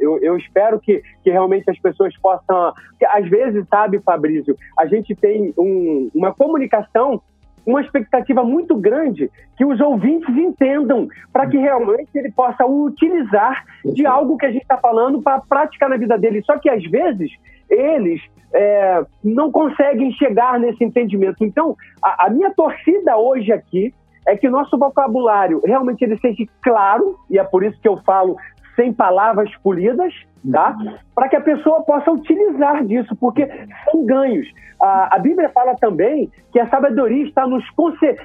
eu, 0.01 0.19
eu, 0.19 0.35
espero 0.35 0.77
que, 0.81 1.01
que 1.23 1.31
realmente 1.31 1.69
as 1.69 1.79
pessoas 1.79 2.13
possam. 2.17 2.73
às 3.07 3.29
vezes, 3.29 3.65
sabe, 3.69 4.01
Fabrício, 4.01 4.57
a 4.77 4.85
gente 4.85 5.15
tem 5.15 5.53
um, 5.57 6.09
uma 6.13 6.33
comunicação 6.33 7.21
uma 7.65 7.81
expectativa 7.81 8.43
muito 8.43 8.75
grande 8.75 9.31
que 9.57 9.65
os 9.65 9.79
ouvintes 9.79 10.35
entendam, 10.35 11.07
para 11.31 11.47
que 11.47 11.57
realmente 11.57 12.09
ele 12.15 12.31
possa 12.31 12.65
utilizar 12.65 13.63
de 13.85 14.05
algo 14.05 14.37
que 14.37 14.45
a 14.45 14.51
gente 14.51 14.63
está 14.63 14.77
falando 14.77 15.21
para 15.21 15.39
praticar 15.39 15.89
na 15.89 15.97
vida 15.97 16.17
dele. 16.17 16.43
Só 16.43 16.57
que 16.57 16.69
às 16.69 16.83
vezes 16.83 17.31
eles 17.69 18.21
é, 18.53 19.03
não 19.23 19.51
conseguem 19.51 20.11
chegar 20.11 20.59
nesse 20.59 20.83
entendimento. 20.83 21.43
Então, 21.43 21.75
a, 22.03 22.27
a 22.27 22.29
minha 22.29 22.51
torcida 22.51 23.17
hoje 23.17 23.51
aqui 23.51 23.93
é 24.25 24.37
que 24.37 24.49
nosso 24.49 24.77
vocabulário 24.77 25.61
realmente 25.65 26.03
ele 26.03 26.17
seja 26.19 26.45
claro, 26.61 27.17
e 27.29 27.37
é 27.37 27.43
por 27.43 27.63
isso 27.63 27.79
que 27.81 27.87
eu 27.87 27.97
falo 28.03 28.37
sem 28.75 28.93
palavras 28.93 29.49
polidas, 29.57 30.13
tá? 30.51 30.75
Uhum. 30.79 30.95
Para 31.15 31.29
que 31.29 31.35
a 31.35 31.41
pessoa 31.41 31.83
possa 31.83 32.11
utilizar 32.11 32.83
disso, 32.85 33.15
porque 33.15 33.47
são 33.89 34.05
ganhos. 34.05 34.47
A, 34.81 35.15
a 35.15 35.19
Bíblia 35.19 35.49
fala 35.49 35.75
também 35.75 36.29
que 36.51 36.59
a 36.59 36.67
sabedoria 36.69 37.25
está 37.25 37.47
nos 37.47 37.63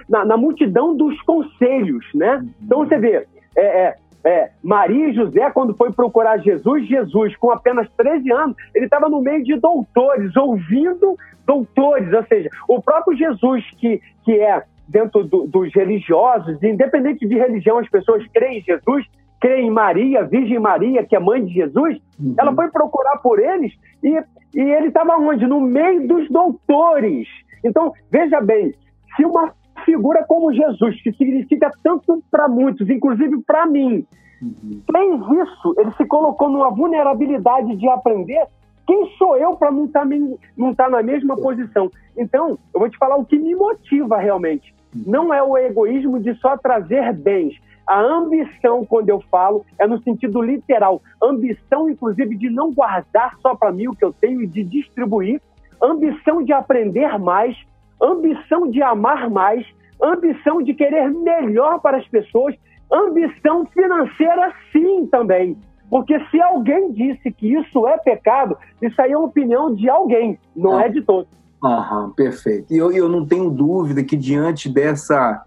na, 0.09 0.25
na, 0.25 0.37
multidão 0.37 0.97
dos 0.97 1.21
conselhos, 1.23 2.05
né? 2.15 2.45
Então 2.63 2.79
você 2.79 2.99
vê, 2.99 3.27
é, 3.57 3.63
é, 3.63 3.97
é, 4.25 4.51
Maria 4.63 5.09
e 5.09 5.15
José, 5.15 5.51
quando 5.51 5.77
foi 5.77 5.93
procurar 5.93 6.39
Jesus, 6.39 6.87
Jesus, 6.89 7.37
com 7.37 7.51
apenas 7.51 7.89
13 7.97 8.33
anos, 8.33 8.57
ele 8.75 8.87
estava 8.87 9.09
no 9.09 9.21
meio 9.21 9.45
de 9.45 9.57
doutores, 9.57 10.37
ouvindo 10.37 11.17
doutores, 11.47 12.13
ou 12.13 12.25
seja, 12.25 12.51
o 12.69 12.83
próprio 12.83 13.17
Jesus, 13.17 13.65
que, 13.79 14.03
que 14.25 14.33
é 14.33 14.63
dentro 14.89 15.23
do, 15.25 15.47
dos 15.47 15.73
religiosos, 15.75 16.63
independente 16.63 17.27
de 17.27 17.37
religião, 17.37 17.79
as 17.79 17.89
pessoas 17.89 18.27
creem 18.33 18.59
em 18.59 18.63
Jesus, 18.63 19.07
crê 19.41 19.61
em 19.61 19.71
Maria, 19.71 20.25
Virgem 20.25 20.59
Maria, 20.59 21.05
que 21.05 21.15
é 21.15 21.21
mãe 21.21 21.45
de 21.45 21.53
Jesus, 21.53 21.99
uhum. 22.19 22.35
ela 22.39 22.55
foi 22.55 22.69
procurar 22.69 23.19
por 23.19 23.39
eles 23.39 23.73
e, 24.03 24.09
e 24.55 24.61
ele 24.61 24.89
estava 24.89 25.17
onde? 25.17 25.47
No 25.47 25.61
meio 25.61 26.07
dos 26.07 26.29
doutores. 26.29 27.29
Então, 27.65 27.93
veja 28.11 28.41
bem, 28.41 28.75
se 29.17 29.25
uma 29.25 29.53
figura 29.85 30.25
como 30.25 30.53
Jesus, 30.53 31.01
que 31.03 31.13
significa 31.13 31.71
tanto 31.83 32.23
para 32.31 32.49
muitos, 32.49 32.89
inclusive 32.89 33.41
para 33.43 33.67
mim, 33.67 34.05
uhum. 34.43 34.83
fez 34.91 35.49
isso, 35.49 35.75
ele 35.79 35.93
se 35.93 36.05
colocou 36.07 36.49
numa 36.49 36.71
vulnerabilidade 36.71 37.77
de 37.77 37.89
aprender, 37.89 38.45
quem 38.87 39.07
sou 39.19 39.37
eu 39.37 39.55
para 39.55 39.71
não 39.71 39.85
estar 39.85 40.07
tá, 40.07 40.17
não 40.57 40.75
tá 40.75 40.89
na 40.89 41.03
mesma 41.03 41.37
posição? 41.37 41.91
Então, 42.17 42.59
eu 42.73 42.81
vou 42.81 42.89
te 42.89 42.97
falar 42.97 43.17
o 43.17 43.25
que 43.25 43.39
me 43.39 43.55
motiva 43.55 44.17
realmente. 44.17 44.75
Uhum. 44.95 45.03
Não 45.07 45.35
é 45.35 45.43
o 45.43 45.57
egoísmo 45.59 46.19
de 46.19 46.35
só 46.37 46.57
trazer 46.57 47.13
bens, 47.13 47.55
a 47.89 48.03
ambição, 48.03 48.85
quando 48.85 49.09
eu 49.09 49.19
falo, 49.31 49.65
é 49.79 49.87
no 49.87 49.99
sentido 50.03 50.43
literal. 50.43 51.01
Ambição, 51.23 51.89
inclusive, 51.89 52.37
de 52.37 52.51
não 52.51 52.71
guardar 52.71 53.35
só 53.41 53.55
para 53.55 53.73
mim 53.73 53.89
o 53.89 53.97
que 53.97 54.05
eu 54.05 54.13
tenho 54.13 54.43
e 54.43 54.47
de 54.47 54.63
distribuir. 54.63 55.41
Ambição 55.83 56.45
de 56.45 56.53
aprender 56.53 57.19
mais. 57.19 57.57
Ambição 58.01 58.71
de 58.71 58.83
amar 58.83 59.31
mais. 59.31 59.67
Ambição 60.03 60.63
de 60.63 60.75
querer 60.75 61.11
melhor 61.11 61.81
para 61.81 61.97
as 61.97 62.07
pessoas. 62.07 62.55
Ambição 62.93 63.65
financeira, 63.65 64.53
sim, 64.71 65.07
também. 65.07 65.57
Porque 65.89 66.21
se 66.27 66.39
alguém 66.43 66.93
disse 66.93 67.33
que 67.33 67.55
isso 67.55 67.89
é 67.89 67.97
pecado, 67.97 68.59
isso 68.83 69.01
aí 69.01 69.13
é 69.13 69.17
uma 69.17 69.29
opinião 69.29 69.75
de 69.75 69.89
alguém, 69.89 70.39
não 70.55 70.77
ah. 70.77 70.83
é 70.83 70.89
de 70.91 71.01
todos. 71.01 71.31
Aham, 71.65 72.11
perfeito. 72.11 72.73
E 72.73 72.77
eu, 72.77 72.93
eu 72.93 73.09
não 73.09 73.27
tenho 73.27 73.51
dúvida 73.51 74.05
que 74.05 74.15
diante 74.15 74.69
dessa 74.69 75.43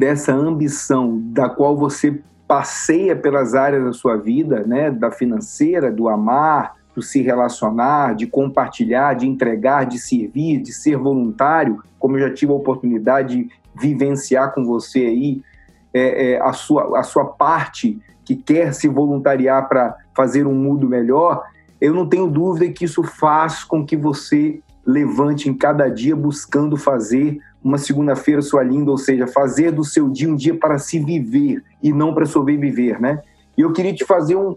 dessa 0.00 0.32
ambição 0.32 1.20
da 1.26 1.46
qual 1.46 1.76
você 1.76 2.22
passeia 2.48 3.14
pelas 3.14 3.54
áreas 3.54 3.84
da 3.84 3.92
sua 3.92 4.16
vida, 4.16 4.64
né, 4.66 4.90
da 4.90 5.10
financeira, 5.10 5.92
do 5.92 6.08
amar, 6.08 6.74
do 6.94 7.02
se 7.02 7.20
relacionar, 7.20 8.14
de 8.14 8.26
compartilhar, 8.26 9.12
de 9.12 9.28
entregar, 9.28 9.84
de 9.84 9.98
servir, 9.98 10.62
de 10.62 10.72
ser 10.72 10.96
voluntário, 10.96 11.82
como 11.98 12.16
eu 12.16 12.28
já 12.28 12.34
tive 12.34 12.50
a 12.50 12.54
oportunidade 12.54 13.44
de 13.44 13.50
vivenciar 13.78 14.54
com 14.54 14.64
você 14.64 15.00
aí, 15.00 15.42
é, 15.92 16.32
é, 16.32 16.40
a, 16.40 16.54
sua, 16.54 16.98
a 16.98 17.02
sua 17.02 17.26
parte 17.26 18.00
que 18.24 18.34
quer 18.34 18.72
se 18.72 18.88
voluntariar 18.88 19.68
para 19.68 19.94
fazer 20.16 20.46
um 20.46 20.54
mundo 20.54 20.88
melhor, 20.88 21.44
eu 21.78 21.92
não 21.92 22.08
tenho 22.08 22.26
dúvida 22.26 22.72
que 22.72 22.86
isso 22.86 23.02
faz 23.02 23.64
com 23.64 23.84
que 23.84 23.98
você 23.98 24.62
levante 24.90 25.48
em 25.48 25.54
cada 25.54 25.88
dia 25.88 26.16
buscando 26.16 26.76
fazer 26.76 27.38
uma 27.62 27.78
segunda-feira 27.78 28.42
sua 28.42 28.62
linda, 28.62 28.90
ou 28.90 28.98
seja, 28.98 29.26
fazer 29.26 29.70
do 29.70 29.84
seu 29.84 30.08
dia 30.08 30.28
um 30.28 30.36
dia 30.36 30.54
para 30.54 30.78
se 30.78 30.98
viver 30.98 31.62
e 31.82 31.92
não 31.92 32.14
para 32.14 32.26
sobreviver, 32.26 33.00
né? 33.00 33.20
E 33.56 33.60
eu 33.60 33.72
queria 33.72 33.94
te 33.94 34.04
fazer 34.04 34.36
um, 34.36 34.56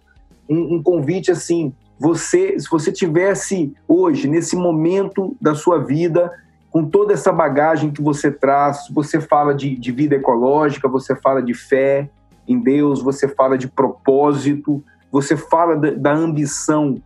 um, 0.49 0.75
um 0.75 0.83
convite 0.83 1.29
assim, 1.29 1.73
você, 1.99 2.57
se 2.59 2.69
você 2.69 2.91
tivesse 2.91 3.73
hoje, 3.87 4.27
nesse 4.27 4.55
momento 4.55 5.35
da 5.39 5.53
sua 5.53 5.79
vida, 5.79 6.31
com 6.71 6.85
toda 6.85 7.13
essa 7.13 7.31
bagagem 7.31 7.91
que 7.91 8.01
você 8.01 8.31
traz, 8.31 8.87
você 8.89 9.21
fala 9.21 9.53
de, 9.53 9.75
de 9.75 9.91
vida 9.91 10.15
ecológica, 10.15 10.87
você 10.87 11.15
fala 11.15 11.41
de 11.41 11.53
fé 11.53 12.09
em 12.47 12.59
Deus, 12.59 13.01
você 13.01 13.27
fala 13.27 13.57
de 13.57 13.67
propósito, 13.67 14.83
você 15.11 15.37
fala 15.37 15.75
da, 15.75 15.91
da 15.91 16.13
ambição 16.13 17.01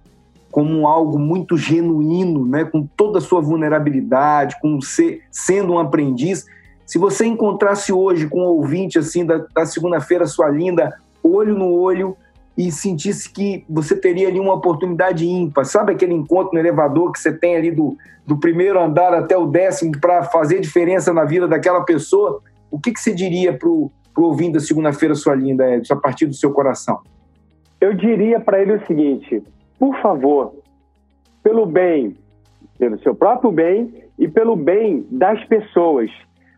como 0.51 0.87
algo 0.87 1.19
muito 1.19 1.57
genuíno, 1.57 2.45
né, 2.45 2.65
com 2.65 2.87
toda 2.95 3.19
a 3.19 3.21
sua 3.21 3.41
vulnerabilidade, 3.41 4.59
com 4.61 4.79
ser, 4.81 5.21
sendo 5.31 5.73
um 5.73 5.79
aprendiz. 5.79 6.45
Se 6.85 6.97
você 6.97 7.25
encontrasse 7.25 7.91
hoje 7.91 8.27
com 8.27 8.41
um 8.41 8.47
ouvinte 8.47 8.97
assim 8.97 9.25
da, 9.25 9.45
da 9.53 9.65
segunda-feira, 9.65 10.25
sua 10.25 10.49
linda, 10.49 10.97
olho 11.23 11.57
no 11.57 11.71
olho, 11.71 12.15
e 12.57 12.71
sentisse 12.71 13.29
que 13.31 13.63
você 13.69 13.95
teria 13.95 14.27
ali 14.27 14.39
uma 14.39 14.55
oportunidade 14.55 15.27
ímpar, 15.27 15.63
sabe 15.63 15.91
aquele 15.91 16.13
encontro 16.13 16.53
no 16.53 16.59
elevador 16.59 17.11
que 17.11 17.19
você 17.19 17.31
tem 17.31 17.55
ali 17.55 17.69
do, 17.69 17.95
do 18.25 18.35
primeiro 18.37 18.81
andar 18.81 19.13
até 19.13 19.37
o 19.37 19.45
décimo 19.45 19.91
para 20.01 20.23
fazer 20.23 20.59
diferença 20.59 21.13
na 21.13 21.23
vida 21.23 21.47
daquela 21.47 21.81
pessoa, 21.81 22.41
o 22.71 22.79
que, 22.79 22.91
que 22.91 22.99
você 22.99 23.13
diria 23.13 23.53
para 23.53 23.69
o 23.69 23.91
ouvinte 24.17 24.53
da 24.53 24.59
segunda-feira, 24.59 25.13
sua 25.13 25.35
linda, 25.35 25.75
Edson, 25.75 25.93
a 25.93 25.97
partir 25.97 26.25
do 26.25 26.33
seu 26.33 26.51
coração? 26.51 26.99
Eu 27.79 27.93
diria 27.93 28.39
para 28.39 28.59
ele 28.59 28.73
o 28.73 28.85
seguinte: 28.87 29.43
por 29.79 29.95
favor, 30.01 30.53
pelo 31.43 31.65
bem, 31.65 32.15
pelo 32.77 32.99
seu 32.99 33.15
próprio 33.15 33.51
bem 33.51 34.03
e 34.17 34.27
pelo 34.27 34.55
bem 34.55 35.05
das 35.11 35.43
pessoas, 35.45 36.09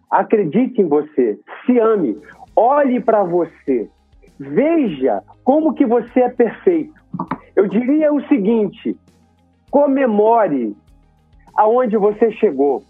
acredite 0.10 0.82
em 0.82 0.88
você, 0.88 1.40
se 1.66 1.78
ame, 1.80 2.18
olhe 2.56 3.00
para 3.00 3.24
você, 3.24 3.90
veja 4.40 5.22
como 5.44 5.74
que 5.74 5.86
você 5.86 6.22
é 6.22 6.30
perfeito. 6.30 6.94
Eu 7.56 7.68
diria 7.68 8.14
o 8.14 8.26
seguinte: 8.28 8.96
comemore 9.70 10.76
aonde 11.56 11.98
você 11.98 12.32
chegou. 12.32 12.84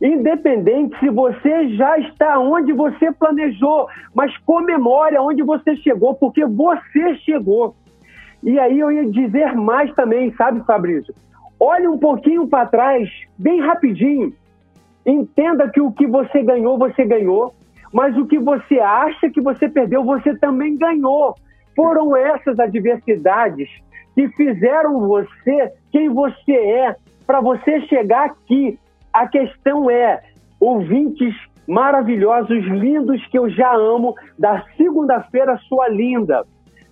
Independente 0.00 0.98
se 1.00 1.10
você 1.10 1.68
já 1.74 1.98
está 1.98 2.38
onde 2.38 2.72
você 2.72 3.10
planejou, 3.12 3.88
mas 4.14 4.36
comemore 4.38 5.16
aonde 5.16 5.42
você 5.42 5.76
chegou, 5.76 6.14
porque 6.14 6.44
você 6.44 7.16
chegou. 7.16 7.74
E 8.42 8.58
aí 8.58 8.78
eu 8.78 8.90
ia 8.90 9.10
dizer 9.10 9.54
mais 9.54 9.92
também, 9.94 10.32
sabe, 10.34 10.64
Fabrício? 10.64 11.14
Olhe 11.58 11.88
um 11.88 11.98
pouquinho 11.98 12.46
para 12.46 12.66
trás, 12.66 13.08
bem 13.36 13.60
rapidinho. 13.60 14.32
Entenda 15.04 15.68
que 15.68 15.80
o 15.80 15.90
que 15.90 16.06
você 16.06 16.42
ganhou, 16.42 16.78
você 16.78 17.04
ganhou. 17.04 17.54
Mas 17.92 18.16
o 18.16 18.26
que 18.26 18.38
você 18.38 18.78
acha 18.78 19.30
que 19.30 19.40
você 19.40 19.68
perdeu, 19.68 20.04
você 20.04 20.36
também 20.36 20.76
ganhou. 20.76 21.34
Foram 21.74 22.14
essas 22.14 22.58
adversidades 22.58 23.68
que 24.14 24.28
fizeram 24.30 25.06
você 25.06 25.72
quem 25.90 26.08
você 26.08 26.52
é, 26.52 26.96
para 27.26 27.40
você 27.40 27.80
chegar 27.82 28.26
aqui. 28.26 28.78
A 29.12 29.26
questão 29.26 29.90
é, 29.90 30.22
ouvintes 30.60 31.34
maravilhosos, 31.66 32.64
lindos 32.64 33.24
que 33.28 33.38
eu 33.38 33.48
já 33.50 33.74
amo, 33.74 34.14
da 34.38 34.64
segunda-feira 34.76 35.58
sua 35.68 35.88
linda. 35.88 36.44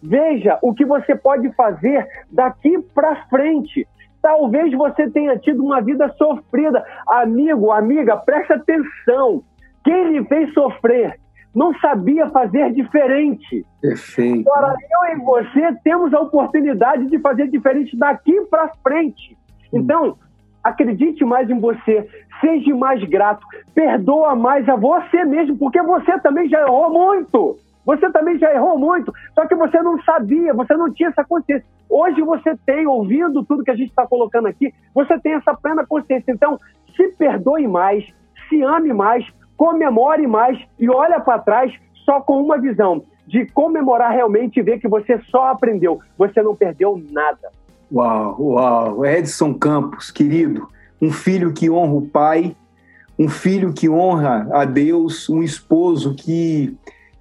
Veja 0.02 0.58
o 0.62 0.74
que 0.74 0.84
você 0.84 1.14
pode 1.14 1.50
fazer 1.54 2.06
daqui 2.30 2.78
para 2.94 3.26
frente. 3.28 3.86
Talvez 4.22 4.72
você 4.74 5.08
tenha 5.10 5.38
tido 5.38 5.64
uma 5.64 5.80
vida 5.80 6.12
sofrida. 6.18 6.84
Amigo, 7.08 7.70
amiga, 7.70 8.16
preste 8.16 8.52
atenção. 8.52 9.42
Quem 9.84 10.12
lhe 10.12 10.24
fez 10.24 10.52
sofrer 10.52 11.18
não 11.54 11.72
sabia 11.78 12.28
fazer 12.28 12.70
diferente. 12.72 13.64
Perfeito. 13.80 14.46
Agora, 14.50 14.74
eu 14.74 15.16
e 15.16 15.24
você 15.24 15.74
temos 15.82 16.12
a 16.12 16.20
oportunidade 16.20 17.06
de 17.06 17.18
fazer 17.18 17.48
diferente 17.48 17.96
daqui 17.96 18.42
para 18.50 18.70
frente. 18.82 19.38
Então, 19.72 20.18
acredite 20.62 21.24
mais 21.24 21.48
em 21.48 21.58
você, 21.58 22.06
seja 22.40 22.74
mais 22.74 23.02
grato, 23.04 23.46
perdoa 23.74 24.34
mais 24.34 24.68
a 24.68 24.76
você 24.76 25.24
mesmo, 25.24 25.56
porque 25.56 25.80
você 25.80 26.18
também 26.18 26.48
já 26.48 26.60
errou 26.60 26.90
muito. 26.90 27.56
Você 27.86 28.10
também 28.10 28.36
já 28.36 28.52
errou 28.52 28.76
muito, 28.76 29.12
só 29.36 29.46
que 29.46 29.54
você 29.54 29.82
não 29.82 30.02
sabia, 30.02 30.54
você 30.54 30.74
não 30.74 30.90
tinha 30.90 31.10
essa 31.10 31.22
consciência. 31.22 31.66
Hoje 31.90 32.22
você 32.22 32.56
tem, 32.64 32.86
ouvindo 32.86 33.44
tudo 33.44 33.62
que 33.62 33.70
a 33.70 33.76
gente 33.76 33.90
está 33.90 34.06
colocando 34.06 34.48
aqui, 34.48 34.72
você 34.94 35.20
tem 35.20 35.34
essa 35.34 35.54
plena 35.54 35.86
consciência. 35.86 36.32
Então, 36.32 36.58
se 36.96 37.08
perdoe 37.08 37.68
mais, 37.68 38.02
se 38.48 38.62
ame 38.62 38.94
mais, 38.94 39.26
comemore 39.54 40.26
mais 40.26 40.58
e 40.78 40.88
olha 40.88 41.20
para 41.20 41.38
trás 41.38 41.70
só 42.06 42.18
com 42.20 42.42
uma 42.42 42.58
visão 42.58 43.04
de 43.26 43.44
comemorar 43.44 44.10
realmente 44.10 44.58
e 44.58 44.62
ver 44.62 44.78
que 44.78 44.88
você 44.88 45.20
só 45.30 45.48
aprendeu, 45.48 46.00
você 46.16 46.42
não 46.42 46.56
perdeu 46.56 46.98
nada. 47.10 47.50
Uau, 47.92 48.36
uau. 48.40 49.04
Edson 49.04 49.52
Campos, 49.52 50.10
querido, 50.10 50.66
um 51.00 51.12
filho 51.12 51.52
que 51.52 51.68
honra 51.68 51.94
o 51.94 52.08
pai, 52.08 52.56
um 53.18 53.28
filho 53.28 53.74
que 53.74 53.88
honra 53.88 54.48
a 54.50 54.64
Deus, 54.64 55.28
um 55.28 55.42
esposo 55.42 56.14
que 56.14 56.74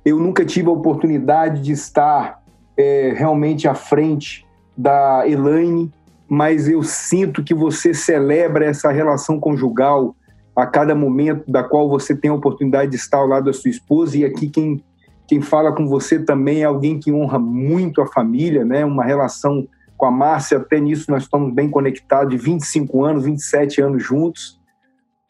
eu 0.06 0.20
nunca 0.20 0.46
tive 0.46 0.70
a 0.70 0.72
oportunidade 0.72 1.62
de 1.62 1.72
estar 1.72 2.40
é, 2.78 3.12
realmente 3.18 3.68
à 3.68 3.74
frente 3.74 4.46
da 4.78 5.28
Elaine, 5.28 5.92
mas 6.30 6.70
eu 6.70 6.84
sinto 6.84 7.44
que 7.44 7.54
você 7.54 7.94
celebra 7.94 8.66
essa 8.66 8.92
relação 8.92 9.40
conjugal 9.40 10.16
a 10.56 10.66
cada 10.66 10.94
momento 10.94 11.52
da 11.52 11.64
qual 11.64 11.90
você 11.90 12.16
tem 12.16 12.30
a 12.30 12.36
oportunidade 12.36 12.92
de 12.92 12.98
estar 12.98 13.18
ao 13.18 13.28
lado 13.28 13.46
da 13.46 13.54
sua 13.54 13.70
esposa. 13.70 14.18
E 14.18 14.24
aqui 14.24 14.48
quem, 14.48 14.84
quem 15.28 15.42
fala 15.42 15.72
com 15.74 15.88
você 15.88 16.20
também 16.20 16.62
é 16.62 16.66
alguém 16.66 17.00
que 17.00 17.12
honra 17.12 17.40
muito 17.40 18.02
a 18.02 18.08
família, 18.08 18.64
né? 18.64 18.86
uma 18.86 19.04
relação 19.04 19.68
com 19.98 20.06
a 20.06 20.12
Márcia, 20.12 20.58
até 20.58 20.80
nisso 20.80 21.10
nós 21.10 21.24
estamos 21.24 21.54
bem 21.54 21.70
conectados, 21.70 22.30
de 22.30 22.38
25 22.38 23.04
anos, 23.04 23.24
27 23.24 23.82
anos 23.82 24.04
juntos. 24.04 24.60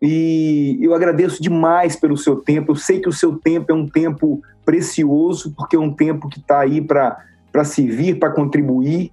E 0.02 0.78
eu 0.82 0.94
agradeço 0.94 1.42
demais 1.42 1.96
pelo 1.96 2.18
seu 2.18 2.38
tempo. 2.38 2.72
Eu 2.72 2.76
sei 2.76 3.00
que 3.00 3.10
o 3.10 3.14
seu 3.14 3.38
tempo 3.38 3.72
é 3.72 3.76
um 3.76 3.88
tempo 3.88 4.42
precioso, 4.66 5.54
porque 5.56 5.76
é 5.76 5.80
um 5.80 5.94
tempo 5.94 6.28
que 6.28 6.40
está 6.40 6.60
aí 6.60 6.82
para 6.82 7.64
servir, 7.64 8.20
para 8.20 8.32
contribuir. 8.32 9.12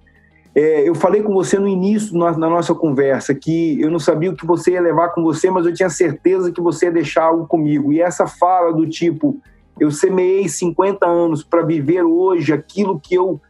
É, 0.55 0.87
eu 0.87 0.93
falei 0.93 1.23
com 1.23 1.33
você 1.33 1.57
no 1.57 1.67
início 1.67 2.15
na, 2.15 2.31
na, 2.37 2.47
nossa 2.49 2.75
conversa 2.75 3.33
que 3.33 3.81
eu 3.81 3.89
não 3.89 3.97
sabia 3.97 4.29
o 4.29 4.35
que 4.35 4.45
você 4.45 4.73
ia 4.73 4.81
levar 4.81 5.09
com 5.09 5.23
você, 5.23 5.49
mas 5.49 5.65
eu 5.65 5.73
tinha 5.73 5.89
certeza 5.89 6.51
que 6.51 6.61
você 6.61 6.85
ia 6.85 6.91
deixar 6.91 7.23
algo 7.23 7.47
comigo. 7.47 7.91
E 7.91 7.99
essa 7.99 8.27
fala 8.27 8.71
do 8.71 8.87
tipo, 8.87 9.37
eu 9.79 9.89
semeei 9.89 10.47
50 10.47 11.05
anos 11.07 11.43
para 11.43 11.63
viver 11.63 12.03
hoje 12.03 12.53
aquilo 12.53 12.99
que 12.99 13.15
eu, 13.15 13.41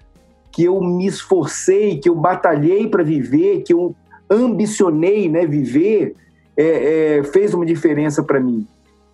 que 0.52 0.64
eu 0.64 0.80
me 0.82 1.06
esforcei, 1.06 1.98
que 1.98 2.08
eu 2.08 2.16
batalhei 2.16 2.88
para 2.88 3.04
viver, 3.04 3.64
que 3.64 3.74
eu 3.74 3.94
ambicionei 4.30 5.28
né, 5.28 5.46
viver, 5.46 6.16
é, 6.56 7.18
é, 7.18 7.24
fez 7.24 7.54
uma 7.54 7.66
diferença 7.66 8.24
para 8.24 8.40
mim. 8.40 8.66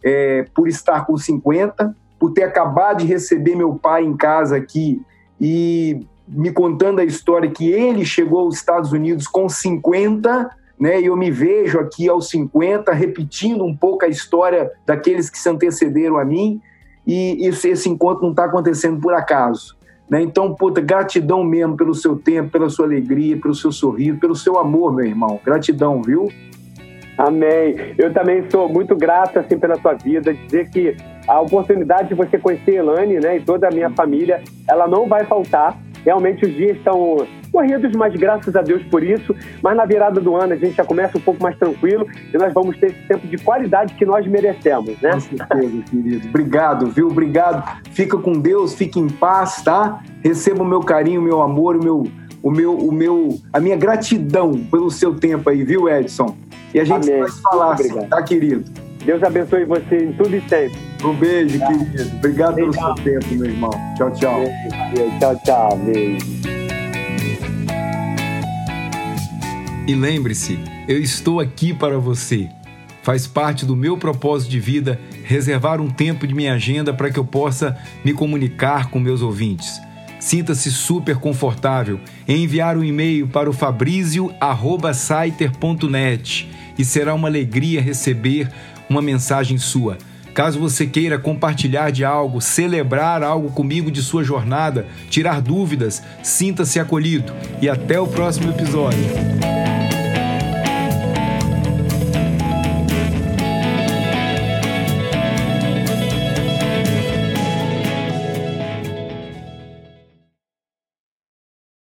É, 0.04 0.46
por 0.54 0.68
estar 0.68 1.06
com 1.06 1.18
50, 1.18 1.96
por 2.20 2.34
ter 2.34 2.44
acabado 2.44 3.00
de 3.00 3.06
receber 3.06 3.56
meu 3.56 3.76
pai 3.76 4.04
em 4.04 4.16
casa 4.16 4.58
aqui 4.58 5.02
e 5.40 6.06
me 6.28 6.52
contando 6.52 7.00
a 7.00 7.06
história 7.06 7.50
que 7.50 7.72
ele 7.72 8.06
chegou 8.06 8.42
aos 8.42 8.56
Estados 8.56 8.92
Unidos 8.92 9.28
com 9.28 9.48
50, 9.48 10.50
né? 10.80 11.02
E 11.02 11.06
eu 11.06 11.18
me 11.18 11.32
vejo 11.32 11.80
aqui 11.80 12.08
aos 12.08 12.30
50 12.30 12.92
repetindo 12.92 13.64
um 13.64 13.76
pouco 13.76 14.06
a 14.06 14.08
história 14.08 14.72
daqueles 14.86 15.30
que 15.30 15.40
se 15.40 15.50
antecederam 15.50 16.18
a 16.18 16.26
mim 16.26 16.62
e 17.06 17.48
esse, 17.48 17.90
encontro 17.90 18.24
não 18.24 18.32
está 18.32 18.46
acontecendo 18.46 19.02
por 19.02 19.14
acaso. 19.14 19.76
Né? 20.08 20.22
Então, 20.22 20.54
puta, 20.54 20.80
gratidão 20.80 21.44
mesmo 21.44 21.76
pelo 21.76 21.96
seu 21.96 22.16
tempo, 22.16 22.52
pela 22.52 22.70
sua 22.70 22.86
alegria, 22.86 23.40
pelo 23.40 23.56
seu 23.56 23.72
sorriso, 23.72 24.20
pelo 24.20 24.36
seu 24.36 24.58
amor, 24.58 24.94
meu 24.94 25.06
irmão. 25.06 25.40
Gratidão, 25.44 26.02
viu? 26.02 26.30
Amém. 27.20 27.76
Eu 27.98 28.14
também 28.14 28.50
sou 28.50 28.70
muito 28.70 28.96
grato 28.96 29.40
assim 29.40 29.60
pela 29.60 29.76
sua 29.76 29.94
vida, 29.94 30.34
dizer 30.34 30.70
que 30.70 30.96
a 31.28 31.42
oportunidade 31.42 32.08
de 32.08 32.16
você 32.16 32.38
conhecer 32.38 32.76
Elane, 32.76 33.20
né, 33.20 33.38
e 33.38 33.42
toda 33.42 33.68
a 33.68 33.72
minha 33.72 33.90
família, 33.90 34.42
ela 34.70 34.88
não 34.88 35.06
vai 35.06 35.26
faltar. 35.26 35.78
Realmente 36.06 36.46
os 36.46 36.54
dias 36.54 36.78
estão 36.78 37.28
corridos, 37.52 37.92
mas 37.94 38.16
graças 38.16 38.56
a 38.56 38.62
Deus 38.62 38.82
por 38.84 39.04
isso. 39.04 39.36
Mas 39.62 39.76
na 39.76 39.84
virada 39.86 40.22
do 40.22 40.34
ano 40.38 40.54
a 40.54 40.56
gente 40.56 40.76
já 40.76 40.86
começa 40.86 41.18
um 41.18 41.22
pouco 41.22 41.44
mais 41.44 41.58
tranquilo 41.58 42.08
e 42.34 42.38
nós 42.38 42.54
vamos 42.54 42.78
ter 42.78 42.88
esse 42.88 43.02
tempo 43.08 43.28
de 43.28 43.38
qualidade 43.38 43.96
que 43.96 44.06
nós 44.06 44.26
merecemos, 44.26 44.98
né? 45.02 45.12
Com 45.12 45.20
certeza, 45.20 45.84
querido. 45.90 46.28
Obrigado, 46.30 46.88
viu? 46.88 47.08
Obrigado. 47.08 47.82
Fica 47.92 48.18
com 48.18 48.32
Deus, 48.32 48.74
fique 48.76 48.98
em 48.98 49.10
paz, 49.10 49.62
tá? 49.62 50.00
Receba 50.24 50.64
o 50.64 50.66
meu 50.66 50.80
carinho, 50.80 51.20
o 51.20 51.24
meu 51.24 51.42
amor, 51.42 51.76
o 51.76 51.84
meu, 51.84 52.04
o 52.42 52.52
meu, 52.52 52.78
o 52.78 52.92
meu, 52.92 53.40
a 53.52 53.60
minha 53.60 53.76
gratidão 53.76 54.52
pelo 54.72 54.90
seu 54.90 55.16
tempo 55.16 55.50
aí, 55.50 55.64
viu, 55.64 55.90
Edson? 55.90 56.38
E 56.74 56.80
a 56.80 56.84
gente 56.84 57.10
Amém. 57.10 57.22
vai 57.22 57.32
falar, 57.32 57.74
assim, 57.74 58.08
tá, 58.08 58.22
querido? 58.22 58.64
Deus 59.06 59.24
abençoe 59.24 59.66
você 59.66 60.06
em 60.06 60.14
tudo 60.14 60.36
e 60.36 60.42
sempre. 60.42 60.78
Um 61.04 61.14
beijo, 61.14 61.58
tá. 61.58 61.68
querido. 61.68 62.18
Obrigado 62.18 62.56
beijo. 62.56 62.72
pelo 62.72 62.96
seu 62.96 63.04
tempo, 63.04 63.36
meu 63.36 63.46
irmão. 63.46 63.72
Tchau, 63.98 64.12
tchau. 64.12 64.40
Beijo. 64.94 65.20
Tchau, 65.20 65.42
tchau. 65.46 65.78
Beijo. 65.78 66.26
E 69.88 69.96
lembre-se, 69.96 70.60
eu 70.88 71.02
estou 71.02 71.40
aqui 71.40 71.74
para 71.74 71.98
você. 71.98 72.48
Faz 73.02 73.26
parte 73.26 73.66
do 73.66 73.76
meu 73.76 73.98
propósito 73.98 74.52
de 74.52 74.60
vida 74.60 75.00
reservar 75.24 75.82
um 75.82 75.90
tempo 75.90 76.28
de 76.28 76.36
minha 76.36 76.54
agenda 76.54 76.94
para 76.94 77.10
que 77.10 77.18
eu 77.18 77.26
possa 77.26 77.76
me 78.06 78.14
comunicar 78.14 78.92
com 78.92 79.00
meus 79.00 79.22
ouvintes. 79.22 79.82
Sinta-se 80.20 80.72
super 80.72 81.16
confortável 81.16 82.00
em 82.28 82.44
enviar 82.44 82.78
um 82.78 82.84
e-mail 82.84 83.28
para 83.28 83.50
o 83.50 83.54
fabrizio@saiter.net 83.54 86.50
e 86.78 86.86
será 86.86 87.14
uma 87.14 87.28
alegria 87.28 87.82
receber 87.82 88.50
uma 88.90 89.02
mensagem 89.02 89.58
sua. 89.58 89.98
Caso 90.34 90.60
você 90.60 90.86
queira 90.86 91.18
compartilhar 91.18 91.92
de 91.92 92.06
algo, 92.06 92.40
celebrar 92.40 93.24
algo 93.24 93.50
comigo 93.52 93.92
de 93.92 94.02
sua 94.02 94.24
jornada, 94.24 94.88
tirar 95.10 95.42
dúvidas, 95.42 96.02
sinta-se 96.24 96.80
acolhido 96.80 97.34
e 97.62 97.68
até 97.68 98.00
o 98.00 98.08
próximo 98.08 98.52
episódio. 98.52 99.04